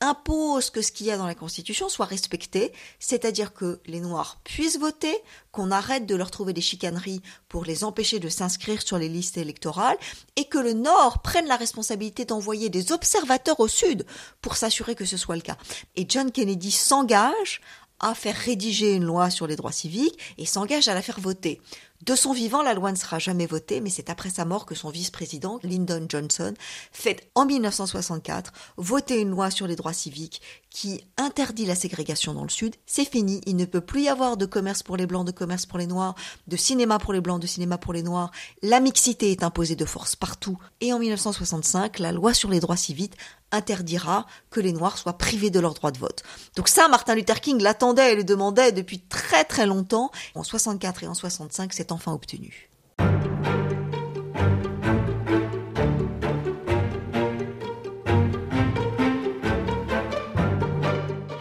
impose 0.00 0.70
que 0.70 0.82
ce 0.82 0.92
qu'il 0.92 1.06
y 1.06 1.10
a 1.10 1.18
dans 1.18 1.26
la 1.26 1.34
Constitution 1.34 1.88
soit 1.88 2.06
respecté, 2.06 2.72
c'est-à-dire 2.98 3.52
que 3.52 3.80
les 3.86 4.00
Noirs 4.00 4.40
puissent 4.44 4.78
voter, 4.78 5.14
qu'on 5.52 5.70
arrête 5.70 6.06
de 6.06 6.14
leur 6.14 6.30
trouver 6.30 6.52
des 6.52 6.60
chicaneries 6.60 7.22
pour 7.48 7.64
les 7.64 7.84
empêcher 7.84 8.18
de 8.18 8.28
s'inscrire 8.28 8.82
sur 8.82 8.98
les 8.98 9.08
listes 9.08 9.36
électorales, 9.36 9.98
et 10.36 10.46
que 10.46 10.58
le 10.58 10.72
Nord 10.72 11.20
prenne 11.22 11.46
la 11.46 11.56
responsabilité 11.56 12.24
d'envoyer 12.24 12.70
des 12.70 12.92
observateurs 12.92 13.60
au 13.60 13.68
Sud 13.68 14.06
pour 14.40 14.56
s'assurer 14.56 14.94
que 14.94 15.04
ce 15.04 15.16
soit 15.16 15.36
le 15.36 15.42
cas. 15.42 15.58
Et 15.96 16.06
John 16.08 16.32
Kennedy 16.32 16.70
s'engage 16.70 17.60
à 18.00 18.14
faire 18.14 18.36
rédiger 18.36 18.94
une 18.94 19.04
loi 19.04 19.30
sur 19.30 19.46
les 19.46 19.56
droits 19.56 19.72
civiques 19.72 20.18
et 20.38 20.46
s'engage 20.46 20.88
à 20.88 20.94
la 20.94 21.02
faire 21.02 21.20
voter. 21.20 21.60
De 22.02 22.14
son 22.14 22.32
vivant, 22.32 22.62
la 22.62 22.72
loi 22.72 22.90
ne 22.92 22.96
sera 22.96 23.18
jamais 23.18 23.44
votée, 23.44 23.82
mais 23.82 23.90
c'est 23.90 24.08
après 24.08 24.30
sa 24.30 24.46
mort 24.46 24.64
que 24.64 24.74
son 24.74 24.88
vice-président, 24.88 25.60
Lyndon 25.62 26.06
Johnson, 26.08 26.54
fait 26.92 27.30
en 27.34 27.44
1964 27.44 28.52
voter 28.78 29.20
une 29.20 29.30
loi 29.30 29.50
sur 29.50 29.66
les 29.66 29.76
droits 29.76 29.92
civiques 29.92 30.40
qui 30.70 31.04
interdit 31.18 31.66
la 31.66 31.74
ségrégation 31.74 32.32
dans 32.32 32.42
le 32.42 32.48
Sud. 32.48 32.76
C'est 32.86 33.04
fini, 33.04 33.42
il 33.44 33.56
ne 33.56 33.66
peut 33.66 33.82
plus 33.82 34.04
y 34.04 34.08
avoir 34.08 34.38
de 34.38 34.46
commerce 34.46 34.82
pour 34.82 34.96
les 34.96 35.06
blancs, 35.06 35.26
de 35.26 35.32
commerce 35.32 35.66
pour 35.66 35.78
les 35.78 35.86
noirs, 35.86 36.14
de 36.46 36.56
cinéma 36.56 36.98
pour 36.98 37.12
les 37.12 37.20
blancs, 37.20 37.42
de 37.42 37.46
cinéma 37.46 37.76
pour 37.76 37.92
les 37.92 38.02
noirs. 38.02 38.30
La 38.62 38.80
mixité 38.80 39.30
est 39.30 39.42
imposée 39.42 39.76
de 39.76 39.84
force 39.84 40.16
partout. 40.16 40.56
Et 40.80 40.94
en 40.94 40.98
1965, 40.98 41.98
la 41.98 42.12
loi 42.12 42.32
sur 42.32 42.48
les 42.48 42.60
droits 42.60 42.78
civiques 42.78 43.16
interdira 43.52 44.26
que 44.50 44.60
les 44.60 44.72
Noirs 44.72 44.98
soient 44.98 45.18
privés 45.18 45.50
de 45.50 45.60
leur 45.60 45.74
droit 45.74 45.90
de 45.90 45.98
vote. 45.98 46.22
Donc 46.56 46.68
ça, 46.68 46.88
Martin 46.88 47.14
Luther 47.14 47.40
King 47.40 47.60
l'attendait 47.62 48.12
et 48.12 48.16
le 48.16 48.24
demandait 48.24 48.72
depuis 48.72 49.00
très 49.00 49.44
très 49.44 49.66
longtemps. 49.66 50.10
En 50.34 50.42
64 50.42 51.04
et 51.04 51.06
en 51.06 51.14
65, 51.14 51.72
c'est 51.72 51.92
enfin 51.92 52.12
obtenu. 52.12 52.70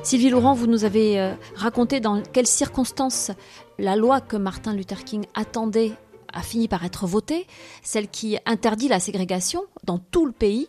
Sylvie 0.03 0.31
Laurent, 0.31 0.55
vous 0.55 0.65
nous 0.65 0.85
avez 0.85 1.19
euh, 1.19 1.35
raconté 1.55 1.99
dans 1.99 2.23
quelles 2.23 2.47
circonstances 2.47 3.29
la 3.77 3.95
loi 3.95 4.21
que 4.21 4.37
Martin 4.37 4.73
Luther 4.73 5.03
King 5.03 5.27
attendait 5.35 5.93
a 6.33 6.41
fini 6.41 6.67
par 6.67 6.83
être 6.85 7.05
votée, 7.05 7.45
celle 7.83 8.07
qui 8.07 8.37
interdit 8.45 8.87
la 8.87 8.99
ségrégation 8.99 9.65
dans 9.83 9.99
tout 9.99 10.25
le 10.25 10.31
pays. 10.31 10.67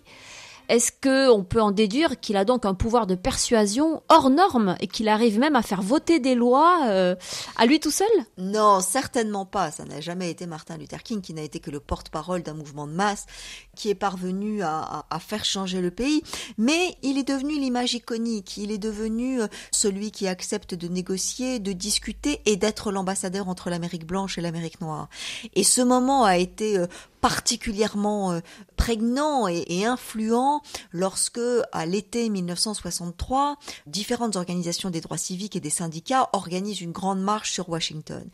Est-ce 0.71 0.93
qu'on 0.93 1.43
peut 1.43 1.61
en 1.61 1.73
déduire 1.73 2.21
qu'il 2.21 2.37
a 2.37 2.45
donc 2.45 2.65
un 2.65 2.75
pouvoir 2.75 3.09
de 3.09 3.17
persuasion 3.17 4.05
hors 4.09 4.31
norme 4.31 4.77
et 4.79 4.87
qu'il 4.87 5.09
arrive 5.09 5.41
même 5.41 5.57
à 5.57 5.63
faire 5.63 5.83
voter 5.83 6.21
des 6.21 6.37
lois 6.37 6.83
euh, 6.87 7.17
à 7.57 7.67
lui 7.67 7.81
tout 7.81 7.91
seul? 7.91 8.07
Non, 8.39 8.81
certainement 8.81 9.45
pas. 9.45 9.73
Ça 9.73 9.85
n'a 9.85 10.01
jamais 10.01 10.31
été 10.31 10.47
Martin 10.47 10.77
Luther 10.77 11.03
King 11.03 11.23
qui 11.23 11.35
n'a 11.35 11.43
été 11.43 11.59
que 11.59 11.73
le 11.73 11.81
porte-parole 11.81 12.45
d'un 12.45 12.55
mouvement 12.55 12.87
de 12.87 12.93
masse 12.93 13.27
qui 13.75 13.91
est 13.91 13.97
parvenu 13.97 14.63
à, 14.63 15.05
faire 15.19 15.45
changer 15.45 15.81
le 15.81 15.91
pays. 15.91 16.23
Mais 16.57 16.97
il 17.03 17.19
est 17.19 17.27
devenu 17.27 17.59
l'image 17.59 17.95
iconique. 17.95 18.57
Il 18.57 18.71
est 18.71 18.79
devenu 18.79 19.43
euh, 19.43 19.49
celui 19.73 20.13
qui 20.13 20.29
accepte 20.29 20.77
de 20.77 20.87
négocier, 20.87 21.59
de 21.59 21.73
discuter 21.73 22.43
et 22.47 22.55
d'être 22.55 22.93
l'ambassadeur 22.93 23.49
entre 23.49 23.71
l'Amérique 23.71 24.07
blanche 24.07 24.39
et 24.39 24.41
l'Amérique 24.41 24.81
noire. 24.81 25.09
Et 25.57 25.65
ce 25.65 25.81
moment 25.81 26.23
a 26.23 26.37
été 26.37 26.79
euh, 27.25 27.31
particulièrement 27.31 28.41
prégnant 28.77 29.47
et 29.49 29.85
influent 29.85 30.63
lorsque, 30.93 31.41
à 31.73 31.87
l'été 31.87 32.29
1963, 32.29 33.57
différentes 33.87 34.37
organisations 34.37 34.91
des 34.91 35.01
droits 35.01 35.19
civiques 35.19 35.57
et 35.57 35.61
des 35.61 35.71
syndicats 35.71 36.29
organisent 36.33 36.81
une 36.81 36.93
grande 36.93 37.21
marche 37.21 37.53
sur 37.53 37.69
Washington. 37.69 38.25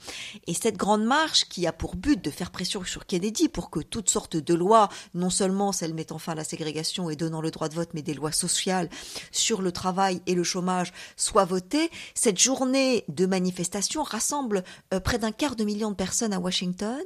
Et 0.46 0.54
cette 0.54 0.76
grande 0.76 1.04
marche, 1.04 1.48
qui 1.48 1.66
a 1.66 1.72
pour 1.72 1.96
but 1.96 2.22
de 2.22 2.30
faire 2.30 2.50
pression 2.50 2.84
sur 2.84 3.06
Kennedy 3.06 3.48
pour 3.48 3.70
que 3.70 3.80
toutes 3.80 4.10
sortes 4.10 4.36
de 4.36 4.54
lois, 4.54 4.88
non 5.14 5.30
seulement 5.30 5.72
celles 5.72 5.94
mettant 5.94 6.18
fin 6.18 6.32
à 6.32 6.36
la 6.36 6.44
ségrégation 6.44 7.10
et 7.10 7.16
donnant 7.16 7.40
le 7.40 7.50
droit 7.50 7.68
de 7.68 7.74
vote, 7.74 7.90
mais 7.94 8.02
des 8.02 8.14
lois 8.14 8.32
sociales 8.32 8.88
sur 9.32 9.62
le 9.62 9.72
travail 9.72 10.22
et 10.26 10.34
le 10.34 10.44
chômage 10.44 10.92
soient 11.16 11.44
votées, 11.44 11.90
cette 12.14 12.38
journée 12.38 13.04
de 13.08 13.26
manifestation 13.26 14.02
rassemble 14.02 14.64
euh, 14.94 15.00
près 15.00 15.18
d'un 15.18 15.32
quart 15.32 15.56
de 15.56 15.64
million 15.64 15.90
de 15.90 15.96
personnes 15.96 16.32
à 16.32 16.38
Washington. 16.38 17.02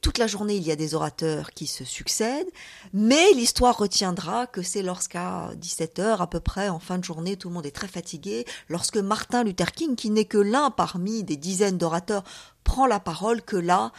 Toute 0.00 0.18
la 0.18 0.26
journée, 0.26 0.56
il 0.56 0.62
y 0.62 0.72
a 0.72 0.76
des 0.76 0.94
orateurs 0.94 1.17
qui 1.54 1.66
se 1.66 1.84
succèdent, 1.84 2.50
mais 2.92 3.32
l'histoire 3.32 3.76
retiendra 3.76 4.46
que 4.46 4.62
c'est 4.62 4.82
lorsqu'à 4.82 5.50
17 5.56 5.98
heures 5.98 6.22
à 6.22 6.28
peu 6.28 6.40
près, 6.40 6.68
en 6.68 6.78
fin 6.78 6.98
de 6.98 7.04
journée, 7.04 7.36
tout 7.36 7.48
le 7.48 7.54
monde 7.54 7.66
est 7.66 7.74
très 7.74 7.88
fatigué, 7.88 8.44
lorsque 8.68 8.96
Martin 8.96 9.44
Luther 9.44 9.72
King, 9.72 9.96
qui 9.96 10.10
n'est 10.10 10.24
que 10.24 10.38
l'un 10.38 10.70
parmi 10.70 11.24
des 11.24 11.36
dizaines 11.36 11.78
d'orateurs, 11.78 12.24
prend 12.64 12.86
la 12.86 13.00
parole, 13.00 13.42
que 13.42 13.56
là, 13.56 13.92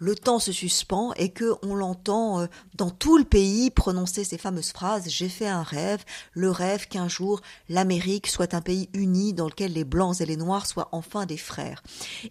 le 0.00 0.16
temps 0.16 0.38
se 0.38 0.50
suspend 0.50 1.12
et 1.14 1.28
que 1.28 1.54
on 1.62 1.76
l'entend 1.76 2.40
euh, 2.40 2.46
dans 2.74 2.90
tout 2.90 3.18
le 3.18 3.24
pays 3.24 3.70
prononcer 3.70 4.24
ces 4.24 4.38
fameuses 4.38 4.72
phrases 4.72 5.04
j'ai 5.08 5.28
fait 5.28 5.46
un 5.46 5.62
rêve, 5.62 6.02
le 6.32 6.50
rêve 6.50 6.88
qu'un 6.88 7.06
jour 7.06 7.40
l'Amérique 7.68 8.26
soit 8.26 8.54
un 8.54 8.62
pays 8.62 8.88
uni 8.94 9.34
dans 9.34 9.46
lequel 9.46 9.74
les 9.74 9.84
blancs 9.84 10.20
et 10.20 10.26
les 10.26 10.36
noirs 10.36 10.66
soient 10.66 10.88
enfin 10.92 11.26
des 11.26 11.36
frères. 11.36 11.82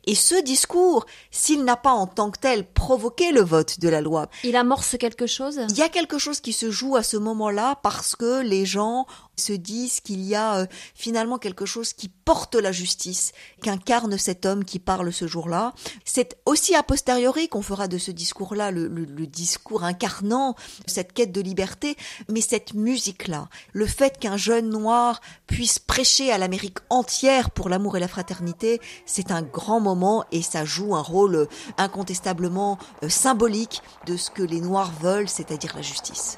Et 0.06 0.16
ce 0.16 0.42
discours, 0.44 1.06
s'il 1.32 1.64
n'a 1.64 1.78
pas 1.78 1.92
en 1.92 2.08
tant 2.08 2.32
que 2.32 2.40
tel 2.40 2.66
provoqué 2.66 3.32
le 3.32 3.42
vote 3.42 3.80
de 3.80 3.88
la 3.88 4.02
loi, 4.02 4.28
il 4.44 4.56
amorce 4.56 4.98
quelque 4.98 5.28
chose? 5.28 5.62
Il 5.70 5.78
y 5.78 5.84
a 5.84 5.90
quelque 5.90 6.18
chose 6.18 6.42
qui 6.42 6.54
se 6.54 6.72
joue 6.72 6.96
à 6.96 7.04
ce 7.04 7.18
moment-là 7.18 7.80
parce 7.84 8.16
que 8.16 8.42
les 8.42 8.66
gens 8.66 9.06
se 9.40 9.54
disent 9.54 10.00
qu'il 10.02 10.22
y 10.22 10.36
a 10.36 10.58
euh, 10.58 10.66
finalement 10.94 11.38
quelque 11.38 11.66
chose 11.66 11.94
qui 11.94 12.10
porte 12.10 12.56
la 12.56 12.72
justice, 12.72 13.32
qu'incarne 13.64 14.18
cet 14.18 14.46
homme 14.46 14.64
qui 14.64 14.80
parle 14.80 15.12
ce 15.12 15.28
jour-là. 15.28 15.74
C'est 16.06 16.38
aussi 16.46 16.76
a 16.76 16.84
posteriori 16.84 17.48
qu'on 17.50 17.62
fera 17.62 17.88
de 17.88 17.98
ce 17.98 18.12
discours-là 18.12 18.72
le, 18.72 18.90
discours 19.26 19.84
incarnant 19.84 20.56
cette 20.86 21.14
quête 21.14 21.32
de 21.32 21.42
liberté, 21.42 21.98
mais 22.30 22.42
cette 22.42 22.74
musique-là, 22.74 23.50
le 23.74 23.86
fait 23.86 24.18
qu'un 24.20 24.38
jeune 24.38 24.70
noir 24.70 25.22
puisse 25.48 25.80
prêcher 25.80 26.32
à 26.32 26.38
l'Amérique 26.38 26.80
entière 26.90 27.52
pour 27.52 27.70
l'amour 27.70 27.98
et 27.98 28.00
la 28.00 28.08
fraternité, 28.08 28.80
c'est 29.06 29.32
un 29.32 29.42
grand 29.42 29.80
moment 29.80 30.26
et 30.32 30.42
ça 30.42 30.66
joue 30.66 30.96
un 30.96 31.02
rôle 31.02 31.36
euh, 31.36 31.46
incontestablement 31.78 32.78
euh, 33.04 33.10
symbolique 33.10 33.82
de 34.06 34.18
ce 34.18 34.30
que 34.30 34.44
les 34.44 34.62
noirs 34.62 34.92
veulent, 35.02 35.30
c'est-à-dire 35.30 35.76
la 35.76 35.82
justice. 35.82 36.38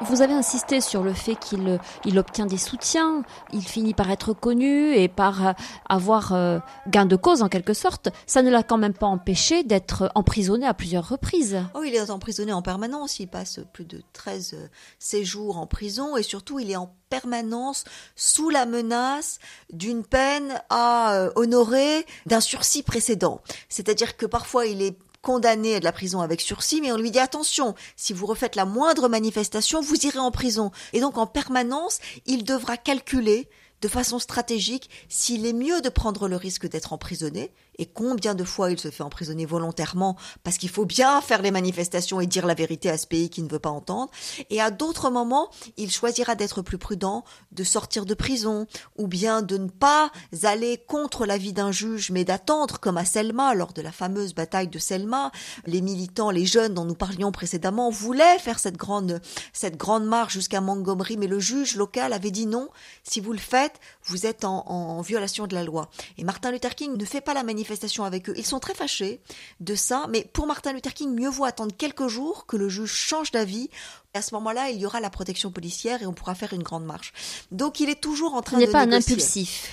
Vous 0.00 0.22
avez 0.22 0.32
insisté 0.32 0.80
sur 0.80 1.02
le 1.02 1.12
fait 1.12 1.34
qu'il 1.34 1.80
il 2.04 2.18
obtient 2.20 2.46
des 2.46 2.56
soutiens, 2.56 3.24
il 3.52 3.62
finit 3.62 3.94
par 3.94 4.10
être 4.10 4.32
connu 4.32 4.94
et 4.94 5.08
par 5.08 5.54
avoir 5.88 6.32
euh, 6.32 6.60
gain 6.86 7.04
de 7.04 7.16
cause 7.16 7.42
en 7.42 7.48
quelque 7.48 7.74
sorte. 7.74 8.08
Ça 8.24 8.42
ne 8.42 8.50
l'a 8.50 8.62
quand 8.62 8.78
même 8.78 8.94
pas 8.94 9.06
empêché 9.06 9.64
d'être 9.64 10.12
emprisonné 10.14 10.66
à 10.66 10.74
plusieurs 10.74 11.08
reprises. 11.08 11.58
Oh, 11.74 11.82
il 11.82 11.96
est 11.96 12.10
emprisonné 12.10 12.52
en 12.52 12.62
permanence, 12.62 13.18
il 13.18 13.26
passe 13.26 13.58
plus 13.72 13.84
de 13.84 14.00
13 14.12 14.54
euh, 14.54 14.68
séjours 15.00 15.58
en 15.58 15.66
prison 15.66 16.16
et 16.16 16.22
surtout 16.22 16.60
il 16.60 16.70
est 16.70 16.76
en 16.76 16.94
permanence 17.10 17.84
sous 18.14 18.50
la 18.50 18.66
menace 18.66 19.40
d'une 19.72 20.04
peine 20.04 20.62
à 20.70 21.14
euh, 21.14 21.30
honorer 21.34 22.06
d'un 22.26 22.40
sursis 22.40 22.84
précédent. 22.84 23.40
C'est-à-dire 23.68 24.16
que 24.16 24.26
parfois 24.26 24.66
il 24.66 24.80
est 24.80 24.96
condamné 25.28 25.74
à 25.74 25.78
de 25.78 25.84
la 25.84 25.92
prison 25.92 26.22
avec 26.22 26.40
sursis, 26.40 26.80
mais 26.80 26.90
on 26.90 26.96
lui 26.96 27.10
dit 27.10 27.18
attention, 27.18 27.74
si 27.96 28.14
vous 28.14 28.24
refaites 28.24 28.56
la 28.56 28.64
moindre 28.64 29.10
manifestation, 29.10 29.82
vous 29.82 30.06
irez 30.06 30.20
en 30.20 30.30
prison. 30.30 30.70
Et 30.94 31.00
donc 31.00 31.18
en 31.18 31.26
permanence, 31.26 31.98
il 32.24 32.44
devra 32.44 32.78
calculer 32.78 33.46
de 33.80 33.88
façon 33.88 34.18
stratégique 34.18 34.90
s'il 35.08 35.46
est 35.46 35.52
mieux 35.52 35.80
de 35.80 35.88
prendre 35.88 36.28
le 36.28 36.36
risque 36.36 36.68
d'être 36.68 36.92
emprisonné, 36.92 37.52
et 37.78 37.86
combien 37.86 38.34
de 38.34 38.42
fois 38.42 38.72
il 38.72 38.80
se 38.80 38.90
fait 38.90 39.04
emprisonner 39.04 39.46
volontairement 39.46 40.16
parce 40.42 40.58
qu'il 40.58 40.68
faut 40.68 40.84
bien 40.84 41.20
faire 41.20 41.42
les 41.42 41.52
manifestations 41.52 42.20
et 42.20 42.26
dire 42.26 42.46
la 42.46 42.54
vérité 42.54 42.90
à 42.90 42.98
ce 42.98 43.06
pays 43.06 43.30
qui 43.30 43.42
ne 43.42 43.48
veut 43.48 43.60
pas 43.60 43.70
entendre, 43.70 44.10
et 44.50 44.60
à 44.60 44.70
d'autres 44.70 45.10
moments, 45.10 45.50
il 45.76 45.90
choisira 45.90 46.34
d'être 46.34 46.62
plus 46.62 46.78
prudent, 46.78 47.24
de 47.52 47.64
sortir 47.64 48.04
de 48.04 48.14
prison, 48.14 48.66
ou 48.96 49.06
bien 49.06 49.42
de 49.42 49.56
ne 49.56 49.68
pas 49.68 50.10
aller 50.42 50.78
contre 50.88 51.24
l'avis 51.24 51.52
d'un 51.52 51.72
juge, 51.72 52.10
mais 52.10 52.24
d'attendre, 52.24 52.80
comme 52.80 52.96
à 52.96 53.04
Selma, 53.04 53.54
lors 53.54 53.72
de 53.72 53.82
la 53.82 53.92
fameuse 53.92 54.34
bataille 54.34 54.68
de 54.68 54.78
Selma, 54.78 55.30
les 55.66 55.80
militants, 55.80 56.30
les 56.30 56.46
jeunes 56.46 56.74
dont 56.74 56.84
nous 56.84 56.94
parlions 56.94 57.32
précédemment, 57.32 57.90
voulaient 57.90 58.38
faire 58.38 58.58
cette 58.58 58.76
grande, 58.76 59.20
cette 59.52 59.76
grande 59.76 60.04
marche 60.04 60.32
jusqu'à 60.32 60.60
Montgomery, 60.60 61.16
mais 61.16 61.26
le 61.26 61.38
juge 61.38 61.76
local 61.76 62.12
avait 62.12 62.30
dit 62.30 62.46
non, 62.46 62.68
si 63.04 63.20
vous 63.20 63.32
le 63.32 63.38
faites, 63.38 63.67
vous 64.04 64.26
êtes 64.26 64.44
en, 64.44 64.66
en 64.66 65.00
violation 65.00 65.46
de 65.46 65.54
la 65.54 65.64
loi. 65.64 65.90
Et 66.16 66.24
Martin 66.24 66.50
Luther 66.50 66.74
King 66.74 66.96
ne 66.96 67.04
fait 67.04 67.20
pas 67.20 67.34
la 67.34 67.42
manifestation 67.42 68.04
avec 68.04 68.28
eux. 68.28 68.34
Ils 68.36 68.46
sont 68.46 68.60
très 68.60 68.74
fâchés 68.74 69.20
de 69.60 69.74
ça, 69.74 70.06
mais 70.10 70.24
pour 70.32 70.46
Martin 70.46 70.72
Luther 70.72 70.94
King, 70.94 71.14
mieux 71.14 71.28
vaut 71.28 71.44
attendre 71.44 71.74
quelques 71.76 72.08
jours 72.08 72.46
que 72.46 72.56
le 72.56 72.68
juge 72.68 72.92
change 72.92 73.30
d'avis. 73.30 73.70
À 74.14 74.22
ce 74.22 74.34
moment-là, 74.34 74.70
il 74.70 74.78
y 74.78 74.86
aura 74.86 75.00
la 75.00 75.10
protection 75.10 75.50
policière 75.50 76.02
et 76.02 76.06
on 76.06 76.12
pourra 76.12 76.34
faire 76.34 76.52
une 76.52 76.62
grande 76.62 76.84
marche. 76.84 77.12
Donc 77.50 77.80
il 77.80 77.88
est 77.88 78.00
toujours 78.00 78.34
en 78.34 78.42
train 78.42 78.56
de 78.56 78.62
Il 78.62 78.66
n'est 78.66 78.72
pas 78.72 78.80
un 78.80 78.92
impulsif. 78.92 79.70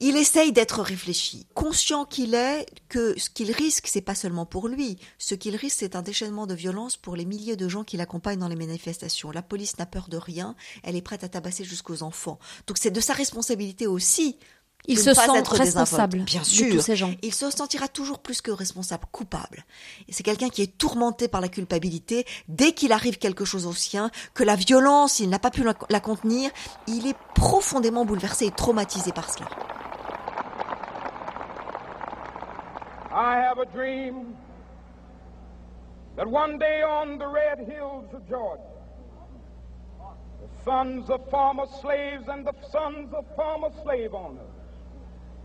Il 0.00 0.16
essaye 0.16 0.52
d'être 0.52 0.82
réfléchi, 0.82 1.46
conscient 1.54 2.04
qu'il 2.04 2.34
est 2.34 2.66
que 2.88 3.18
ce 3.18 3.30
qu'il 3.30 3.52
risque, 3.52 3.86
c'est 3.86 4.00
pas 4.00 4.16
seulement 4.16 4.44
pour 4.44 4.66
lui. 4.66 4.98
Ce 5.18 5.36
qu'il 5.36 5.54
risque, 5.54 5.76
c'est 5.78 5.94
un 5.94 6.02
déchaînement 6.02 6.48
de 6.48 6.54
violence 6.54 6.96
pour 6.96 7.14
les 7.14 7.24
milliers 7.24 7.54
de 7.54 7.68
gens 7.68 7.84
qui 7.84 7.96
l'accompagnent 7.96 8.40
dans 8.40 8.48
les 8.48 8.56
manifestations. 8.56 9.30
La 9.30 9.42
police 9.42 9.78
n'a 9.78 9.86
peur 9.86 10.08
de 10.08 10.16
rien, 10.16 10.56
elle 10.82 10.96
est 10.96 11.02
prête 11.02 11.22
à 11.22 11.28
tabasser 11.28 11.62
jusqu'aux 11.62 12.02
enfants. 12.02 12.40
Donc 12.66 12.76
c'est 12.78 12.90
de 12.90 13.00
sa 13.00 13.12
responsabilité 13.12 13.86
aussi 13.86 14.36
il 14.86 14.98
se 14.98 15.14
sent 15.14 15.42
responsable 15.48 16.18
Bien 16.20 16.44
sûr. 16.44 16.66
de 16.66 16.72
tous 16.72 16.80
ces 16.80 16.96
gens. 16.96 17.12
Il 17.22 17.32
se 17.32 17.50
sentira 17.50 17.88
toujours 17.88 18.18
plus 18.18 18.40
que 18.42 18.50
responsable, 18.50 19.04
coupable. 19.10 19.64
Et 20.08 20.12
c'est 20.12 20.22
quelqu'un 20.22 20.48
qui 20.48 20.62
est 20.62 20.78
tourmenté 20.78 21.28
par 21.28 21.40
la 21.40 21.48
culpabilité 21.48 22.26
dès 22.48 22.72
qu'il 22.72 22.92
arrive 22.92 23.18
quelque 23.18 23.44
chose 23.44 23.66
au 23.66 23.72
sien, 23.72 24.10
que 24.34 24.44
la 24.44 24.56
violence, 24.56 25.20
il 25.20 25.30
n'a 25.30 25.38
pas 25.38 25.50
pu 25.50 25.64
la, 25.64 26.00
contenir, 26.00 26.50
il 26.86 27.06
est 27.06 27.16
profondément 27.34 28.04
bouleversé 28.04 28.46
et 28.46 28.50
traumatisé 28.50 29.12
par 29.12 29.32
cela. 29.32 29.48
I 33.16 33.36
have 33.36 33.58
a 33.58 33.66
dream 33.66 34.34
that 36.16 36.26
one 36.26 36.58
day 36.58 36.82
on 36.82 37.16
the 37.16 37.26
red 37.26 37.60
hills 37.60 38.12
of 38.12 38.28
Georgia, 38.28 38.60
the 40.42 40.64
sons 40.64 41.08
of 41.08 41.20
former 41.30 41.64
slaves 41.80 42.28
and 42.28 42.44
the 42.44 42.52
sons 42.72 43.14
of 43.14 43.24
former 43.36 43.70
slave 43.84 44.12
owners 44.12 44.53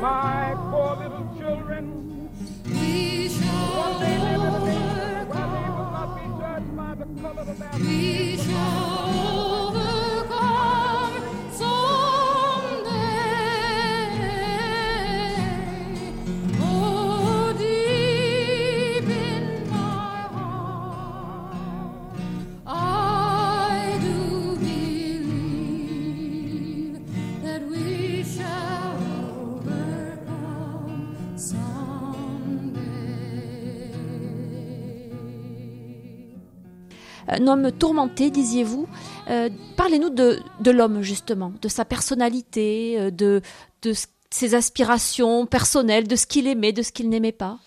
my 0.00 0.54
poor 0.70 0.96
little 0.96 1.36
children. 1.38 2.30
We 2.64 3.28
shall 3.28 3.76
One 3.78 4.00
day 4.00 4.18
live 4.18 4.42
in 4.42 4.54
a 4.54 4.64
nation 4.64 5.28
where 5.28 5.48
they 5.54 5.68
will 5.74 5.90
not 5.90 6.10
be 6.16 6.24
judged 6.40 6.76
by 6.76 6.94
the 6.94 7.06
color 7.20 7.42
of 7.42 7.58
their 7.58 7.70
We 7.80 8.36
un 37.38 37.46
homme 37.46 37.72
tourmenté, 37.72 38.30
disiez-vous. 38.30 38.88
Euh, 39.28 39.48
parlez-nous 39.76 40.10
de, 40.10 40.40
de 40.60 40.70
l'homme, 40.70 41.02
justement, 41.02 41.52
de 41.62 41.68
sa 41.68 41.84
personnalité, 41.84 42.98
euh, 42.98 43.10
de, 43.10 43.40
de 43.82 43.92
ses 44.30 44.54
aspirations 44.54 45.46
personnelles, 45.46 46.08
de 46.08 46.16
ce 46.16 46.26
qu'il 46.26 46.46
aimait, 46.46 46.72
de 46.72 46.82
ce 46.82 46.92
qu'il 46.92 47.08
n'aimait 47.08 47.32
pas. 47.32 47.58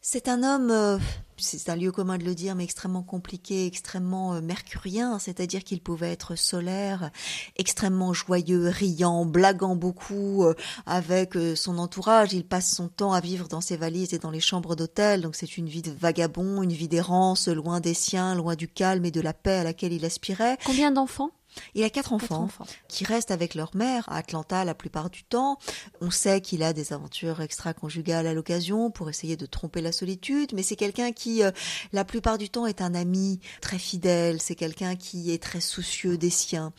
C'est 0.00 0.28
un 0.28 0.42
homme 0.42 1.00
c'est 1.36 1.68
un 1.68 1.76
lieu 1.76 1.92
commun 1.92 2.18
de 2.18 2.24
le 2.24 2.34
dire, 2.34 2.54
mais 2.54 2.64
extrêmement 2.64 3.02
compliqué, 3.02 3.66
extrêmement 3.66 4.34
euh, 4.34 4.40
mercurien, 4.40 5.18
c'est-à-dire 5.18 5.64
qu'il 5.64 5.80
pouvait 5.80 6.12
être 6.12 6.36
solaire, 6.36 7.10
extrêmement 7.56 8.12
joyeux, 8.12 8.68
riant, 8.68 9.24
blaguant 9.24 9.76
beaucoup 9.76 10.44
euh, 10.44 10.54
avec 10.86 11.36
euh, 11.36 11.56
son 11.56 11.78
entourage. 11.78 12.32
Il 12.32 12.44
passe 12.44 12.72
son 12.72 12.88
temps 12.88 13.12
à 13.12 13.20
vivre 13.20 13.48
dans 13.48 13.60
ses 13.60 13.76
valises 13.76 14.14
et 14.14 14.18
dans 14.18 14.30
les 14.30 14.40
chambres 14.40 14.76
d'hôtel, 14.76 15.22
donc 15.22 15.36
c'est 15.36 15.56
une 15.56 15.68
vie 15.68 15.82
de 15.82 15.92
vagabond, 15.92 16.62
une 16.62 16.72
vie 16.72 16.88
d'errance, 16.88 17.48
loin 17.48 17.80
des 17.80 17.94
siens, 17.94 18.34
loin 18.34 18.54
du 18.54 18.68
calme 18.68 19.04
et 19.04 19.10
de 19.10 19.20
la 19.20 19.34
paix 19.34 19.56
à 19.56 19.64
laquelle 19.64 19.92
il 19.92 20.04
aspirait. 20.04 20.58
Combien 20.64 20.90
d'enfants? 20.90 21.30
Il 21.74 21.84
a 21.84 21.90
quatre 21.90 22.12
enfants, 22.12 22.48
qui 22.88 23.04
restent 23.04 23.30
avec 23.30 23.54
leur 23.54 23.74
mère 23.74 24.08
à 24.08 24.18
Atlanta 24.18 24.64
la 24.64 24.74
plupart 24.74 25.10
du 25.10 25.24
temps. 25.24 25.58
On 26.00 26.10
sait 26.10 26.40
qu'il 26.40 26.62
a 26.62 26.72
des 26.72 26.92
aventures 26.92 27.40
extra-conjugales 27.40 28.26
à 28.26 28.34
l'occasion 28.34 28.90
pour 28.90 29.08
essayer 29.08 29.36
de 29.36 29.46
tromper 29.46 29.80
la 29.80 29.92
solitude, 29.92 30.52
mais 30.54 30.62
c'est 30.62 30.76
quelqu'un 30.76 31.12
qui, 31.12 31.42
euh, 31.42 31.50
la 31.92 32.04
plupart 32.04 32.38
du 32.38 32.48
temps, 32.48 32.66
est 32.66 32.80
un 32.80 32.94
ami 32.94 33.40
très 33.60 33.78
fidèle, 33.78 34.40
c'est 34.40 34.54
quelqu'un 34.54 34.96
qui 34.96 35.30
est 35.32 35.42
très 35.42 35.60
soucieux 35.60 36.16
des 36.18 36.30
siens. 36.30 36.72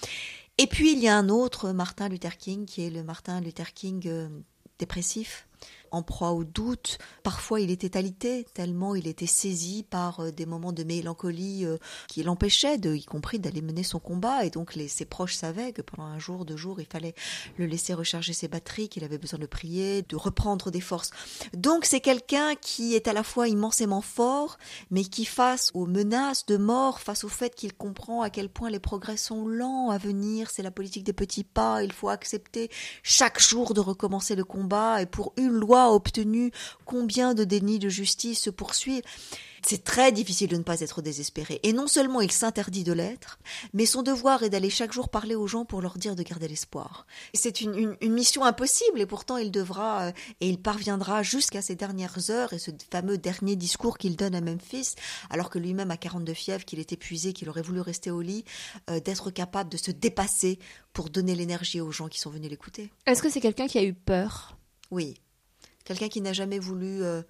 Et 0.58 0.68
puis 0.68 0.94
il 0.94 1.00
y 1.00 1.08
a 1.08 1.18
un 1.18 1.30
autre, 1.30 1.72
Martin 1.72 2.10
Luther 2.10 2.38
King, 2.38 2.66
qui 2.66 2.86
est 2.86 2.90
le 2.90 3.04
Martin 3.04 3.42
Luther 3.42 3.74
King 3.74 4.04
euh, 4.06 4.30
dépressif, 4.78 5.48
en 5.94 6.02
proie 6.02 6.32
au 6.32 6.44
doute. 6.44 6.98
Parfois, 7.22 7.62
il 7.62 7.72
était 7.72 7.96
alité, 7.96 8.46
tellement 8.54 8.96
il 8.96 9.08
était 9.08 9.28
saisi 9.28 9.84
par 9.84 10.20
euh, 10.20 10.32
des 10.32 10.46
moments 10.46 10.74
de 10.74 10.84
mélancolie 10.84 11.66
euh, 11.66 11.78
qui 12.08 12.24
l'empêchaient, 12.24 12.78
y 12.78 13.06
compris 13.06 13.39
d'aller 13.39 13.62
mener 13.62 13.84
son 13.84 14.00
combat. 14.00 14.44
Et 14.44 14.50
donc, 14.50 14.78
ses 14.88 15.06
proches 15.06 15.36
savaient 15.36 15.72
que 15.72 15.82
pendant 15.82 16.08
un 16.08 16.20
jour, 16.20 16.46
deux 16.46 16.58
jours, 16.58 16.82
il 16.82 16.88
fallait 16.88 17.14
le 17.58 17.68
laisser 17.68 17.94
recharger 17.94 18.34
ses 18.34 18.48
batteries, 18.48 18.89
qu'il 18.89 19.04
avait 19.04 19.20
besoin 19.20 19.39
de 19.39 19.46
prier, 19.46 20.02
de 20.02 20.16
reprendre 20.16 20.72
des 20.72 20.82
forces. 20.82 21.12
Donc, 21.54 21.86
c'est 21.86 22.02
quelqu'un 22.02 22.56
qui 22.56 22.96
est 22.96 23.08
à 23.08 23.14
la 23.14 23.24
fois 23.24 23.48
immensément 23.48 24.02
fort, 24.02 24.58
mais 24.89 25.04
qui, 25.04 25.26
face 25.26 25.70
aux 25.76 25.86
menaces 25.86 26.48
de 26.48 26.58
mort, 26.58 27.00
face 27.00 27.24
au 27.24 27.30
fait 27.30 27.54
qu'il 27.54 27.74
comprend 27.74 28.24
à 28.24 28.32
quel 28.32 28.50
point 28.50 28.72
les 28.72 28.80
progrès 28.80 29.18
sont 29.18 29.48
lents 29.48 29.91
à 29.91 30.00
venir, 30.00 30.50
c'est 30.50 30.64
la 30.64 30.72
politique 30.72 31.04
des 31.04 31.14
petits 31.14 31.44
pas, 31.44 31.84
il 31.84 31.94
faut 31.94 32.10
accepter 32.10 32.72
chaque 33.04 33.39
jour 33.39 33.76
de 33.76 33.80
recommencer 33.80 34.36
le 34.36 34.44
combat, 34.44 35.02
et 35.02 35.06
pour 35.06 35.34
une 35.38 35.52
loi 35.52 35.83
obtenu, 35.92 36.52
combien 36.86 37.34
de 37.34 37.44
dénis 37.44 37.80
de 37.80 37.90
justice 37.90 38.42
se 38.42 38.50
poursuivent. 38.50 39.04
C'est 39.66 39.86
très 39.86 40.12
difficile 40.12 40.50
de 40.50 40.58
ne 40.58 40.64
pas 40.64 40.82
être 40.82 41.02
désespéré. 41.02 41.62
Et 41.64 41.72
non 41.72 41.88
seulement 41.88 42.20
il 42.20 42.32
s'interdit 42.32 42.84
de 42.84 42.92
l'être, 42.92 43.40
mais 43.74 43.86
son 43.86 44.04
devoir 44.04 44.44
est 44.44 44.50
d'aller 44.50 44.70
chaque 44.70 44.92
jour 44.92 45.08
parler 45.08 45.36
aux 45.36 45.48
gens 45.48 45.64
pour 45.64 45.82
leur 45.82 45.98
dire 45.98 46.18
de 46.18 46.24
garder 46.24 46.50
l'espoir. 46.50 47.08
C'est 47.34 47.62
une, 47.62 47.96
mission 48.02 48.44
impossible 48.44 49.00
et 49.00 49.06
pourtant 49.06 49.38
il 49.38 49.52
devra 49.52 50.08
euh, 50.08 50.12
et 50.42 50.50
il 50.50 50.60
parviendra 50.60 51.24
jusqu'à 51.24 51.62
ses 51.62 51.76
dernières 51.76 52.30
heures 52.30 52.52
et 52.52 52.60
ce 52.60 52.72
fameux 52.92 53.18
dernier 53.18 53.56
discours 53.56 53.98
qu'il 53.98 54.18
donne 54.18 54.36
à 54.36 54.42
Memphis, 54.42 54.96
alors 55.30 55.50
que 55.50 55.60
lui-même 55.60 55.92
a 55.92 55.98
42 55.98 56.34
fièvres, 56.34 56.66
qu'il 56.66 56.80
est 56.80 56.92
épuisé, 56.92 57.32
qu'il 57.32 57.50
aurait 57.50 57.62
voulu 57.62 57.80
rester 57.80 58.12
au 58.12 58.22
lit, 58.22 58.44
euh, 58.90 59.00
d'être 59.00 59.32
capable 59.32 59.70
de 59.70 59.78
se 59.78 59.92
dépasser 59.92 60.60
pour 60.92 61.10
donner 61.10 61.36
l'énergie 61.36 61.80
aux 61.80 61.92
gens 61.92 62.10
qui 62.10 62.20
sont 62.20 62.30
venus 62.30 62.50
l'écouter. 62.50 62.92
Est-ce 63.06 63.22
que 63.22 63.30
c'est 63.30 63.42
quelqu'un 63.42 63.68
qui 63.68 63.78
a 63.78 63.84
eu 63.84 63.94
peur? 63.94 64.58
Oui 64.92 65.16
quelqu'un 65.84 66.10
qui 66.10 66.22
n'a 66.22 66.34
jamais 66.34 66.60
voulu 66.60 67.04
euh, 67.04 67.22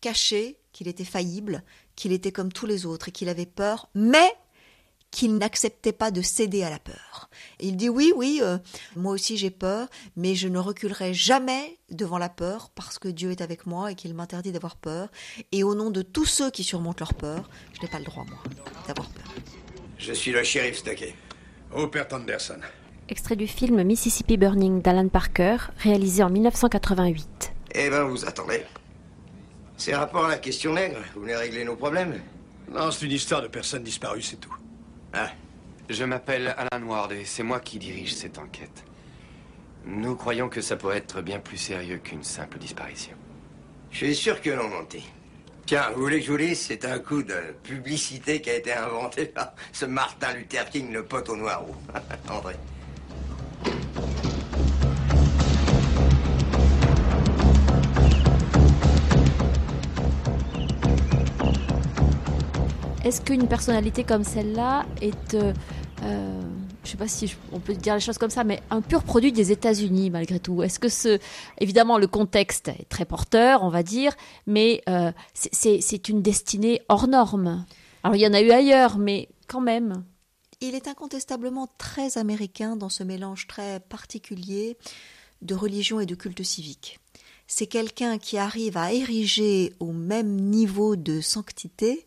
cacher 0.00 0.56
qu'il 0.72 0.88
était 0.88 1.04
faillible, 1.04 1.62
qu'il 1.96 2.12
était 2.12 2.32
comme 2.32 2.52
tous 2.52 2.66
les 2.66 2.86
autres 2.86 3.08
et 3.08 3.12
qu'il 3.12 3.28
avait 3.28 3.46
peur, 3.46 3.88
mais 3.94 4.32
qu'il 5.10 5.36
n'acceptait 5.36 5.92
pas 5.92 6.10
de 6.10 6.22
céder 6.22 6.62
à 6.62 6.70
la 6.70 6.78
peur. 6.78 7.28
il 7.58 7.76
dit 7.76 7.88
oui, 7.88 8.12
oui, 8.14 8.40
euh, 8.42 8.58
moi 8.94 9.12
aussi 9.12 9.36
j'ai 9.36 9.50
peur, 9.50 9.88
mais 10.16 10.34
je 10.34 10.46
ne 10.48 10.58
reculerai 10.58 11.14
jamais 11.14 11.78
devant 11.90 12.18
la 12.18 12.28
peur 12.28 12.70
parce 12.74 12.98
que 12.98 13.08
Dieu 13.08 13.32
est 13.32 13.40
avec 13.40 13.66
moi 13.66 13.90
et 13.90 13.94
qu'il 13.94 14.14
m'interdit 14.14 14.52
d'avoir 14.52 14.76
peur. 14.76 15.08
Et 15.50 15.64
au 15.64 15.74
nom 15.74 15.90
de 15.90 16.02
tous 16.02 16.26
ceux 16.26 16.50
qui 16.50 16.62
surmontent 16.62 17.00
leur 17.00 17.14
peur, 17.14 17.50
je 17.72 17.82
n'ai 17.82 17.88
pas 17.88 17.98
le 17.98 18.04
droit, 18.04 18.24
moi, 18.24 18.38
d'avoir 18.86 19.08
peur. 19.10 19.34
Je 19.98 20.12
suis 20.12 20.30
le 20.30 20.44
shérif 20.44 20.78
Stuckey. 20.78 21.14
Rupert 21.72 22.06
Anderson. 22.12 22.60
Extrait 23.08 23.36
du 23.36 23.46
film 23.46 23.82
Mississippi 23.82 24.36
Burning 24.36 24.82
d'Alan 24.82 25.08
Parker, 25.08 25.56
réalisé 25.78 26.22
en 26.22 26.30
1988. 26.30 27.49
Eh 27.74 27.90
ben, 27.90 28.04
vous 28.04 28.24
attendez. 28.24 28.62
C'est 29.76 29.94
rapport 29.94 30.26
à 30.26 30.28
la 30.28 30.38
question 30.38 30.74
nègre. 30.74 30.98
Vous 31.14 31.20
voulez 31.20 31.36
régler 31.36 31.64
nos 31.64 31.76
problèmes 31.76 32.20
Non, 32.70 32.90
c'est 32.90 33.06
une 33.06 33.12
histoire 33.12 33.42
de 33.42 33.48
personnes 33.48 33.82
disparues, 33.82 34.22
c'est 34.22 34.36
tout. 34.36 34.54
Ah. 35.12 35.30
Je 35.88 36.04
m'appelle 36.04 36.54
Alan 36.56 36.86
Ward 36.86 37.12
et 37.12 37.24
c'est 37.24 37.42
moi 37.42 37.58
qui 37.58 37.78
dirige 37.78 38.14
cette 38.14 38.38
enquête. 38.38 38.84
Nous 39.84 40.14
croyons 40.14 40.48
que 40.48 40.60
ça 40.60 40.76
pourrait 40.76 40.98
être 40.98 41.20
bien 41.20 41.40
plus 41.40 41.56
sérieux 41.56 41.98
qu'une 41.98 42.22
simple 42.22 42.58
disparition. 42.58 43.16
Je 43.90 43.96
suis 43.96 44.14
sûr 44.14 44.40
que 44.40 44.50
non, 44.50 44.68
Monty. 44.68 45.02
Tiens, 45.66 45.90
vous 45.94 46.02
voulez 46.02 46.20
que 46.20 46.26
je 46.26 46.32
vous 46.32 46.38
dise, 46.38 46.60
c'est 46.60 46.84
un 46.84 46.98
coup 46.98 47.22
de 47.22 47.54
publicité 47.62 48.40
qui 48.40 48.50
a 48.50 48.56
été 48.56 48.72
inventé 48.72 49.26
par 49.26 49.54
ce 49.72 49.84
Martin 49.84 50.34
Luther 50.34 50.68
King, 50.68 50.92
le 50.92 51.04
pote 51.04 51.28
au 51.28 51.36
noir. 51.36 51.64
André. 52.28 52.54
Est-ce 63.02 63.22
qu'une 63.22 63.48
personnalité 63.48 64.04
comme 64.04 64.24
celle-là 64.24 64.84
est, 65.00 65.32
euh, 65.32 65.54
euh, 66.02 66.40
je 66.84 66.90
sais 66.90 66.98
pas 66.98 67.08
si 67.08 67.34
on 67.50 67.58
peut 67.58 67.72
dire 67.72 67.94
les 67.94 68.00
choses 68.00 68.18
comme 68.18 68.30
ça, 68.30 68.44
mais 68.44 68.60
un 68.68 68.82
pur 68.82 69.04
produit 69.04 69.32
des 69.32 69.52
États-Unis 69.52 70.10
malgré 70.10 70.38
tout? 70.38 70.62
Est-ce 70.62 70.78
que 70.78 70.90
ce, 70.90 71.18
évidemment, 71.58 71.96
le 71.96 72.06
contexte 72.06 72.68
est 72.68 72.86
très 72.90 73.06
porteur, 73.06 73.62
on 73.62 73.70
va 73.70 73.82
dire, 73.82 74.14
mais 74.46 74.82
euh, 74.90 75.12
c'est 75.32 76.08
une 76.10 76.20
destinée 76.20 76.82
hors 76.90 77.08
norme. 77.08 77.64
Alors 78.02 78.16
il 78.16 78.20
y 78.20 78.26
en 78.26 78.34
a 78.34 78.42
eu 78.42 78.50
ailleurs, 78.50 78.98
mais 78.98 79.30
quand 79.46 79.62
même. 79.62 80.04
Il 80.60 80.74
est 80.74 80.86
incontestablement 80.86 81.68
très 81.78 82.18
américain 82.18 82.76
dans 82.76 82.90
ce 82.90 83.02
mélange 83.02 83.46
très 83.46 83.80
particulier 83.80 84.76
de 85.40 85.54
religion 85.54 86.00
et 86.00 86.06
de 86.06 86.14
culte 86.14 86.42
civique 86.42 87.00
c'est 87.50 87.66
quelqu'un 87.66 88.16
qui 88.16 88.38
arrive 88.38 88.76
à 88.76 88.92
ériger 88.92 89.72
au 89.80 89.92
même 89.92 90.36
niveau 90.36 90.94
de 90.94 91.20
sanctité 91.20 92.06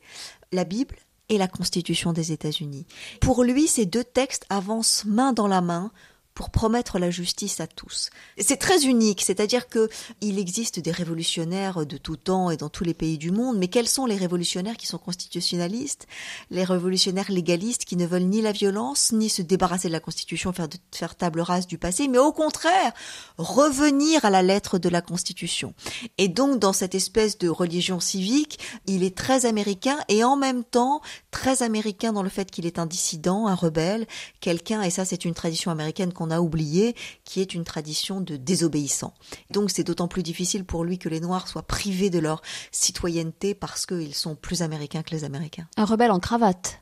la 0.54 0.64
Bible 0.64 0.96
et 1.30 1.38
la 1.38 1.48
Constitution 1.48 2.14
des 2.14 2.32
États-Unis. 2.32 2.86
Pour 3.22 3.44
lui, 3.44 3.68
ces 3.68 3.86
deux 3.86 4.04
textes 4.04 4.46
avancent 4.50 5.06
main 5.06 5.34
dans 5.34 5.48
la 5.48 5.62
main 5.62 5.92
pour 6.34 6.50
promettre 6.50 7.00
la 7.00 7.12
justice 7.12 7.60
à 7.60 7.68
tous. 7.68 8.10
C'est 8.38 8.58
très 8.58 8.86
unique, 8.86 9.22
c'est-à-dire 9.22 9.68
que 9.68 9.90
il 10.22 10.40
existe 10.40 10.80
des 10.80 10.92
révolutionnaires 10.92 11.86
de 11.86 11.98
tout 11.98 12.18
temps 12.18 12.50
et 12.50 12.58
dans 12.58 12.70
tous 12.70 12.84
les 12.84 12.94
pays 12.94 13.18
du 13.18 13.32
monde, 13.32 13.58
mais 13.58 13.68
quels 13.68 13.88
sont 13.88 14.06
les 14.06 14.18
révolutionnaires 14.18 14.78
qui 14.78 14.88
sont 14.88 14.98
constitutionnalistes? 14.98 16.08
Les 16.50 16.64
révolutionnaires 16.64 17.32
légalistes 17.32 17.86
qui 17.86 17.96
ne 17.96 18.06
veulent 18.06 18.24
ni 18.24 18.42
la 18.42 18.52
violence, 18.52 19.12
ni 19.12 19.30
se 19.30 19.42
débarrasser 19.42 19.88
de 19.88 19.94
la 19.94 20.00
Constitution, 20.00 20.54
faire, 20.54 20.68
faire 20.92 21.16
table 21.16 21.42
rase 21.42 21.68
du 21.68 21.78
passé, 21.78 22.08
mais 22.08 22.18
au 22.18 22.32
contraire, 22.32 22.94
revenir 23.38 24.26
à 24.26 24.30
la 24.30 24.42
lettre 24.42 24.80
de 24.80 24.90
la 24.90 25.02
Constitution. 25.02 25.74
Et 26.18 26.28
donc, 26.28 26.60
dans 26.60 26.74
cette 26.74 26.96
espèce 26.96 27.38
de 27.38 27.50
religion 27.50 28.00
civique, 28.00 28.60
il 28.88 29.04
est 29.04 29.16
très 29.16 29.46
américain 29.46 30.00
et 30.08 30.24
en 30.24 30.36
même 30.36 30.64
temps 30.64 31.02
très 31.32 31.64
américain 31.64 32.14
dans 32.14 32.24
le 32.24 32.30
fait 32.30 32.50
qu'il 32.50 32.66
est 32.66 32.80
un 32.80 32.86
dissident, 32.86 33.48
un 33.48 33.56
rebelle, 33.56 34.08
quelqu'un, 34.40 34.82
et 34.82 34.90
ça 34.90 35.06
c'est 35.06 35.26
une 35.26 35.34
tradition 35.34 35.72
américaine 35.72 36.14
a 36.30 36.42
oublié, 36.42 36.96
qui 37.24 37.42
est 37.42 37.54
une 37.54 37.64
tradition 37.64 38.22
de 38.22 38.38
désobéissant. 38.38 39.14
Donc 39.52 39.72
c'est 39.72 39.84
d'autant 39.84 40.08
plus 40.08 40.24
difficile 40.24 40.66
pour 40.66 40.84
lui 40.84 40.98
que 40.98 41.10
les 41.10 41.20
Noirs 41.20 41.48
soient 41.48 41.64
privés 41.64 42.10
de 42.10 42.20
leur 42.20 42.42
citoyenneté 42.72 43.54
parce 43.54 43.86
qu'ils 43.86 44.16
sont 44.16 44.36
plus 44.36 44.62
américains 44.62 45.04
que 45.04 45.12
les 45.12 45.24
Américains. 45.24 45.68
Un 45.78 45.86
rebelle 45.86 46.12
en 46.12 46.20
cravate. 46.20 46.80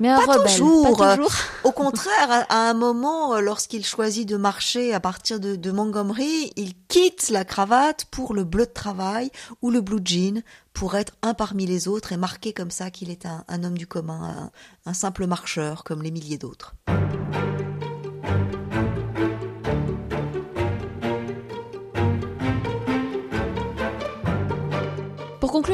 Mais 0.00 0.08
un 0.08 0.24
pas, 0.24 0.38
toujours. 0.38 0.96
Au 1.64 1.72
contraire, 1.72 2.46
à, 2.48 2.70
un 2.70 2.74
moment, 2.74 3.40
lorsqu'il 3.40 3.84
choisit 3.84 4.28
de 4.28 4.36
marcher 4.36 4.94
à 4.94 5.00
partir 5.00 5.40
de, 5.40 5.70
Montgomery, 5.70 6.52
il 6.56 6.74
quitte 6.88 7.30
la 7.30 7.44
cravate 7.44 8.04
pour 8.06 8.34
le 8.34 8.44
bleu 8.44 8.66
de 8.66 8.72
travail 8.72 9.30
ou 9.60 9.70
le 9.70 9.80
blue 9.80 10.00
jean 10.04 10.42
pour 10.72 10.94
être 10.94 11.14
un 11.22 11.34
parmi 11.34 11.66
les 11.66 11.88
autres 11.88 12.12
et 12.12 12.16
marquer 12.16 12.52
comme 12.52 12.70
ça 12.70 12.90
qu'il 12.90 13.10
est 13.10 13.26
un, 13.26 13.64
homme 13.64 13.76
du 13.76 13.86
commun, 13.86 14.50
un 14.86 14.94
simple 14.94 15.26
marcheur 15.26 15.82
comme 15.84 16.02
les 16.02 16.10
milliers 16.10 16.38
d'autres. 16.38 16.74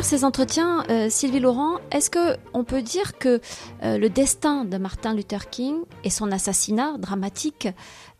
Conclure 0.04 0.18
ces 0.18 0.24
entretiens, 0.26 0.84
euh, 0.90 1.08
Sylvie 1.08 1.40
Laurent, 1.40 1.78
est-ce 1.90 2.10
que 2.10 2.36
on 2.52 2.62
peut 2.62 2.82
dire 2.82 3.16
que 3.16 3.40
euh, 3.82 3.96
le 3.96 4.10
destin 4.10 4.66
de 4.66 4.76
Martin 4.76 5.14
Luther 5.14 5.48
King 5.48 5.76
et 6.04 6.10
son 6.10 6.30
assassinat 6.30 6.98
dramatique 6.98 7.68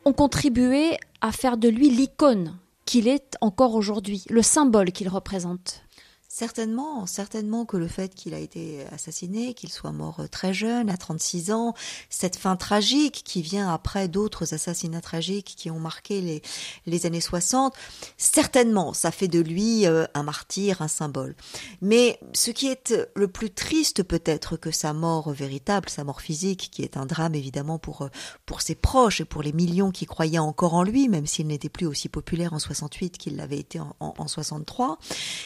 ont 0.06 0.14
contribué 0.14 0.96
à 1.20 1.30
faire 1.30 1.58
de 1.58 1.68
lui 1.68 1.90
l'icône 1.90 2.56
qu'il 2.86 3.06
est 3.06 3.36
encore 3.42 3.74
aujourd'hui, 3.74 4.24
le 4.30 4.40
symbole 4.40 4.92
qu'il 4.92 5.10
représente? 5.10 5.83
Certainement, 6.36 7.06
certainement 7.06 7.64
que 7.64 7.76
le 7.76 7.86
fait 7.86 8.12
qu'il 8.12 8.34
a 8.34 8.40
été 8.40 8.84
assassiné, 8.90 9.54
qu'il 9.54 9.70
soit 9.70 9.92
mort 9.92 10.18
euh, 10.18 10.26
très 10.26 10.52
jeune, 10.52 10.90
à 10.90 10.96
36 10.96 11.52
ans, 11.52 11.74
cette 12.10 12.34
fin 12.34 12.56
tragique 12.56 13.22
qui 13.24 13.40
vient 13.40 13.72
après 13.72 14.08
d'autres 14.08 14.52
assassinats 14.52 15.00
tragiques 15.00 15.54
qui 15.56 15.70
ont 15.70 15.78
marqué 15.78 16.42
les, 16.86 17.06
années 17.06 17.20
60, 17.20 17.72
certainement, 18.16 18.94
ça 18.94 19.12
fait 19.12 19.28
de 19.28 19.38
lui 19.38 19.86
euh, 19.86 20.06
un 20.14 20.24
martyr, 20.24 20.82
un 20.82 20.88
symbole. 20.88 21.36
Mais 21.80 22.18
ce 22.32 22.50
qui 22.50 22.66
est 22.66 22.92
le 23.14 23.28
plus 23.28 23.52
triste 23.52 24.02
peut-être 24.02 24.56
que 24.56 24.72
sa 24.72 24.92
mort 24.92 25.30
véritable, 25.30 25.88
sa 25.88 26.02
mort 26.02 26.20
physique, 26.20 26.68
qui 26.72 26.82
est 26.82 26.96
un 26.96 27.06
drame 27.06 27.36
évidemment 27.36 27.78
pour, 27.78 28.02
euh, 28.02 28.08
pour 28.44 28.60
ses 28.60 28.74
proches 28.74 29.20
et 29.20 29.24
pour 29.24 29.44
les 29.44 29.52
millions 29.52 29.92
qui 29.92 30.04
croyaient 30.04 30.40
encore 30.40 30.74
en 30.74 30.82
lui, 30.82 31.08
même 31.08 31.28
s'il 31.28 31.46
n'était 31.46 31.68
plus 31.68 31.86
aussi 31.86 32.08
populaire 32.08 32.54
en 32.54 32.58
68 32.58 33.18
qu'il 33.18 33.36
l'avait 33.36 33.60
été 33.60 33.78
en 34.00 34.26
63, 34.26 34.98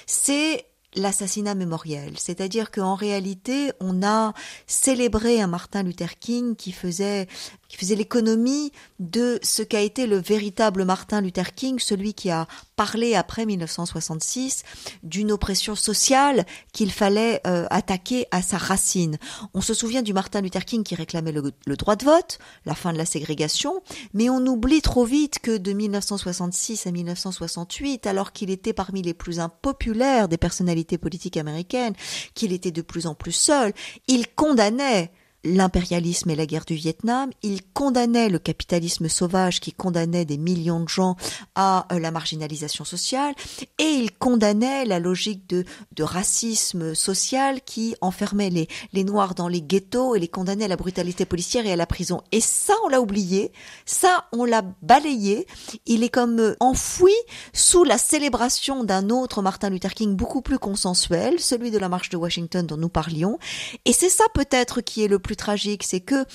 c'est 0.06 0.64
l'assassinat 0.98 1.54
mémoriel. 1.54 2.14
C'est-à-dire 2.18 2.70
qu'en 2.70 2.94
réalité, 2.94 3.72
on 3.80 4.02
a 4.02 4.34
célébré 4.66 5.40
un 5.40 5.46
Martin 5.46 5.82
Luther 5.82 6.18
King 6.18 6.56
qui 6.56 6.72
faisait 6.72 7.26
qui 7.68 7.76
faisait 7.76 7.96
l'économie 7.96 8.72
de 8.98 9.38
ce 9.42 9.62
qu'a 9.62 9.80
été 9.80 10.06
le 10.06 10.16
véritable 10.16 10.84
Martin 10.84 11.20
Luther 11.20 11.54
King, 11.54 11.78
celui 11.78 12.14
qui 12.14 12.30
a 12.30 12.46
parlé 12.78 13.16
après 13.16 13.44
1966 13.44 14.62
d'une 15.02 15.32
oppression 15.32 15.74
sociale 15.74 16.46
qu'il 16.72 16.92
fallait 16.92 17.40
euh, 17.44 17.66
attaquer 17.70 18.26
à 18.30 18.40
sa 18.40 18.56
racine. 18.56 19.18
On 19.52 19.60
se 19.60 19.74
souvient 19.74 20.02
du 20.02 20.12
Martin 20.12 20.42
Luther 20.42 20.64
King 20.64 20.84
qui 20.84 20.94
réclamait 20.94 21.32
le, 21.32 21.52
le, 21.66 21.76
droit 21.76 21.96
de 21.96 22.04
vote, 22.04 22.38
la 22.66 22.76
fin 22.76 22.92
de 22.92 22.98
la 22.98 23.04
ségrégation, 23.04 23.82
mais 24.14 24.30
on 24.30 24.46
oublie 24.46 24.80
trop 24.80 25.04
vite 25.04 25.40
que 25.40 25.56
de 25.56 25.72
1966 25.72 26.86
à 26.86 26.92
1968, 26.92 28.06
alors 28.06 28.30
qu'il 28.30 28.48
était 28.48 28.72
parmi 28.72 29.02
les 29.02 29.14
plus 29.14 29.40
impopulaires 29.40 30.28
des 30.28 30.38
personnalités 30.38 30.98
politiques 30.98 31.36
américaines, 31.36 31.94
qu'il 32.34 32.52
était 32.52 32.70
de 32.70 32.82
plus 32.82 33.08
en 33.08 33.16
plus 33.16 33.32
seul, 33.32 33.72
il 34.06 34.28
condamnait 34.28 35.10
l'impérialisme 35.48 36.30
et 36.30 36.36
la 36.36 36.46
guerre 36.46 36.64
du 36.64 36.74
Vietnam, 36.74 37.30
il 37.42 37.62
condamnait 37.72 38.28
le 38.28 38.38
capitalisme 38.38 39.08
sauvage 39.08 39.60
qui 39.60 39.72
condamnait 39.72 40.24
des 40.24 40.38
millions 40.38 40.80
de 40.80 40.88
gens 40.88 41.16
à 41.54 41.86
euh, 41.92 41.98
la 41.98 42.10
marginalisation 42.10 42.84
sociale 42.84 43.34
et 43.78 43.84
il 43.84 44.12
condamnait 44.12 44.84
la 44.84 44.98
logique 44.98 45.48
de, 45.48 45.64
de 45.92 46.02
racisme 46.02 46.94
social 46.94 47.60
qui 47.62 47.94
enfermait 48.00 48.50
les, 48.50 48.68
les 48.92 49.04
Noirs 49.04 49.34
dans 49.34 49.48
les 49.48 49.62
ghettos 49.62 50.14
et 50.14 50.20
les 50.20 50.28
condamnait 50.28 50.66
à 50.66 50.68
la 50.68 50.76
brutalité 50.76 51.24
policière 51.24 51.66
et 51.66 51.72
à 51.72 51.76
la 51.76 51.86
prison. 51.86 52.22
Et 52.32 52.40
ça, 52.40 52.74
on 52.84 52.88
l'a 52.88 53.00
oublié, 53.00 53.52
ça, 53.86 54.26
on 54.32 54.44
l'a 54.44 54.62
balayé, 54.82 55.46
il 55.86 56.02
est 56.02 56.08
comme 56.08 56.38
euh, 56.38 56.56
enfoui 56.60 57.14
sous 57.52 57.84
la 57.84 57.98
célébration 57.98 58.84
d'un 58.84 59.10
autre 59.10 59.42
Martin 59.42 59.70
Luther 59.70 59.94
King 59.94 60.14
beaucoup 60.14 60.42
plus 60.42 60.58
consensuel, 60.58 61.40
celui 61.40 61.70
de 61.70 61.78
la 61.78 61.88
marche 61.88 62.10
de 62.10 62.16
Washington 62.16 62.66
dont 62.66 62.76
nous 62.76 62.88
parlions. 62.88 63.38
Et 63.84 63.92
c'est 63.92 64.10
ça 64.10 64.24
peut-être 64.34 64.80
qui 64.80 65.04
est 65.04 65.08
le 65.08 65.18
plus 65.18 65.36
tragique, 65.38 65.82
c'est 65.82 66.00
que 66.00 66.26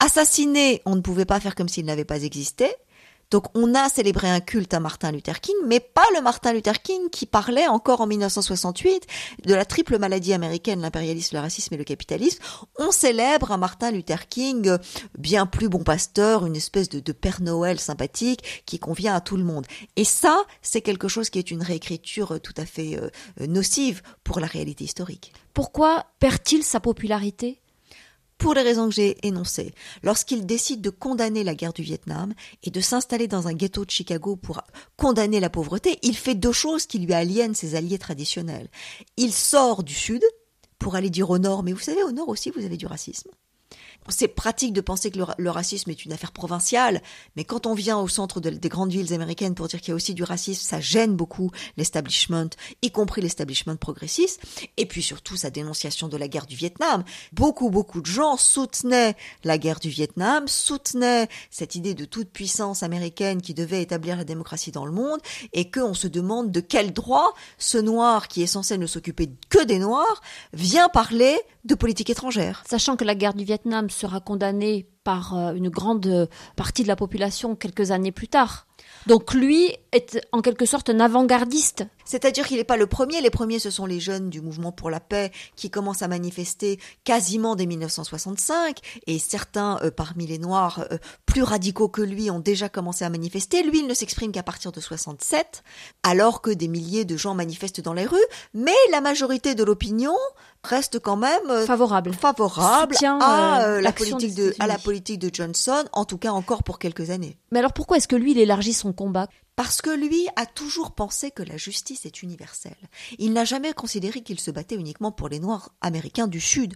assassiné, 0.00 0.80
on 0.86 0.96
ne 0.96 1.00
pouvait 1.00 1.26
pas 1.26 1.40
faire 1.40 1.54
comme 1.54 1.68
s'il 1.68 1.84
n'avait 1.84 2.04
pas 2.04 2.22
existé. 2.22 2.68
Donc 3.30 3.44
on 3.54 3.74
a 3.74 3.88
célébré 3.88 4.28
un 4.30 4.40
culte 4.40 4.72
à 4.72 4.80
Martin 4.80 5.12
Luther 5.12 5.40
King, 5.40 5.56
mais 5.66 5.80
pas 5.80 6.04
le 6.14 6.22
Martin 6.22 6.54
Luther 6.54 6.80
King 6.80 7.10
qui 7.10 7.26
parlait 7.26 7.66
encore 7.66 8.00
en 8.00 8.06
1968 8.06 9.06
de 9.44 9.54
la 9.54 9.66
triple 9.66 9.98
maladie 9.98 10.32
américaine, 10.32 10.80
l'impérialisme, 10.80 11.36
le 11.36 11.42
racisme 11.42 11.74
et 11.74 11.76
le 11.76 11.84
capitalisme. 11.84 12.42
On 12.78 12.90
célèbre 12.90 13.52
un 13.52 13.58
Martin 13.58 13.90
Luther 13.90 14.28
King 14.28 14.78
bien 15.18 15.44
plus 15.44 15.68
bon 15.68 15.82
pasteur, 15.82 16.46
une 16.46 16.56
espèce 16.56 16.88
de, 16.88 17.12
Père 17.12 17.42
Noël 17.42 17.80
sympathique 17.80 18.62
qui 18.64 18.78
convient 18.78 19.14
à 19.14 19.20
tout 19.20 19.36
le 19.36 19.42
monde. 19.44 19.66
Et 19.96 20.04
ça, 20.04 20.44
c'est 20.62 20.82
quelque 20.82 21.08
chose 21.08 21.30
qui 21.30 21.38
est 21.38 21.50
une 21.50 21.62
réécriture 21.62 22.40
tout 22.40 22.54
à 22.56 22.64
fait 22.64 22.96
euh, 22.96 23.10
nocive 23.46 24.02
pour 24.24 24.40
la 24.40 24.46
réalité 24.46 24.84
historique. 24.84 25.32
Pourquoi 25.52 26.06
perd-il 26.20 26.62
sa 26.62 26.80
popularité? 26.80 27.60
Pour 28.38 28.54
les 28.54 28.62
raisons 28.62 28.88
que 28.88 28.94
j'ai 28.94 29.18
énoncées. 29.26 29.74
Lorsqu'il 30.02 30.46
décide 30.46 30.80
de 30.80 30.90
condamner 30.90 31.44
la 31.44 31.54
guerre 31.54 31.72
du 31.72 31.82
Vietnam 31.82 32.34
et 32.62 32.70
de 32.70 32.80
s'installer 32.80 33.28
dans 33.28 33.48
un 33.48 33.52
ghetto 33.52 33.84
de 33.84 33.90
Chicago 33.90 34.36
pour 34.36 34.60
condamner 34.96 35.40
la 35.40 35.50
pauvreté, 35.50 35.98
il 36.02 36.16
fait 36.16 36.34
deux 36.34 36.52
choses 36.52 36.86
qui 36.86 36.98
lui 36.98 37.12
aliènent 37.12 37.54
ses 37.54 37.74
alliés 37.74 37.98
traditionnels. 37.98 38.68
Il 39.16 39.32
sort 39.32 39.82
du 39.82 39.94
sud 39.94 40.22
pour 40.78 40.94
aller 40.94 41.10
dire 41.10 41.28
au 41.30 41.38
nord, 41.38 41.62
mais 41.64 41.72
vous 41.72 41.80
savez, 41.80 42.02
au 42.04 42.12
nord 42.12 42.28
aussi, 42.28 42.50
vous 42.50 42.64
avez 42.64 42.76
du 42.76 42.86
racisme 42.86 43.30
c'est 44.08 44.28
pratique 44.28 44.72
de 44.72 44.80
penser 44.80 45.10
que 45.10 45.18
le, 45.38 45.50
racisme 45.50 45.90
est 45.90 46.04
une 46.04 46.12
affaire 46.12 46.32
provinciale, 46.32 47.02
mais 47.36 47.44
quand 47.44 47.66
on 47.66 47.74
vient 47.74 47.98
au 47.98 48.08
centre 48.08 48.40
de, 48.40 48.50
des 48.50 48.68
grandes 48.68 48.90
villes 48.90 49.12
américaines 49.12 49.54
pour 49.54 49.68
dire 49.68 49.80
qu'il 49.80 49.90
y 49.90 49.92
a 49.92 49.96
aussi 49.96 50.14
du 50.14 50.22
racisme, 50.22 50.62
ça 50.62 50.80
gêne 50.80 51.16
beaucoup 51.16 51.50
l'establishment, 51.76 52.50
y 52.82 52.90
compris 52.90 53.20
l'establishment 53.20 53.76
progressiste, 53.76 54.40
et 54.76 54.86
puis 54.86 55.02
surtout 55.02 55.36
sa 55.36 55.50
dénonciation 55.50 56.08
de 56.08 56.16
la 56.16 56.28
guerre 56.28 56.46
du 56.46 56.56
Vietnam. 56.56 57.04
Beaucoup, 57.32 57.70
beaucoup 57.70 58.00
de 58.00 58.06
gens 58.06 58.36
soutenaient 58.36 59.16
la 59.44 59.58
guerre 59.58 59.80
du 59.80 59.88
Vietnam, 59.88 60.48
soutenaient 60.48 61.28
cette 61.50 61.74
idée 61.74 61.94
de 61.94 62.04
toute 62.04 62.30
puissance 62.30 62.82
américaine 62.82 63.42
qui 63.42 63.54
devait 63.54 63.82
établir 63.82 64.16
la 64.16 64.24
démocratie 64.24 64.72
dans 64.72 64.86
le 64.86 64.92
monde, 64.92 65.20
et 65.52 65.70
qu'on 65.70 65.94
se 65.94 66.08
demande 66.08 66.50
de 66.50 66.60
quel 66.60 66.92
droit 66.92 67.32
ce 67.58 67.78
noir 67.78 68.28
qui 68.28 68.42
est 68.42 68.46
censé 68.46 68.78
ne 68.78 68.86
s'occuper 68.86 69.30
que 69.48 69.64
des 69.64 69.78
noirs 69.78 70.22
vient 70.52 70.88
parler 70.88 71.38
de 71.64 71.74
politique 71.74 72.10
étrangère. 72.10 72.64
Sachant 72.68 72.96
que 72.96 73.04
la 73.04 73.14
guerre 73.14 73.34
du 73.34 73.44
Vietnam 73.44 73.90
sera 73.98 74.20
condamnée 74.20 74.88
par 75.04 75.36
euh, 75.36 75.52
une 75.54 75.68
grande 75.68 76.28
partie 76.56 76.82
de 76.82 76.88
la 76.88 76.96
population 76.96 77.56
quelques 77.56 77.90
années 77.90 78.12
plus 78.12 78.28
tard. 78.28 78.66
Donc 79.06 79.32
lui 79.34 79.72
est 79.92 80.20
en 80.32 80.42
quelque 80.42 80.66
sorte 80.66 80.90
un 80.90 81.00
avant-gardiste. 81.00 81.86
C'est-à-dire 82.04 82.46
qu'il 82.46 82.56
n'est 82.56 82.64
pas 82.64 82.76
le 82.76 82.86
premier. 82.86 83.20
Les 83.20 83.30
premiers, 83.30 83.58
ce 83.58 83.70
sont 83.70 83.86
les 83.86 84.00
jeunes 84.00 84.30
du 84.30 84.40
mouvement 84.40 84.72
pour 84.72 84.90
la 84.90 85.00
paix 85.00 85.30
qui 85.56 85.70
commencent 85.70 86.02
à 86.02 86.08
manifester 86.08 86.78
quasiment 87.04 87.54
dès 87.54 87.66
1965. 87.66 88.80
Et 89.06 89.18
certains, 89.18 89.78
euh, 89.82 89.90
parmi 89.90 90.26
les 90.26 90.38
Noirs, 90.38 90.86
euh, 90.90 90.98
plus 91.26 91.42
radicaux 91.42 91.88
que 91.88 92.02
lui, 92.02 92.30
ont 92.30 92.38
déjà 92.38 92.68
commencé 92.68 93.04
à 93.04 93.10
manifester. 93.10 93.62
Lui, 93.62 93.80
il 93.80 93.86
ne 93.86 93.94
s'exprime 93.94 94.32
qu'à 94.32 94.42
partir 94.42 94.72
de 94.72 94.80
67, 94.80 95.62
alors 96.02 96.40
que 96.40 96.50
des 96.50 96.68
milliers 96.68 97.04
de 97.04 97.16
gens 97.16 97.34
manifestent 97.34 97.82
dans 97.82 97.94
les 97.94 98.06
rues. 98.06 98.18
Mais 98.54 98.72
la 98.90 99.00
majorité 99.00 99.54
de 99.54 99.64
l'opinion 99.64 100.16
reste 100.64 100.98
quand 100.98 101.16
même 101.16 101.50
euh, 101.50 101.64
favorable, 101.66 102.12
favorable 102.12 102.94
à, 103.04 103.62
euh, 103.62 103.80
la 103.80 103.92
politique 103.92 104.34
de, 104.34 104.54
à 104.58 104.66
la 104.66 104.78
politique 104.78 105.18
de 105.18 105.30
Johnson, 105.32 105.84
en 105.92 106.04
tout 106.04 106.18
cas 106.18 106.30
encore 106.30 106.62
pour 106.62 106.78
quelques 106.78 107.10
années. 107.10 107.38
Mais 107.52 107.58
alors 107.58 107.72
pourquoi 107.72 107.96
est-ce 107.96 108.08
que 108.08 108.16
lui, 108.16 108.32
il 108.32 108.38
élargit 108.38 108.72
son 108.72 108.92
combat? 108.92 109.28
Parce 109.58 109.82
que 109.82 109.90
lui 109.90 110.28
a 110.36 110.46
toujours 110.46 110.92
pensé 110.92 111.32
que 111.32 111.42
la 111.42 111.56
justice 111.56 112.06
est 112.06 112.22
universelle. 112.22 112.76
Il 113.18 113.32
n'a 113.32 113.44
jamais 113.44 113.72
considéré 113.72 114.22
qu'il 114.22 114.38
se 114.38 114.52
battait 114.52 114.76
uniquement 114.76 115.10
pour 115.10 115.28
les 115.28 115.40
Noirs 115.40 115.74
américains 115.80 116.28
du 116.28 116.40
Sud. 116.40 116.74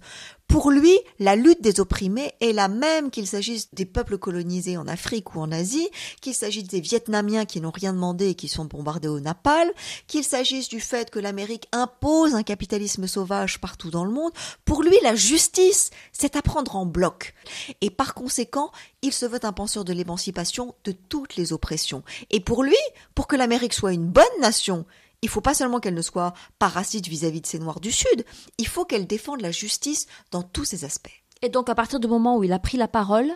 Pour 0.49 0.73
lui, 0.73 0.99
la 1.21 1.37
lutte 1.37 1.63
des 1.63 1.79
opprimés 1.79 2.33
est 2.41 2.53
la 2.53 2.67
même 2.67 3.13
qu'il 3.13 3.29
s'agisse 3.29 3.73
des 3.73 3.87
peuples 3.87 4.19
colonisés 4.19 4.77
en 4.77 4.89
Afrique 4.89 5.37
ou 5.37 5.41
en 5.41 5.53
Asie, 5.53 5.89
qu'il 6.21 6.35
s'agisse 6.35 6.65
des 6.65 6.81
Vietnamiens 6.81 7.45
qui 7.45 7.61
n'ont 7.61 7.71
rien 7.71 7.93
demandé 7.93 8.31
et 8.31 8.35
qui 8.35 8.49
sont 8.49 8.65
bombardés 8.65 9.07
au 9.07 9.21
napalm, 9.21 9.71
qu'il 10.09 10.25
s'agisse 10.25 10.69
du 10.69 10.81
fait 10.81 11.09
que 11.09 11.21
l'Amérique 11.21 11.69
impose 11.71 12.35
un 12.35 12.43
capitalisme 12.43 13.07
sauvage 13.07 13.61
partout 13.61 13.91
dans 13.91 14.05
le 14.05 14.11
monde. 14.11 14.33
Pour 14.65 14.83
lui, 14.83 14.97
la 15.05 15.15
justice, 15.15 15.91
c'est 16.13 16.35
à 16.35 16.43
prendre 16.43 16.75
en 16.75 16.85
bloc. 16.85 17.33
Et 17.81 17.91
par 17.91 18.13
conséquent, 18.13 18.73
il 19.03 19.13
se 19.13 19.27
veut 19.27 19.45
un 19.45 19.53
penseur 19.53 19.85
de 19.85 19.93
l'émancipation 19.93 20.75
de 20.85 20.93
toutes 20.93 21.37
les 21.37 21.53
oppressions. 21.53 22.03
Et 22.31 22.41
pour 22.41 22.63
lui, 22.63 22.72
pour 23.15 23.27
que 23.27 23.37
l'Amérique 23.37 23.75
soit 23.75 23.93
une 23.93 24.09
bonne 24.09 24.25
nation, 24.41 24.87
il 25.23 25.29
faut 25.29 25.41
pas 25.41 25.55
seulement 25.55 25.81
qu'elle 25.81 25.95
ne 25.95 26.03
soit 26.03 26.35
pas 26.59 26.69
raciste 26.69 27.07
vis-à-vis 27.07 27.41
de 27.41 27.47
ces 27.47 27.59
Noirs 27.59 27.81
du 27.81 27.93
Sud, 27.93 28.25
il 28.59 28.67
faut 28.67 28.85
qu'elle 28.85 29.07
défende 29.07 29.41
la 29.41 29.53
justice 29.53 30.07
dans 30.31 30.43
tous 30.43 30.65
ses 30.65 30.85
aspects. 30.85 31.23
Et 31.43 31.49
donc 31.49 31.69
à 31.69 31.75
partir 31.75 32.01
du 32.01 32.09
moment 32.09 32.37
où 32.37 32.45
il 32.45 32.53
a 32.53 32.59
pris 32.59 32.77
la 32.77 32.89
parole, 32.89 33.33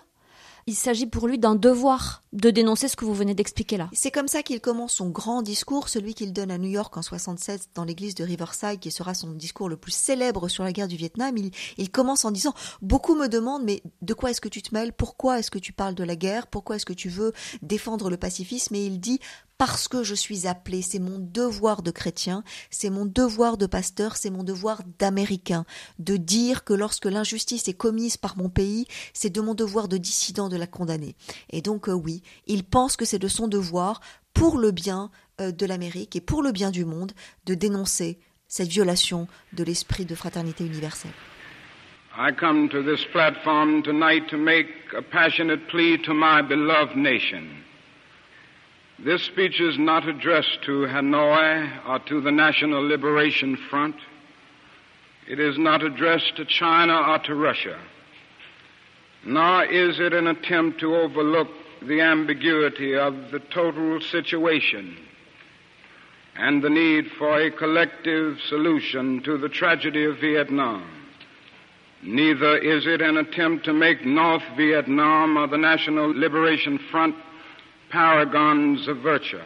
il 0.68 0.74
s'agit 0.74 1.06
pour 1.06 1.28
lui 1.28 1.38
d'un 1.38 1.54
devoir 1.54 2.22
de 2.32 2.50
dénoncer 2.50 2.88
ce 2.88 2.96
que 2.96 3.04
vous 3.04 3.14
venez 3.14 3.34
d'expliquer 3.34 3.76
là. 3.76 3.88
C'est 3.92 4.10
comme 4.10 4.26
ça 4.26 4.42
qu'il 4.42 4.60
commence 4.60 4.94
son 4.94 5.08
grand 5.08 5.40
discours, 5.42 5.88
celui 5.88 6.12
qu'il 6.12 6.32
donne 6.32 6.50
à 6.50 6.58
New 6.58 6.68
York 6.68 6.96
en 6.96 7.02
67 7.02 7.70
dans 7.74 7.84
l'église 7.84 8.16
de 8.16 8.24
Riverside, 8.24 8.80
qui 8.80 8.90
sera 8.90 9.14
son 9.14 9.30
discours 9.30 9.68
le 9.68 9.76
plus 9.76 9.94
célèbre 9.94 10.48
sur 10.48 10.64
la 10.64 10.72
guerre 10.72 10.88
du 10.88 10.96
Vietnam. 10.96 11.36
Il, 11.36 11.52
il 11.78 11.90
commence 11.90 12.24
en 12.24 12.32
disant 12.32 12.52
Beaucoup 12.82 13.14
me 13.14 13.28
demandent, 13.28 13.64
mais 13.64 13.80
de 14.02 14.12
quoi 14.12 14.30
est-ce 14.30 14.40
que 14.40 14.48
tu 14.48 14.60
te 14.60 14.74
mêles? 14.74 14.92
Pourquoi 14.92 15.38
est-ce 15.38 15.52
que 15.52 15.58
tu 15.60 15.72
parles 15.72 15.94
de 15.94 16.04
la 16.04 16.16
guerre? 16.16 16.48
Pourquoi 16.48 16.76
est-ce 16.76 16.86
que 16.86 16.92
tu 16.92 17.08
veux 17.08 17.32
défendre 17.62 18.10
le 18.10 18.16
pacifisme? 18.16 18.74
Et 18.74 18.84
il 18.84 18.98
dit 18.98 19.20
parce 19.58 19.88
que 19.88 20.02
je 20.02 20.14
suis 20.14 20.46
appelé, 20.46 20.82
c'est 20.82 20.98
mon 20.98 21.18
devoir 21.18 21.82
de 21.82 21.90
chrétien, 21.90 22.42
c'est 22.70 22.90
mon 22.90 23.06
devoir 23.06 23.56
de 23.56 23.66
pasteur, 23.66 24.16
c'est 24.16 24.30
mon 24.30 24.44
devoir 24.44 24.82
d'américain, 24.98 25.64
de 25.98 26.16
dire 26.16 26.64
que 26.64 26.74
lorsque 26.74 27.06
l'injustice 27.06 27.68
est 27.68 27.76
commise 27.76 28.16
par 28.16 28.36
mon 28.36 28.48
pays, 28.48 28.86
c'est 29.12 29.30
de 29.30 29.40
mon 29.40 29.54
devoir 29.54 29.88
de 29.88 29.96
dissident 29.96 30.48
de 30.48 30.56
la 30.56 30.66
condamner. 30.66 31.16
Et 31.50 31.62
donc 31.62 31.88
euh, 31.88 31.92
oui, 31.92 32.22
il 32.46 32.64
pense 32.64 32.96
que 32.96 33.04
c'est 33.04 33.18
de 33.18 33.28
son 33.28 33.48
devoir, 33.48 34.00
pour 34.34 34.58
le 34.58 34.70
bien 34.70 35.10
euh, 35.40 35.50
de 35.50 35.64
l'Amérique 35.64 36.14
et 36.14 36.20
pour 36.20 36.42
le 36.42 36.52
bien 36.52 36.70
du 36.70 36.84
monde, 36.84 37.12
de 37.46 37.54
dénoncer 37.54 38.18
cette 38.48 38.68
violation 38.68 39.26
de 39.54 39.64
l'esprit 39.64 40.04
de 40.04 40.14
fraternité 40.14 40.64
universelle. 40.64 41.14
I 42.18 42.32
come 42.32 42.68
to 42.70 42.82
this 42.82 43.04
platform 43.12 43.82
tonight 43.82 44.26
to 44.30 44.38
make 44.38 44.68
a 44.96 45.02
passionate 45.02 45.68
plea 45.68 45.98
to 46.04 46.14
my 46.14 46.40
beloved 46.40 46.96
nation. 46.96 47.65
This 48.98 49.22
speech 49.22 49.60
is 49.60 49.78
not 49.78 50.08
addressed 50.08 50.62
to 50.62 50.86
Hanoi 50.86 51.86
or 51.86 51.98
to 51.98 52.22
the 52.22 52.32
National 52.32 52.82
Liberation 52.82 53.56
Front. 53.68 53.96
It 55.28 55.38
is 55.38 55.58
not 55.58 55.82
addressed 55.82 56.36
to 56.36 56.46
China 56.46 56.94
or 56.94 57.18
to 57.20 57.34
Russia. 57.34 57.78
Nor 59.22 59.64
is 59.64 60.00
it 60.00 60.14
an 60.14 60.26
attempt 60.28 60.80
to 60.80 60.96
overlook 60.96 61.48
the 61.82 62.00
ambiguity 62.00 62.96
of 62.96 63.30
the 63.32 63.40
total 63.40 64.00
situation 64.00 64.96
and 66.34 66.62
the 66.62 66.70
need 66.70 67.10
for 67.18 67.38
a 67.38 67.50
collective 67.50 68.40
solution 68.48 69.22
to 69.24 69.36
the 69.36 69.48
tragedy 69.48 70.04
of 70.04 70.18
Vietnam. 70.18 70.84
Neither 72.02 72.56
is 72.56 72.86
it 72.86 73.02
an 73.02 73.18
attempt 73.18 73.66
to 73.66 73.74
make 73.74 74.06
North 74.06 74.44
Vietnam 74.56 75.36
or 75.36 75.46
the 75.48 75.58
National 75.58 76.08
Liberation 76.18 76.78
Front 76.90 77.14
paragons 77.90 78.88
of 78.88 78.98
virtue, 78.98 79.38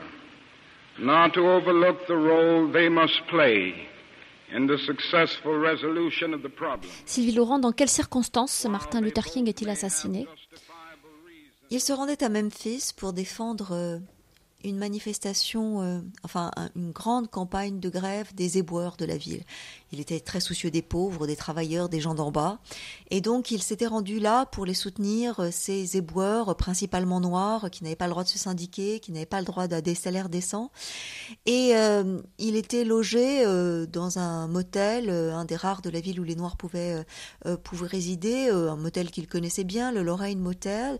nor 0.98 1.30
to 1.30 1.40
overlook 1.40 2.06
the 2.06 2.16
role 2.16 2.70
they 2.70 2.88
must 2.88 3.26
play 3.28 3.74
in 4.52 4.66
the 4.66 4.78
successful 4.78 5.58
resolution 5.58 6.34
of 6.34 6.42
the 6.42 6.48
problem. 6.48 6.90
Sylvie 7.06 7.32
Laurent, 7.32 7.58
dans 7.58 7.72
quelles 7.72 7.88
circonstances 7.88 8.66
Martin 8.66 9.00
Luther 9.00 9.24
King 9.24 9.48
est-il 9.48 9.68
assassiné? 9.68 10.26
Il 11.70 11.80
se 11.80 11.92
rendait 11.92 12.22
à 12.24 12.28
Memphis 12.28 12.90
pour 12.96 13.12
défendre 13.12 13.72
euh, 13.72 13.98
une 14.64 14.76
manifestation, 14.76 15.82
euh, 15.82 16.00
enfin 16.24 16.50
une 16.74 16.90
grande 16.90 17.30
campagne 17.30 17.78
de 17.78 17.88
grève 17.88 18.34
des 18.34 18.58
éboueurs 18.58 18.96
de 18.96 19.04
la 19.04 19.16
ville. 19.16 19.42
Il 19.92 19.98
était 20.00 20.20
très 20.20 20.38
soucieux 20.38 20.70
des 20.70 20.82
pauvres, 20.82 21.26
des 21.26 21.34
travailleurs, 21.34 21.88
des 21.88 22.00
gens 22.00 22.14
d'en 22.14 22.30
bas. 22.30 22.60
Et 23.10 23.20
donc, 23.20 23.50
il 23.50 23.60
s'était 23.60 23.86
rendu 23.86 24.20
là 24.20 24.46
pour 24.46 24.64
les 24.64 24.74
soutenir, 24.74 25.40
euh, 25.40 25.48
ces 25.50 25.96
éboueurs, 25.96 26.56
principalement 26.56 27.18
noirs, 27.18 27.70
qui 27.70 27.82
n'avaient 27.82 27.96
pas 27.96 28.06
le 28.06 28.12
droit 28.12 28.22
de 28.22 28.28
se 28.28 28.38
syndiquer, 28.38 29.00
qui 29.00 29.10
n'avaient 29.10 29.26
pas 29.26 29.40
le 29.40 29.46
droit 29.46 29.64
à 29.64 29.80
des 29.80 29.96
salaires 29.96 30.28
décents. 30.28 30.70
Et 31.44 31.72
euh, 31.74 32.20
il 32.38 32.54
était 32.54 32.84
logé 32.84 33.44
euh, 33.44 33.86
dans 33.86 34.18
un 34.18 34.46
motel, 34.46 35.10
un 35.10 35.44
des 35.44 35.56
rares 35.56 35.82
de 35.82 35.90
la 35.90 36.00
ville 36.00 36.20
où 36.20 36.24
les 36.24 36.36
noirs 36.36 36.56
pouvaient, 36.56 37.04
résider, 37.82 38.50
un 38.50 38.76
motel 38.76 39.10
qu'il 39.10 39.26
connaissait 39.26 39.64
bien, 39.64 39.90
le 39.90 40.02
Lorraine 40.02 40.38
Motel. 40.38 40.98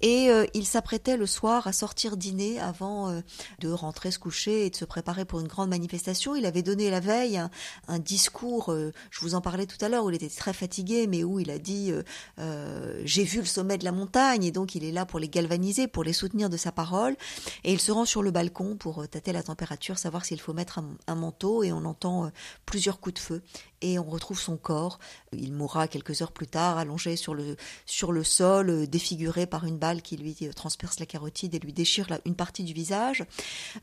Et 0.00 0.28
il 0.54 0.66
s'apprêtait 0.66 1.16
le 1.16 1.26
soir 1.26 1.66
à 1.66 1.72
sortir 1.72 2.16
dîner 2.16 2.60
avant 2.60 3.12
de 3.58 3.70
rentrer 3.70 4.10
se 4.10 4.18
coucher 4.18 4.66
et 4.66 4.70
de 4.70 4.76
se 4.76 4.84
préparer 4.84 5.24
pour 5.24 5.40
une 5.40 5.48
grande 5.48 5.70
manifestation. 5.70 6.36
Il 6.36 6.46
avait 6.46 6.62
donné 6.62 6.90
la 6.90 7.00
veille 7.00 7.40
un 7.88 7.98
discours 7.98 8.29
euh, 8.68 8.92
je 9.10 9.20
vous 9.20 9.34
en 9.34 9.40
parlais 9.40 9.66
tout 9.66 9.82
à 9.84 9.88
l'heure, 9.88 10.04
où 10.04 10.10
il 10.10 10.16
était 10.16 10.28
très 10.28 10.52
fatigué, 10.52 11.06
mais 11.06 11.24
où 11.24 11.40
il 11.40 11.50
a 11.50 11.58
dit 11.58 11.92
euh, 11.92 12.02
euh, 12.38 13.00
j'ai 13.04 13.24
vu 13.24 13.40
le 13.40 13.46
sommet 13.46 13.78
de 13.78 13.84
la 13.84 13.92
montagne, 13.92 14.44
et 14.44 14.52
donc 14.52 14.74
il 14.74 14.84
est 14.84 14.92
là 14.92 15.06
pour 15.06 15.18
les 15.18 15.28
galvaniser, 15.28 15.88
pour 15.88 16.04
les 16.04 16.12
soutenir 16.12 16.50
de 16.50 16.56
sa 16.56 16.72
parole, 16.72 17.16
et 17.64 17.72
il 17.72 17.80
se 17.80 17.92
rend 17.92 18.04
sur 18.04 18.22
le 18.22 18.30
balcon 18.30 18.76
pour 18.76 19.06
tâter 19.08 19.32
la 19.32 19.42
température, 19.42 19.98
savoir 19.98 20.24
s'il 20.24 20.40
faut 20.40 20.52
mettre 20.52 20.80
un 21.06 21.14
manteau, 21.14 21.62
et 21.62 21.72
on 21.72 21.84
entend 21.84 22.30
plusieurs 22.66 23.00
coups 23.00 23.14
de 23.14 23.20
feu, 23.20 23.42
et 23.82 23.98
on 23.98 24.04
retrouve 24.04 24.38
son 24.38 24.56
corps. 24.56 24.98
Il 25.32 25.52
mourra 25.52 25.88
quelques 25.88 26.22
heures 26.22 26.32
plus 26.32 26.46
tard, 26.46 26.78
allongé 26.78 27.16
sur 27.16 27.34
le, 27.34 27.56
sur 27.86 28.12
le 28.12 28.24
sol, 28.24 28.86
défiguré 28.86 29.46
par 29.46 29.64
une 29.64 29.78
balle 29.78 30.02
qui 30.02 30.16
lui 30.16 30.36
transperce 30.54 31.00
la 31.00 31.06
carotide 31.06 31.54
et 31.54 31.58
lui 31.58 31.72
déchire 31.72 32.06
une 32.24 32.34
partie 32.34 32.64
du 32.64 32.72
visage. 32.72 33.24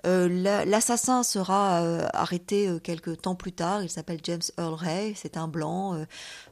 L'assassin 0.04 1.24
sera 1.24 1.78
arrêté 2.14 2.70
quelques 2.84 3.22
temps 3.22 3.36
plus 3.36 3.54
tard. 3.54 3.84
Il 3.84 3.90
s'appelle 3.90 4.20
James 4.24 4.37
Earl 4.58 4.74
Ray. 4.74 5.14
C'est 5.16 5.38
un 5.38 5.48
blanc 5.48 6.06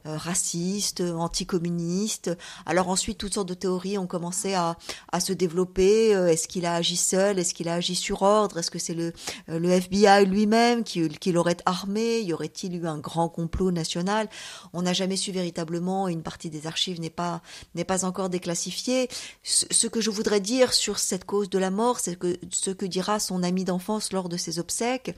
raciste, 0.04 1.00
anticommuniste. 1.00 2.36
Alors 2.64 2.88
ensuite, 2.88 3.18
toutes 3.18 3.34
sortes 3.34 3.48
de 3.48 3.54
théories 3.54 3.98
ont 3.98 4.06
commencé 4.06 4.54
à, 4.54 4.76
se 5.20 5.32
développer. 5.32 6.10
Est-ce 6.10 6.48
qu'il 6.48 6.66
a 6.66 6.74
agi 6.74 6.96
seul? 6.96 7.38
Est-ce 7.38 7.54
qu'il 7.54 7.68
a 7.68 7.74
agi 7.74 7.94
sur 7.94 8.22
ordre? 8.22 8.58
Est-ce 8.58 8.70
que 8.70 8.78
c'est 8.78 8.94
le, 8.94 9.12
FBI 9.48 10.26
lui-même 10.26 10.84
qui, 10.84 11.32
l'aurait 11.32 11.56
armé? 11.66 12.20
Y 12.20 12.32
aurait-il 12.32 12.76
eu 12.76 12.86
un 12.86 12.98
grand 12.98 13.28
complot 13.28 13.70
national? 13.70 14.28
On 14.72 14.82
n'a 14.82 14.92
jamais 14.92 15.16
su 15.16 15.32
véritablement, 15.32 16.08
une 16.08 16.22
partie 16.22 16.50
des 16.50 16.66
archives 16.66 17.00
n'est 17.00 17.10
pas, 17.10 17.42
n'est 17.74 17.84
pas 17.84 18.04
encore 18.04 18.28
déclassifiée. 18.28 19.08
Ce, 19.42 19.86
que 19.86 20.00
je 20.00 20.10
voudrais 20.10 20.40
dire 20.40 20.72
sur 20.74 20.98
cette 20.98 21.24
cause 21.24 21.50
de 21.50 21.58
la 21.58 21.70
mort, 21.70 22.00
c'est 22.00 22.16
que 22.16 22.36
ce 22.50 22.70
que 22.70 22.86
dira 22.86 23.20
son 23.20 23.42
ami 23.42 23.64
d'enfance 23.64 24.12
lors 24.12 24.28
de 24.28 24.36
ses 24.36 24.58
obsèques, 24.58 25.14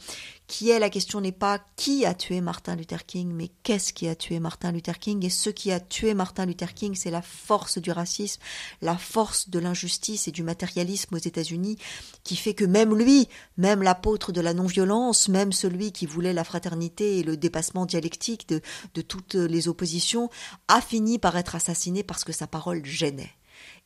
qui 0.49 0.71
est 0.71 0.79
la 0.79 0.89
question 0.89 1.21
n'est 1.21 1.31
pas 1.31 1.61
qui 1.77 2.07
a 2.07 2.15
tué 2.15 2.41
Martin 2.41 2.75
Luther 2.75 3.05
King, 3.05 3.31
mais 3.33 3.51
qu'est-ce 3.63 3.93
qui 3.93 4.09
a 4.09 4.17
tué 4.17 4.41
Martin 4.41 4.73
Luther 4.73 4.99
King? 4.99 5.25
Et 5.25 5.31
ce 5.31 5.51
qui 5.51 5.71
a 5.71 5.79
tué 5.79 6.15
Martin 6.15 6.47
Luther 6.47 6.73
King, 6.73 6.95
c'est 6.95 7.11
la 7.11 7.21
force 7.23 7.77
du 7.79 7.93
racisme, 7.93 8.41
la 8.81 8.97
force 8.97 9.51
de 9.51 9.59
l'injustice 9.59 10.27
et 10.27 10.33
du 10.33 10.43
matérialisme 10.43 11.15
aux 11.15 11.19
États-Unis, 11.19 11.77
qui 12.25 12.35
fait 12.35 12.55
que 12.55 12.65
même 12.65 12.97
lui, 12.97 13.29
même 13.59 13.83
l'apôtre 13.83 14.33
de 14.33 14.41
la 14.41 14.55
non-violence, 14.55 15.29
même 15.29 15.53
celui 15.53 15.93
qui 15.93 16.07
voulait 16.07 16.33
la 16.33 16.45
fraternité 16.45 17.19
et 17.19 17.23
le 17.23 17.37
dépassement 17.37 17.85
dialectique 17.85 18.49
de, 18.49 18.63
de 18.95 19.03
toutes 19.03 19.35
les 19.35 19.69
oppositions, 19.69 20.31
a 20.67 20.81
fini 20.81 21.19
par 21.19 21.37
être 21.37 21.57
assassiné 21.57 22.03
parce 22.03 22.25
que 22.25 22.33
sa 22.33 22.47
parole 22.47 22.85
gênait. 22.87 23.38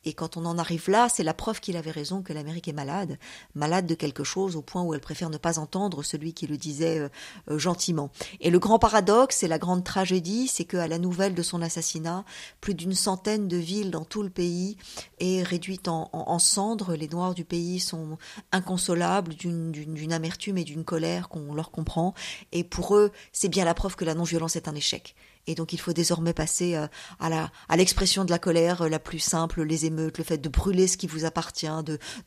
Et 0.05 0.13
quand 0.13 0.37
on 0.37 0.45
en 0.45 0.59
arrive 0.59 0.91
là, 0.91 1.09
c'est 1.09 1.23
la 1.23 1.35
preuve 1.35 1.61
qu'il 1.61 1.77
avait 1.77 1.91
raison 1.91 2.23
que 2.23 2.33
l'Amérique 2.33 2.69
est 2.69 2.73
malade, 2.73 3.19
malade 3.55 3.87
de 3.87 3.95
quelque 3.95 4.25
chose 4.25 4.57
au 4.57 4.63
point 4.63 4.83
où 4.83 4.95
elle 4.95 5.01
préfère 5.01 5.31
ne 5.31 5.37
pas 5.39 5.59
entendre 5.59 6.03
celui 6.03 6.35
qui 6.35 6.47
le 6.47 6.57
disait 6.57 6.99
euh, 6.99 7.09
euh, 7.51 7.59
gentiment. 7.59 8.11
Et 8.41 8.51
le 8.51 8.59
grand 8.59 8.79
paradoxe 8.79 9.43
et 9.43 9.49
la 9.49 9.59
grande 9.59 9.85
tragédie, 9.85 10.49
c'est 10.49 10.65
qu'à 10.65 10.89
la 10.89 10.99
nouvelle 10.99 11.35
de 11.35 11.43
son 11.43 11.63
assassinat, 11.63 12.25
plus 12.61 12.75
d'une 12.75 12.95
centaine 12.95 13.49
de 13.49 13.57
villes 13.57 13.91
dans 13.91 14.05
tout 14.05 14.23
le 14.23 14.31
pays 14.31 14.77
est 15.21 15.43
réduite 15.43 15.89
en, 15.89 16.11
en 16.13 16.39
cendres. 16.39 16.95
Les 16.95 17.09
Noirs 17.09 17.35
du 17.35 17.45
pays 17.45 17.81
sont 17.81 18.19
inconsolables 18.51 19.35
d'une 19.35 20.13
amertume 20.13 20.59
et 20.59 20.65
d'une 20.65 20.85
colère 20.85 21.29
qu'on 21.29 21.55
leur 21.55 21.71
comprend. 21.71 22.15
Et 22.53 22.65
pour 22.65 22.97
eux, 22.97 23.13
c'est 23.33 23.49
bien 23.49 23.65
la 23.65 23.75
preuve 23.75 23.97
que 23.97 24.05
la 24.05 24.15
non-violence 24.15 24.57
est 24.57 24.69
un 24.69 24.75
échec. 24.75 25.15
Et 25.47 25.55
donc 25.55 25.73
il 25.73 25.81
faut 25.81 25.93
désormais 25.93 26.33
passer 26.33 26.77
euh, 26.77 26.87
à 27.19 27.77
l'expression 27.77 28.25
de 28.25 28.31
la 28.31 28.39
colère 28.39 28.83
euh, 28.83 28.89
la 28.89 28.99
plus 28.99 29.19
simple, 29.19 29.63
les 29.63 29.87
émeutes, 29.87 30.19
le 30.19 30.25
fait 30.25 30.39
de 30.39 30.49
brûler 30.49 30.87
ce 30.87 30.97
qui 30.97 31.07
vous 31.07 31.25
appartient, 31.25 31.67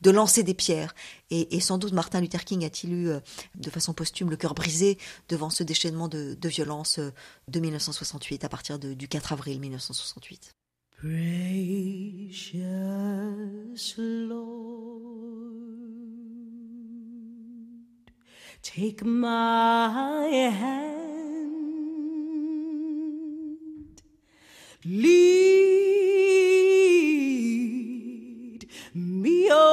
de 0.02 0.12
lancer 0.12 0.44
des 0.44 0.54
pierres. 0.54 0.94
Et, 1.32 1.60
sans 1.60 1.78
doute 1.78 1.94
Martin 1.94 2.22
Luther 2.22 2.44
King 2.44 2.66
a-t-il 2.66 2.94
eu 2.94 3.10
euh, 3.10 3.20
de 3.56 3.70
façon 3.70 3.94
posthume 3.94 4.30
le 4.30 4.38
cœur 4.38 4.54
brisé 4.54 4.98
devant 5.30 5.50
ce 5.50 5.64
déchaînement 5.64 6.08
de, 6.08 6.38
violence 6.46 7.00
de 7.48 7.60
1968 7.60 8.44
à 8.44 8.50
partir 8.50 8.78
du 8.78 9.08
4 9.08 9.34
avril 9.34 9.60
1968. 9.60 10.54
Precious 10.98 11.12
Lord, 13.98 14.42
take 18.62 19.04
my 19.04 20.48
hand. 20.50 21.15
Lead 24.88 25.16
me 28.94 29.50
on, 29.50 29.66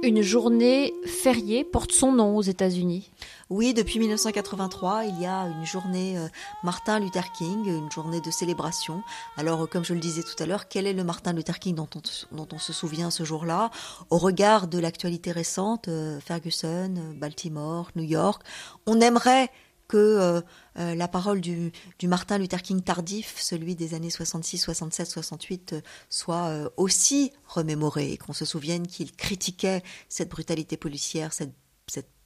Une 0.05 0.21
journée 0.21 0.93
fériée 1.07 1.63
porte 1.63 1.91
son 1.91 2.11
nom 2.11 2.37
aux 2.37 2.43
États-Unis. 2.43 3.09
Oui, 3.49 3.73
depuis 3.73 3.97
1983, 3.97 5.05
il 5.05 5.19
y 5.19 5.25
a 5.25 5.47
une 5.47 5.65
journée 5.65 6.15
euh, 6.15 6.27
Martin 6.63 6.99
Luther 6.99 7.31
King, 7.31 7.65
une 7.65 7.91
journée 7.91 8.21
de 8.21 8.29
célébration. 8.29 9.01
Alors, 9.35 9.63
euh, 9.63 9.65
comme 9.65 9.83
je 9.83 9.95
le 9.95 9.99
disais 9.99 10.21
tout 10.21 10.43
à 10.43 10.45
l'heure, 10.45 10.67
quel 10.67 10.85
est 10.85 10.93
le 10.93 11.03
Martin 11.03 11.33
Luther 11.33 11.57
King 11.57 11.73
dont 11.73 11.89
on, 11.91 12.59
se 12.59 12.71
souvient 12.71 13.09
ce 13.09 13.23
jour-là? 13.23 13.71
Au 14.11 14.19
regard 14.19 14.67
de 14.67 14.77
l'actualité 14.77 15.31
récente, 15.31 15.87
euh, 15.87 16.19
Ferguson, 16.19 16.93
Baltimore, 17.15 17.89
New 17.95 18.03
York, 18.03 18.43
on 18.85 19.01
aimerait 19.01 19.49
que 19.87 19.97
euh, 19.97 20.41
euh, 20.77 20.95
la 20.95 21.07
parole 21.07 21.41
du, 21.41 21.71
Martin 22.03 22.37
Luther 22.37 22.61
King 22.61 22.81
tardif, 22.81 23.35
celui 23.39 23.75
des 23.75 23.93
années 23.93 24.09
66, 24.09 24.57
67, 24.57 25.07
68, 25.07 25.75
soit 26.09 26.45
euh, 26.45 26.69
aussi 26.77 27.31
remémorée 27.47 28.11
et 28.11 28.17
qu'on 28.17 28.33
se 28.33 28.45
souvienne 28.45 28.87
qu'il 28.87 29.11
critiquait 29.11 29.83
cette 30.09 30.29
brutalité 30.29 30.77
policière, 30.77 31.33
cette, 31.33 31.53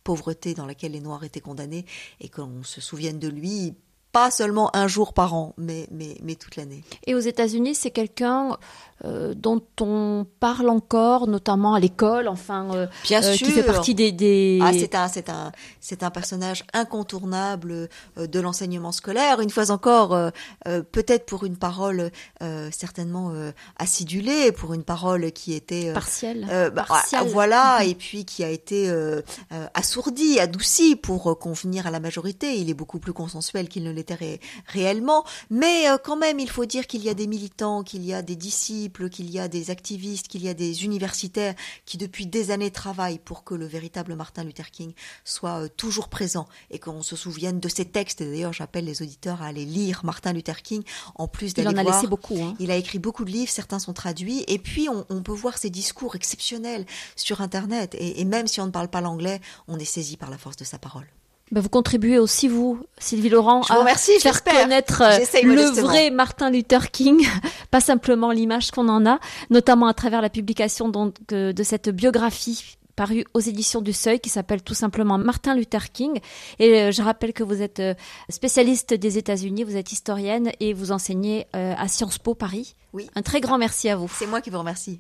pauvreté 0.06 0.56
dans 0.56 0.66
laquelle 0.66 0.94
les 0.94 1.02
Noirs 1.02 1.24
étaient 1.24 1.42
condamnés 1.42 1.86
et 2.20 2.30
qu'on 2.30 2.64
se 2.64 2.82
souvienne 2.82 3.20
de 3.20 3.28
lui 3.28 3.76
pas 4.12 4.32
seulement 4.32 4.76
un 4.76 4.88
jour 4.88 5.14
par 5.14 5.34
an, 5.36 5.54
mais, 5.58 5.88
mais, 5.92 6.18
mais 6.24 6.36
toute 6.36 6.56
l'année. 6.56 6.84
Et 7.06 7.14
aux 7.16 7.20
États-Unis, 7.20 7.76
c'est 7.76 7.92
quelqu'un 7.92 8.58
euh, 9.06 9.34
dont 9.34 9.62
on 9.80 10.26
parle 10.42 10.68
encore, 10.70 11.28
notamment 11.28 11.74
à 11.74 11.80
l'école, 11.80 12.28
enfin, 12.28 12.68
euh, 12.74 12.88
Bien 13.04 13.24
euh, 13.24 13.34
sûr. 13.34 13.48
qui 13.48 13.54
fait 13.54 13.64
partie 13.64 13.96
des. 13.96 14.12
des... 14.12 14.60
Ah, 14.62 14.72
c'est 14.74 14.94
un, 14.96 15.08
c'est 15.08 15.30
un, 15.30 15.52
c'est 15.80 16.04
un 16.04 16.10
personnage 16.10 16.66
incontournable 16.74 17.88
euh, 18.18 18.28
de 18.28 18.40
l'enseignement 18.40 18.92
scolaire. 18.92 19.40
Une 19.40 19.50
fois 19.50 19.72
encore, 19.72 20.14
euh, 20.14 20.32
euh, 20.68 20.82
peut-être 20.84 21.26
pour 21.26 21.46
une 21.46 21.56
parole 21.56 22.12
euh, 22.42 22.70
certainement 22.74 23.32
euh, 23.32 23.52
acidulée, 23.78 24.52
pour 24.52 24.74
une 24.74 24.84
parole 24.84 25.32
qui 25.32 25.54
était 25.54 25.90
euh, 25.90 25.94
partielle. 25.94 26.48
euh, 26.52 26.70
bah, 26.70 26.86
Partielle. 26.88 27.28
voilà, 27.30 27.80
Mhm. 27.82 27.90
et 27.90 27.96
puis 27.96 28.26
qui 28.26 28.44
a 28.44 28.50
été 28.50 28.90
euh, 28.90 29.22
euh, 29.54 29.68
assourdi, 29.76 30.40
adouci 30.40 30.96
pour 30.96 31.32
euh, 31.32 31.36
convenir 31.36 31.88
à 31.88 31.92
la 31.92 32.00
majorité. 32.00 32.58
Il 32.60 32.70
est 32.70 32.74
beaucoup 32.74 33.00
plus 33.00 33.14
consensuel 33.14 33.70
qu'il 33.70 33.84
ne 33.84 33.92
l'était 33.92 34.09
ré- 34.14 34.40
réellement, 34.68 35.24
mais 35.50 35.90
euh, 35.90 35.98
quand 35.98 36.16
même, 36.18 36.40
il 36.40 36.50
faut 36.50 36.66
dire 36.66 36.88
qu'il 36.88 37.04
y 37.04 37.10
a 37.10 37.14
des 37.14 37.28
militants, 37.28 37.84
qu'il 37.84 38.04
y 38.06 38.14
a 38.14 38.22
des 38.22 38.36
disciples, 38.36 39.10
qu'il 39.10 39.30
y 39.30 39.40
a 39.40 39.48
des 39.48 39.72
activistes, 39.72 40.28
qu'il 40.28 40.44
y 40.44 40.50
a 40.50 40.54
des 40.54 40.86
universitaires 40.86 41.56
qui 41.86 41.98
depuis 41.98 42.28
des 42.28 42.52
années 42.52 42.72
travaillent 42.72 43.20
pour 43.20 43.44
que 43.44 43.54
le 43.56 43.66
véritable 43.66 44.16
Martin 44.16 44.44
Luther 44.44 44.72
King 44.72 44.94
soit 45.24 45.64
euh, 45.64 45.68
toujours 45.68 46.10
présent 46.10 46.48
et 46.72 46.80
qu'on 46.80 47.02
se 47.04 47.16
souvienne 47.16 47.60
de 47.60 47.70
ses 47.70 47.86
textes. 47.86 48.24
D'ailleurs, 48.24 48.54
j'appelle 48.54 48.86
les 48.86 49.02
auditeurs 49.02 49.42
à 49.42 49.48
aller 49.48 49.66
lire 49.66 50.02
Martin 50.04 50.34
Luther 50.34 50.62
King 50.62 50.84
en 51.16 51.28
plus 51.28 51.48
Il 51.48 51.54
d'aller 51.56 51.70
en 51.70 51.78
a 51.78 51.84
voir 51.84 51.96
laissé 51.96 52.08
beaucoup. 52.08 52.38
Hein. 52.42 52.56
il 52.60 52.72
a 52.72 52.76
écrit 52.76 53.00
beaucoup 53.00 53.26
de 53.26 53.32
livres, 53.32 53.52
certains 53.52 53.80
sont 53.80 53.94
traduits, 53.94 54.44
et 54.48 54.60
puis 54.60 54.90
on, 54.90 55.06
on 55.10 55.22
peut 55.22 55.32
voir 55.34 55.58
ses 55.58 55.70
discours 55.70 56.16
exceptionnels 56.16 56.86
sur 57.16 57.42
Internet. 57.42 57.96
Et, 57.96 58.22
et 58.22 58.26
même 58.26 58.48
si 58.48 58.62
on 58.62 58.66
ne 58.66 58.72
parle 58.72 58.88
pas 58.90 59.02
l'anglais, 59.02 59.42
on 59.68 59.78
est 59.80 59.86
saisi 59.86 60.18
par 60.18 60.30
la 60.30 60.38
force 60.38 60.56
de 60.58 60.64
sa 60.64 60.78
parole. 60.80 61.08
Ben, 61.52 61.62
vous 61.62 61.70
contribuez 61.70 62.20
aussi, 62.20 62.48
vous, 62.48 62.80
Sylvie 63.00 63.30
Laurent, 63.30 63.64
Je 63.64 63.74
vous 63.74 63.80
à 63.80 63.96
faire 63.96 64.44
connaître 64.44 65.02
euh, 65.02 65.18
le 65.42 65.50
modestement. 65.50 65.88
vrai 65.88 66.12
Martin 66.12 66.52
Luther 66.52 66.92
King, 66.92 67.28
pas 67.72 67.82
simplement 67.82 68.32
l'image 68.32 68.70
qu'on 68.72 68.88
en 68.88 69.06
a, 69.06 69.20
notamment 69.50 69.88
à 69.88 69.94
travers 69.94 70.22
la 70.22 70.30
publication 70.30 70.90
donc, 70.90 71.16
euh, 71.32 71.52
de 71.52 71.64
cette 71.64 71.90
biographie 71.90 72.78
parue 72.96 73.26
aux 73.34 73.40
éditions 73.40 73.82
du 73.82 73.94
Seuil 73.94 74.20
qui 74.20 74.30
s'appelle 74.30 74.62
tout 74.62 74.74
simplement 74.74 75.18
Martin 75.18 75.56
Luther 75.56 75.92
King. 75.92 76.20
Et 76.60 76.82
euh, 76.82 76.92
je 76.92 77.02
rappelle 77.02 77.34
que 77.34 77.44
vous 77.44 77.62
êtes 77.62 77.82
spécialiste 78.30 78.94
des 78.94 79.18
États-Unis, 79.18 79.64
vous 79.64 79.78
êtes 79.78 79.92
historienne 79.92 80.52
et 80.60 80.74
vous 80.74 80.92
enseignez 80.92 81.48
à 81.54 81.88
Sciences 81.88 82.20
Po 82.20 82.36
Paris. 82.36 82.76
Oui. 82.94 83.10
Un 83.16 83.22
très 83.22 83.40
grand 83.42 83.58
merci 83.58 83.90
à 83.90 83.96
vous. 83.96 84.12
C'est 84.14 84.28
moi 84.28 84.42
qui 84.42 84.50
vous 84.50 84.60
remercie. 84.60 85.00